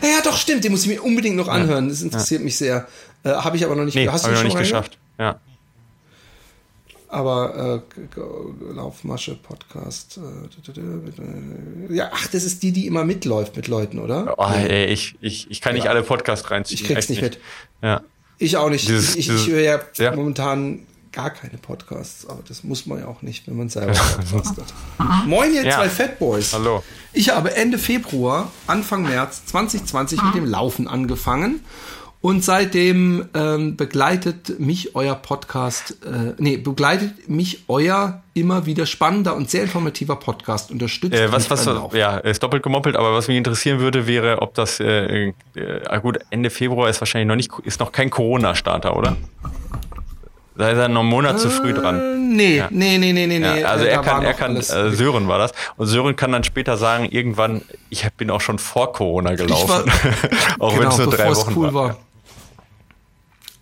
[0.01, 1.89] Ja, doch, stimmt, den muss ich mir unbedingt noch anhören.
[1.89, 2.45] Das interessiert ja.
[2.45, 2.87] mich sehr.
[3.23, 4.97] Äh, Habe ich aber noch nicht nee, Hast du noch nicht geschafft.
[5.17, 5.39] Ja.
[7.11, 7.83] Aber
[8.17, 10.17] äh, Laufmasche Podcast.
[10.17, 14.35] Äh, ja, ach, das ist die, die immer mitläuft mit Leuten, oder?
[14.37, 16.79] Oh, ey, ich, ich, ich kann nicht alle Podcasts reinziehen.
[16.79, 17.43] Ich krieg's nicht, nicht mit.
[17.83, 18.01] Ja.
[18.37, 18.87] Ich auch nicht.
[18.87, 22.99] Dieses, ich, ich, ich höre ja, ja, momentan gar keine Podcasts, aber das muss man
[22.99, 23.91] ja auch nicht, wenn man selber
[24.31, 25.25] Podcast hat.
[25.25, 25.75] Moin ihr ja.
[25.75, 26.53] zwei Fatboys.
[26.53, 26.81] Hallo.
[27.11, 31.59] Ich habe Ende Februar, Anfang März 2020 mit dem Laufen angefangen
[32.21, 39.35] und seitdem ähm, begleitet mich euer Podcast, äh, nee, begleitet mich euer immer wieder spannender
[39.35, 41.15] und sehr informativer Podcast unterstützt.
[41.15, 44.79] Äh, was, was, ja, ist doppelt gemoppelt, aber was mich interessieren würde, wäre, ob das,
[44.79, 49.17] äh, äh, gut, Ende Februar ist wahrscheinlich noch nicht, ist noch kein Corona-Starter, oder?
[50.55, 51.99] Da ist er noch einen Monat äh, zu früh dran.
[51.99, 52.67] Äh, nee, ja.
[52.69, 55.53] nee, nee, nee, nee, ja, Also er kann, er kann, äh, Sören war das.
[55.75, 59.69] Und Sören kann dann später sagen, irgendwann, ich bin auch schon vor Corona gelaufen.
[59.69, 59.85] War,
[60.59, 61.87] auch genau, wenn es nur drei Wochen cool war.
[61.87, 61.97] war.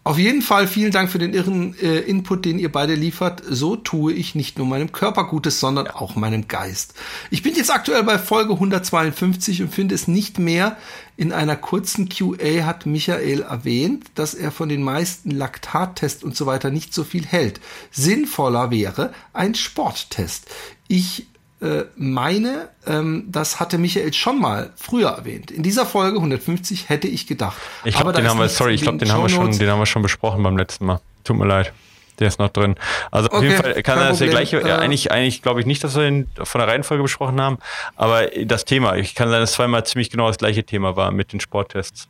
[0.06, 3.44] Auf jeden Fall vielen Dank für den irren äh, Input, den ihr beide liefert.
[3.48, 6.94] So tue ich nicht nur meinem Körper Gutes, sondern auch meinem Geist.
[7.30, 10.78] Ich bin jetzt aktuell bei Folge 152 und finde es nicht mehr.
[11.18, 16.46] In einer kurzen QA hat Michael erwähnt, dass er von den meisten Laktattests und so
[16.46, 17.60] weiter nicht so viel hält.
[17.92, 20.48] Sinnvoller wäre ein Sporttest.
[20.88, 21.28] Ich
[21.62, 25.52] äh, meine, ähm, das hatte Michael schon mal früher erwähnt.
[25.52, 27.58] In dieser Folge 150 hätte ich gedacht.
[27.84, 29.86] Ich glaube, den haben wir, sorry, ich glaube, den haben wir schon, den haben wir
[29.86, 31.02] schon besprochen beim letzten Mal.
[31.24, 31.74] Tut mir leid.
[32.20, 32.76] Der ist noch drin.
[33.12, 35.84] Also auf okay, jeden Fall kann das der gleiche, äh, eigentlich, eigentlich glaube ich nicht,
[35.84, 37.58] dass wir ihn von der Reihenfolge besprochen haben,
[37.96, 41.32] aber das Thema, ich kann sagen, dass zweimal ziemlich genau das gleiche Thema war mit
[41.34, 42.08] den Sporttests.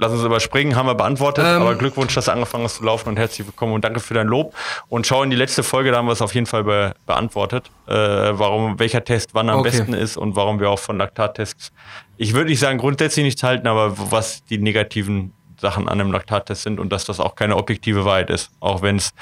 [0.00, 1.44] Lass uns überspringen, haben wir beantwortet.
[1.44, 4.14] Ähm, aber Glückwunsch, dass du angefangen hast zu laufen und herzlich willkommen und danke für
[4.14, 4.54] dein Lob.
[4.88, 7.68] Und schau in die letzte Folge, da haben wir es auf jeden Fall be beantwortet,
[7.88, 9.70] äh, warum welcher Test wann am okay.
[9.70, 11.72] besten ist und warum wir auch von Laktattests.
[12.16, 16.62] Ich würde nicht sagen grundsätzlich nichts halten, aber was die negativen Sachen an einem Laktattest
[16.62, 19.12] sind und dass das auch keine objektive Wahrheit ist, auch wenn es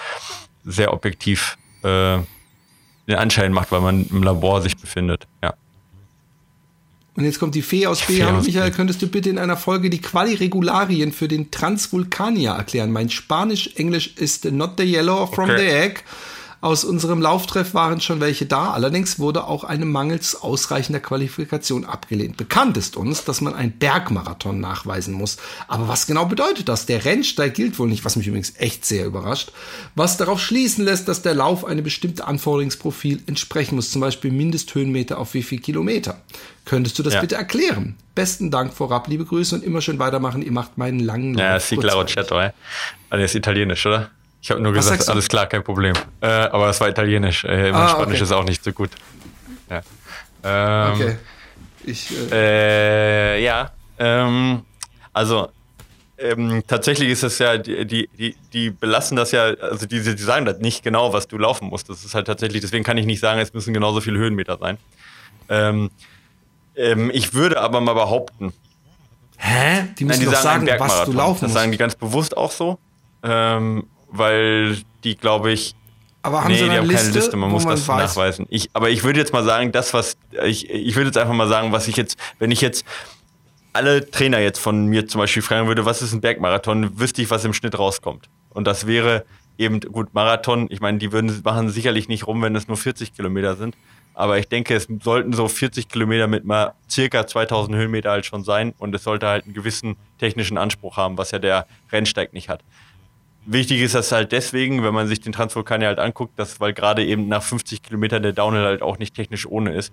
[0.63, 2.19] sehr objektiv äh,
[3.09, 5.27] den Anschein macht, weil man im Labor sich befindet.
[5.43, 5.55] Ja.
[7.17, 8.23] Und jetzt kommt die Fee aus B.
[8.23, 12.93] Hallo Michael, könntest du bitte in einer Folge die Quali-Regularien für den Transvulkanier erklären?
[12.93, 15.59] Mein Spanisch-Englisch ist not the yellow from okay.
[15.59, 16.01] the egg.
[16.67, 22.39] Aus unserem Lauftreff waren schon welche da, allerdings wurde auch eine mangels ausreichender Qualifikation abgelehnt.
[22.39, 25.37] Bekannt ist uns, dass man einen Bergmarathon nachweisen muss.
[25.69, 26.85] Aber was genau bedeutet das?
[26.85, 29.53] Der Rennsteig gilt wohl nicht, was mich übrigens echt sehr überrascht.
[29.95, 35.19] Was darauf schließen lässt, dass der Lauf eine bestimmte Anforderungsprofil entsprechen muss, zum Beispiel Mindesthöhenmeter
[35.19, 36.21] auf wie viel Kilometer.
[36.65, 37.21] Könntest du das ja.
[37.21, 37.95] bitte erklären?
[38.17, 40.43] Besten Dank vorab, liebe Grüße und immer schön weitermachen.
[40.43, 42.51] Ihr macht meinen langen Ja, si claro, certo, eh?
[43.09, 44.11] Also ist italienisch, oder?
[44.47, 45.93] Ich habe nur Was gesagt, alles klar, kein Problem.
[46.21, 47.43] Äh, aber es war italienisch.
[47.43, 48.23] Äh, mein ah, Spanisch okay.
[48.23, 48.91] ist auch nicht so gut.
[49.69, 49.83] Ja.
[50.45, 51.17] Ähm, okay.
[51.85, 53.73] Ich, äh, äh ja.
[53.99, 54.63] Ähm,
[55.13, 55.49] also
[56.17, 60.47] ähm, tatsächlich ist es ja, die, die, die, belassen das ja, also die, die sagen
[60.47, 61.91] das nicht genau, was du laufen musst.
[61.91, 64.79] Das ist halt tatsächlich, deswegen kann ich nicht sagen, es müssen genauso viele Höhenmeter sein.
[65.49, 65.91] Ähm,
[66.77, 68.53] ähm, ich würde aber mal behaupten.
[69.39, 69.89] Hä?
[69.99, 71.43] Die müssen nein, die sagen, sagen was du laufen musst.
[71.43, 72.79] Das sagen die ganz bewusst auch so.
[73.25, 73.89] Ähm,
[74.19, 75.75] weil die, glaube ich,
[76.23, 78.17] aber haben nee, sie die haben Liste, keine Liste, man muss das weiß.
[78.17, 78.47] nachweisen.
[78.51, 81.49] Ich, aber ich würde jetzt mal sagen, das, was, ich, ich würde jetzt einfach mal
[81.49, 82.85] sagen, was ich jetzt, wenn ich jetzt
[83.73, 87.31] alle Trainer jetzt von mir zum Beispiel fragen würde, was ist ein Bergmarathon, wüsste ich,
[87.31, 88.29] was im Schnitt rauskommt.
[88.51, 89.25] Und das wäre
[89.59, 93.15] eben, gut, Marathon, ich meine, die würden machen sicherlich nicht rum, wenn es nur 40
[93.15, 93.77] Kilometer sind.
[94.15, 98.45] Aber ich denke, es sollten so 40 Kilometer mit mal circa 2000 Höhenmeter halt schon
[98.45, 98.73] sein.
[98.79, 102.65] Und es sollte halt einen gewissen technischen Anspruch haben, was ja der Rennsteig nicht hat.
[103.47, 106.73] Wichtig ist das halt deswegen, wenn man sich den Transvulkan ja halt anguckt, dass, weil
[106.73, 109.93] gerade eben nach 50 Kilometern der Downhill halt auch nicht technisch ohne ist.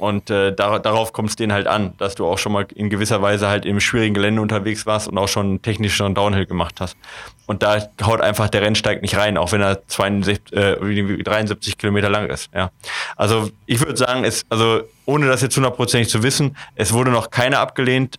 [0.00, 2.88] Und äh, da, darauf kommt es denen halt an, dass du auch schon mal in
[2.88, 6.96] gewisser Weise halt im schwierigen Gelände unterwegs warst und auch schon technischen Downhill gemacht hast.
[7.44, 12.08] Und da haut einfach der Rennsteig nicht rein, auch wenn er 62, äh, 73 Kilometer
[12.08, 12.48] lang ist.
[12.54, 12.70] Ja.
[13.14, 17.30] Also ich würde sagen, es, also ohne das jetzt hundertprozentig zu wissen, es wurde noch
[17.30, 18.18] keiner abgelehnt,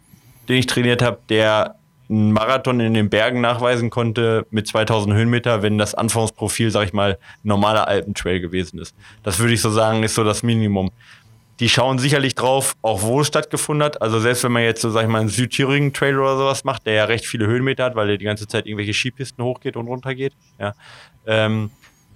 [0.50, 1.78] den ich trainiert habe, der
[2.12, 6.94] einen Marathon in den Bergen nachweisen konnte mit 2000 Höhenmeter, wenn das Anfangsprofil, sag ich
[6.94, 8.96] mal, normaler Alpentrail gewesen ist.
[9.24, 10.92] Das würde ich so sagen, ist so das Minimum.
[11.62, 14.02] Die schauen sicherlich drauf, auch wo es stattgefunden hat.
[14.02, 16.86] Also selbst wenn man jetzt so, sag ich mal, einen Südthüringen Trail oder sowas macht,
[16.86, 19.88] der ja recht viele Höhenmeter hat, weil der die ganze Zeit irgendwelche Skipisten hochgeht und
[19.88, 20.74] runter geht, ja,
[21.26, 21.70] ähm,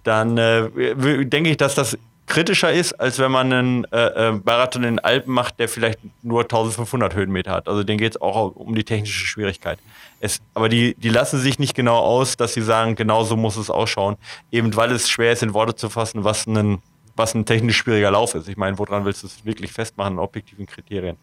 [0.04, 1.98] dann äh, denke ich, dass das
[2.28, 6.00] kritischer ist, als wenn man einen äh, äh, Marathon in den Alpen macht, der vielleicht
[6.24, 7.68] nur 1500 Höhenmeter hat.
[7.68, 9.80] Also den geht es auch um die technische Schwierigkeit.
[10.20, 13.58] Es, aber die, die lassen sich nicht genau aus, dass sie sagen, genau so muss
[13.58, 14.18] es ausschauen.
[14.52, 16.82] Eben weil es schwer ist, in Worte zu fassen, was ein,
[17.16, 18.50] was ein technisch schwieriger Lauf ist.
[18.50, 21.18] Ich meine, woran willst du es wirklich festmachen, in objektiven Kriterien?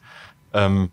[0.52, 0.90] Ähm.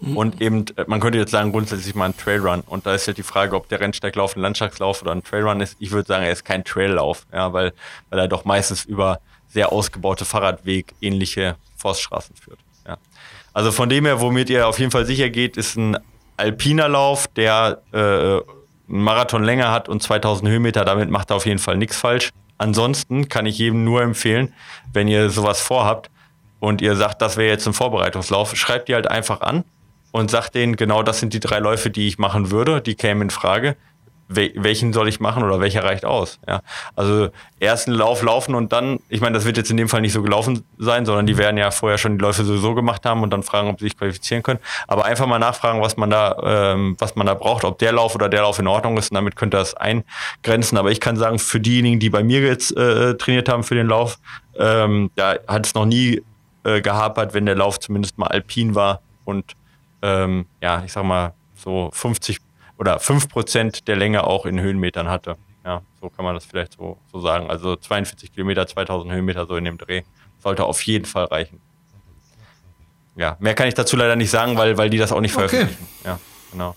[0.00, 2.60] Und eben, äh, man könnte jetzt sagen, grundsätzlich mal ein Trailrun.
[2.66, 5.76] Und da ist halt die Frage, ob der Rennsteiglauf ein Landschaftslauf oder ein Trailrun ist.
[5.78, 7.72] Ich würde sagen, er ist kein Traillauf, ja, weil,
[8.10, 12.58] weil er doch meistens über sehr ausgebaute Fahrradweg ähnliche Forststraßen führt.
[12.86, 12.98] Ja.
[13.52, 15.96] Also von dem her, womit ihr auf jeden Fall sicher geht, ist ein
[16.36, 18.42] alpiner Lauf, der äh, einen
[18.86, 20.84] Marathon länger hat und 2000 Höhenmeter.
[20.84, 22.30] Damit macht er auf jeden Fall nichts falsch.
[22.58, 24.52] Ansonsten kann ich jedem nur empfehlen,
[24.92, 26.10] wenn ihr sowas vorhabt
[26.60, 29.64] und ihr sagt, das wäre jetzt ein Vorbereitungslauf, schreibt die halt einfach an
[30.14, 33.22] und sagt denen, genau das sind die drei Läufe, die ich machen würde, die kämen
[33.22, 33.76] in Frage.
[34.28, 36.38] welchen soll ich machen oder welcher reicht aus?
[36.46, 36.62] Ja,
[36.94, 40.12] also ersten Lauf laufen und dann, ich meine, das wird jetzt in dem Fall nicht
[40.12, 43.30] so gelaufen sein, sondern die werden ja vorher schon die Läufe sowieso gemacht haben und
[43.30, 44.60] dann fragen, ob sie sich qualifizieren können.
[44.86, 48.14] Aber einfach mal nachfragen, was man da, ähm, was man da braucht, ob der Lauf
[48.14, 50.78] oder der Lauf in Ordnung ist und damit könnt ihr das eingrenzen.
[50.78, 53.88] Aber ich kann sagen, für diejenigen, die bei mir jetzt äh, trainiert haben für den
[53.88, 54.20] Lauf,
[54.56, 56.22] ähm, da hat es noch nie
[56.62, 59.56] äh, gehapert, wenn der Lauf zumindest mal alpin war und
[60.04, 62.38] ähm, ja, ich sag mal, so 50
[62.78, 65.36] oder 5 Prozent der Länge auch in Höhenmetern hatte.
[65.64, 67.48] Ja, so kann man das vielleicht so, so sagen.
[67.48, 70.02] Also 42 Kilometer, 2000 Höhenmeter so in dem Dreh.
[70.40, 71.58] Sollte auf jeden Fall reichen.
[73.16, 75.86] Ja, mehr kann ich dazu leider nicht sagen, weil, weil die das auch nicht veröffentlichen.
[76.00, 76.08] Okay.
[76.08, 76.20] Ja,
[76.52, 76.76] genau.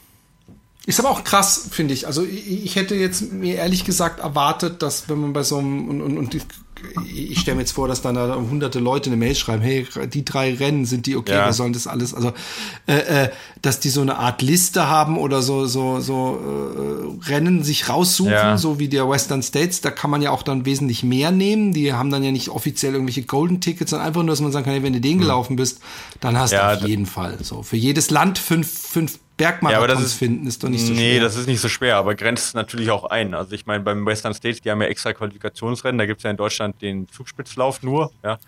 [0.86, 2.08] Ist aber auch krass, finde ich.
[2.08, 6.02] Also ich, hätte jetzt mir ehrlich gesagt erwartet, dass wenn man bei so einem und,
[6.02, 6.48] und, und
[7.14, 10.24] ich stelle mir jetzt vor, dass dann da hunderte Leute eine Mail schreiben, hey, die
[10.24, 11.46] drei Rennen, sind die okay, ja.
[11.46, 12.34] wir sollen das alles, also
[12.88, 13.30] äh, äh,
[13.62, 18.32] dass die so eine Art Liste haben oder so, so, so äh, Rennen sich raussuchen,
[18.32, 18.58] ja.
[18.58, 21.74] so wie der Western States, da kann man ja auch dann wesentlich mehr nehmen.
[21.74, 24.66] Die haben dann ja nicht offiziell irgendwelche Golden Tickets, sondern einfach nur, dass man sagen
[24.66, 25.20] kann, hey, wenn du den hm.
[25.20, 25.80] gelaufen bist,
[26.20, 27.38] dann hast ja, du auf jeden Fall.
[27.42, 30.82] So, für jedes Land fünf, fünf Bergmarathons ja, aber das ist, finden, ist doch nicht
[30.82, 31.14] so schwer.
[31.14, 33.36] Nee, das ist nicht so schwer, aber grenzt natürlich auch ein.
[33.36, 36.32] Also ich meine, beim Western States, die haben ja extra Qualifikationsrennen, da gibt es ja
[36.32, 38.40] in Deutschland den Zugspitzlauf nur, ja.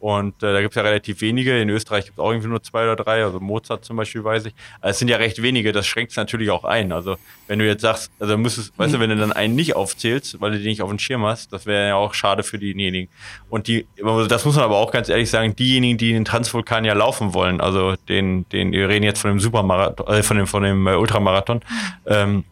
[0.00, 1.60] Und äh, da gibt es ja relativ wenige.
[1.60, 4.46] In Österreich gibt es auch irgendwie nur zwei oder drei, also Mozart zum Beispiel, weiß
[4.46, 4.54] ich.
[4.80, 6.92] Also es sind ja recht wenige, das schränkt es natürlich auch ein.
[6.92, 7.16] Also
[7.48, 10.52] wenn du jetzt sagst, also müsstest, weißt du, wenn du dann einen nicht aufzählst, weil
[10.52, 13.08] du den nicht auf den Schirm hast, das wäre ja auch schade für diejenigen.
[13.50, 13.86] Und die,
[14.28, 17.60] das muss man aber auch ganz ehrlich sagen, diejenigen, die den Transvulkan ja laufen wollen,
[17.60, 20.94] also den, den, wir reden jetzt von dem Supermarathon, äh, von dem, von dem äh,
[20.94, 21.60] Ultramarathon,
[22.06, 22.44] ähm,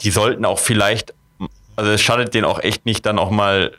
[0.00, 1.12] die sollten auch vielleicht,
[1.76, 3.72] also es schadet denen auch echt nicht, dann auch mal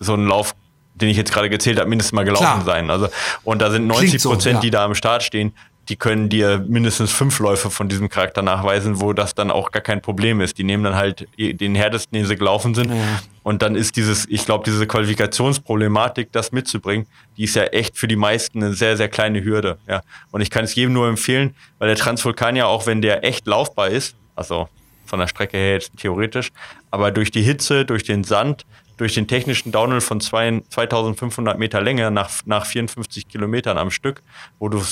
[0.00, 0.54] so einen Lauf
[1.00, 2.64] den ich jetzt gerade gezählt habe, mindestens mal gelaufen Klar.
[2.64, 2.90] sein.
[2.90, 3.08] Also,
[3.44, 4.60] und da sind 90 Prozent, so, ja.
[4.60, 5.52] die da am Start stehen,
[5.88, 9.82] die können dir mindestens fünf Läufe von diesem Charakter nachweisen, wo das dann auch gar
[9.82, 10.58] kein Problem ist.
[10.58, 12.90] Die nehmen dann halt den härtesten, den sie gelaufen sind.
[12.90, 13.20] Ja.
[13.44, 17.06] Und dann ist dieses, ich glaube, diese Qualifikationsproblematik, das mitzubringen,
[17.36, 19.78] die ist ja echt für die meisten eine sehr, sehr kleine Hürde.
[19.86, 20.02] Ja.
[20.32, 23.46] Und ich kann es jedem nur empfehlen, weil der Transvulkan ja auch, wenn der echt
[23.46, 24.68] laufbar ist, also
[25.04, 26.50] von der Strecke her jetzt theoretisch,
[26.90, 28.66] aber durch die Hitze, durch den Sand,
[28.96, 34.22] durch den technischen Downhill von zwei, 2500 Meter Länge nach, nach 54 Kilometern am Stück,
[34.58, 34.82] wo du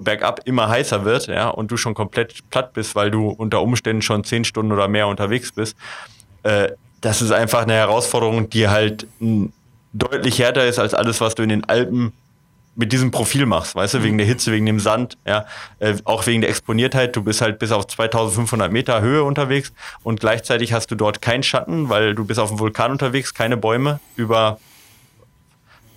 [0.00, 4.02] bergab immer heißer wird, ja, und du schon komplett platt bist, weil du unter Umständen
[4.02, 5.76] schon zehn Stunden oder mehr unterwegs bist.
[6.42, 9.06] Äh, das ist einfach eine Herausforderung, die halt
[9.92, 12.12] deutlich härter ist als alles, was du in den Alpen
[12.76, 15.46] mit diesem Profil machst, weißt du, wegen der Hitze, wegen dem Sand, ja,
[15.78, 17.14] äh, auch wegen der Exponiertheit.
[17.14, 19.72] Du bist halt bis auf 2500 Meter Höhe unterwegs
[20.02, 23.56] und gleichzeitig hast du dort keinen Schatten, weil du bist auf dem Vulkan unterwegs, keine
[23.56, 24.00] Bäume.
[24.16, 24.58] Über,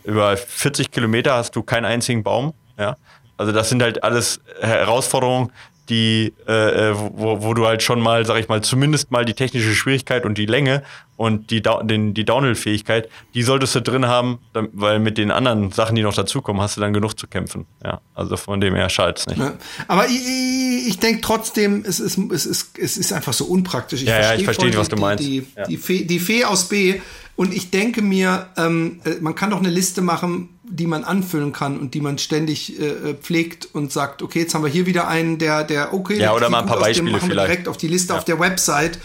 [0.04, 2.98] über 40 Kilometer hast du keinen einzigen Baum, ja.
[3.38, 5.52] Also das sind halt alles Herausforderungen,
[5.90, 9.34] die, äh, äh, wo, wo du halt schon mal, sag ich mal, zumindest mal die
[9.34, 10.84] technische Schwierigkeit und die Länge
[11.16, 15.96] und die, den, die Downhill-Fähigkeit, die solltest du drin haben, weil mit den anderen Sachen,
[15.96, 17.66] die noch dazukommen, hast du dann genug zu kämpfen.
[17.84, 19.40] Ja, also von dem her schadet es nicht.
[19.40, 19.54] Ja,
[19.88, 24.02] aber ich, ich denke trotzdem, es ist, es, ist, es ist einfach so unpraktisch.
[24.02, 25.24] Ich ja, ja, ich verstehe, was du meinst.
[25.24, 25.64] Die, die, ja.
[25.66, 27.02] die, Fee, die Fee aus B
[27.38, 31.54] und ich denke mir, ähm, äh, man kann doch eine Liste machen, die man anfüllen
[31.54, 35.08] kann und die man ständig äh, pflegt und sagt, okay, jetzt haben wir hier wieder
[35.08, 37.50] einen, der, der, okay, ja, oder mal ein paar Beispiele machen vielleicht.
[37.50, 38.20] direkt auf die Liste ja.
[38.20, 39.00] auf der Website,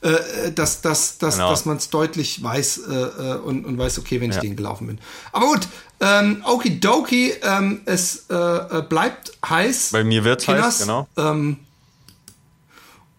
[0.00, 1.50] äh, dass, dass, dass, genau.
[1.50, 4.42] dass man es deutlich weiß äh, äh, und, und weiß, okay, wenn ich ja.
[4.42, 4.98] den gelaufen bin.
[5.32, 5.68] Aber gut,
[6.00, 9.90] ähm, okidoki, ähm, es äh, äh bleibt heiß.
[9.92, 11.08] Bei mir wird heiß, genau.
[11.16, 11.56] Ähm,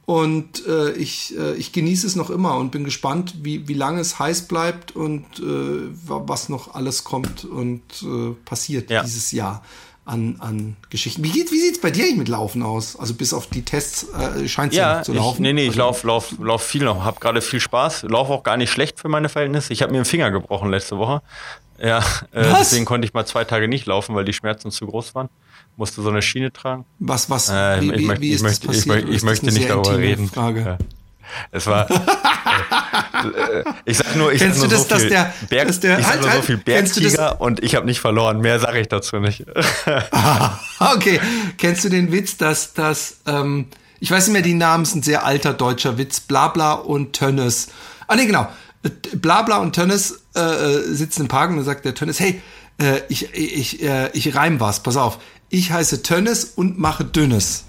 [0.09, 4.01] Und äh, ich, äh, ich genieße es noch immer und bin gespannt, wie, wie lange
[4.01, 9.03] es heiß bleibt und äh, was noch alles kommt und äh, passiert ja.
[9.03, 9.63] dieses Jahr
[10.09, 11.23] an, an Geschichten.
[11.23, 12.95] Wie, geht, wie sieht es bei dir eigentlich mit Laufen aus?
[12.97, 15.35] Also bis auf die Tests äh, scheint es ja, ja zu laufen.
[15.35, 18.33] Ich, nee, nee, ich also, laufe lauf, lauf viel noch, habe gerade viel Spaß, laufe
[18.33, 19.71] auch gar nicht schlecht für meine Verhältnisse.
[19.71, 21.21] Ich habe mir den Finger gebrochen letzte Woche.
[21.81, 21.99] Ja,
[22.31, 25.29] äh, deswegen konnte ich mal zwei Tage nicht laufen, weil die Schmerzen zu groß waren.
[25.77, 26.85] Musste so eine Schiene tragen.
[26.99, 27.49] Was, was?
[27.49, 30.27] Äh, wie, ich, möchte, wie ist ich, möchte, ich, möchte, ich möchte nicht darüber reden.
[30.27, 30.61] Frage.
[30.61, 30.77] Ja.
[31.51, 31.87] Es war.
[33.85, 36.21] ich sag nur, ich Kennst sag nur das, so viel der, Berg, ich sag halt,
[36.21, 38.41] nur so viel Bergtiger und ich habe nicht verloren.
[38.41, 39.45] Mehr sage ich dazu nicht.
[40.11, 40.59] ah,
[40.95, 41.19] okay.
[41.57, 43.67] Kennst du den Witz, dass das, ähm,
[43.99, 47.69] ich weiß nicht mehr, die Namen sind sehr alter deutscher Witz, Blabla und Tönnes.
[48.07, 48.47] Ah nee, genau.
[49.13, 52.41] Blabla und Tönnes äh, äh, sitzen im Park und dann sagt der Tönnes, hey,
[52.79, 55.19] äh, ich, ich, äh, ich reim was, pass auf.
[55.49, 57.65] Ich heiße Tönnes und mache Dünnes.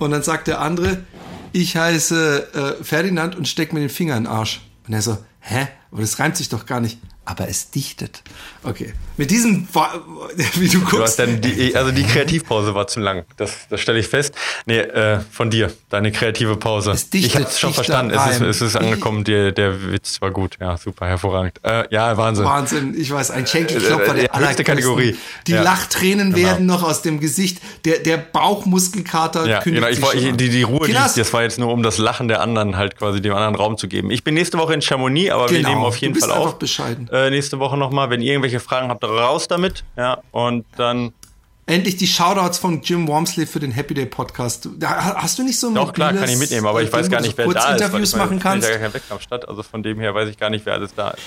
[0.00, 1.04] Und dann sagt der andere,
[1.52, 4.62] ich heiße äh, Ferdinand und steck mir den Finger in den Arsch.
[4.86, 5.68] Und er so, hä?
[5.90, 6.98] Aber das reimt sich doch gar nicht
[7.30, 8.22] aber es dichtet.
[8.64, 8.92] Okay.
[9.16, 9.68] Mit diesem,
[10.54, 10.92] wie du guckst.
[10.92, 13.24] Du hast dann die, also die Kreativpause war zu lang.
[13.36, 14.34] Das, das stelle ich fest.
[14.66, 16.90] Nee, äh, von dir, deine kreative Pause.
[16.90, 18.14] Es dichtet, ich habe es schon verstanden.
[18.14, 19.24] Es ist, es ist angekommen.
[19.24, 20.56] Der, der Witz war gut.
[20.60, 21.60] Ja, super, hervorragend.
[21.62, 22.44] Äh, ja, Wahnsinn.
[22.44, 22.94] Wahnsinn.
[22.98, 24.64] Ich weiß, ein Schenkelklopfer äh, der allergrößten.
[24.64, 25.16] Kategorie.
[25.46, 25.62] Die ja.
[25.62, 26.48] Lachtränen genau.
[26.48, 27.60] werden noch aus dem Gesicht.
[27.84, 29.86] Der, der Bauchmuskelkater ja, genau.
[29.88, 32.76] Ich, ich, die, die Ruhe, die, das war jetzt nur, um das Lachen der anderen
[32.76, 34.10] halt quasi dem anderen Raum zu geben.
[34.10, 35.60] Ich bin nächste Woche in Chamonix, aber genau.
[35.60, 36.58] wir nehmen auf jeden du bist Fall auf.
[36.58, 37.08] bescheiden.
[37.12, 38.10] Äh, äh, nächste Woche nochmal.
[38.10, 39.84] Wenn ihr irgendwelche Fragen habt, raus damit.
[39.96, 41.12] Ja, und dann.
[41.66, 44.68] Endlich die Shoutouts von Jim Wormsley für den Happy Day Podcast.
[44.82, 47.38] Hast du nicht so ein Doch, klar, kann ich mitnehmen, aber ich weiß gar nicht,
[47.38, 47.80] wer da ist.
[47.80, 48.66] Interviews machen kannst.
[48.66, 50.96] Ja gar kein Wettkampf statt, also von dem her weiß ich gar nicht, wer alles
[50.96, 51.22] da ist.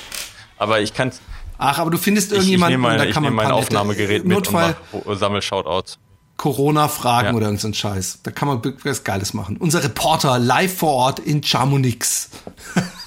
[0.58, 1.14] Aber ich kann
[1.58, 5.06] Ach, aber du findest irgendjemanden, ich, ich mein, da kann man mein Aufnahmegerät Notfall mit
[5.06, 5.98] und sammel Shoutouts.
[6.36, 7.34] Corona-Fragen ja.
[7.36, 8.20] oder irgendein Scheiß.
[8.24, 9.58] Da kann man was Geiles machen.
[9.58, 12.30] Unser Reporter live vor Ort in Chamonix.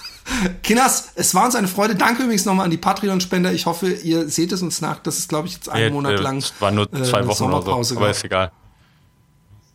[0.63, 1.95] Kinas, es war uns eine Freude.
[1.95, 3.53] Danke übrigens nochmal an die Patreon-Spender.
[3.53, 4.99] Ich hoffe, ihr seht es uns nach.
[5.01, 6.39] Das ist, glaube ich, jetzt einen ja, Monat lang.
[6.39, 8.53] Es war nur zwei äh, Wochen oder so, aber ist egal.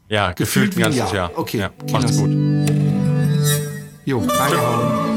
[0.10, 1.32] Ja, gefühlt, gefühlt ein ganzes Jahr.
[1.36, 2.32] Okay, ja, macht's gut.
[4.04, 5.11] Jo, reingehauen.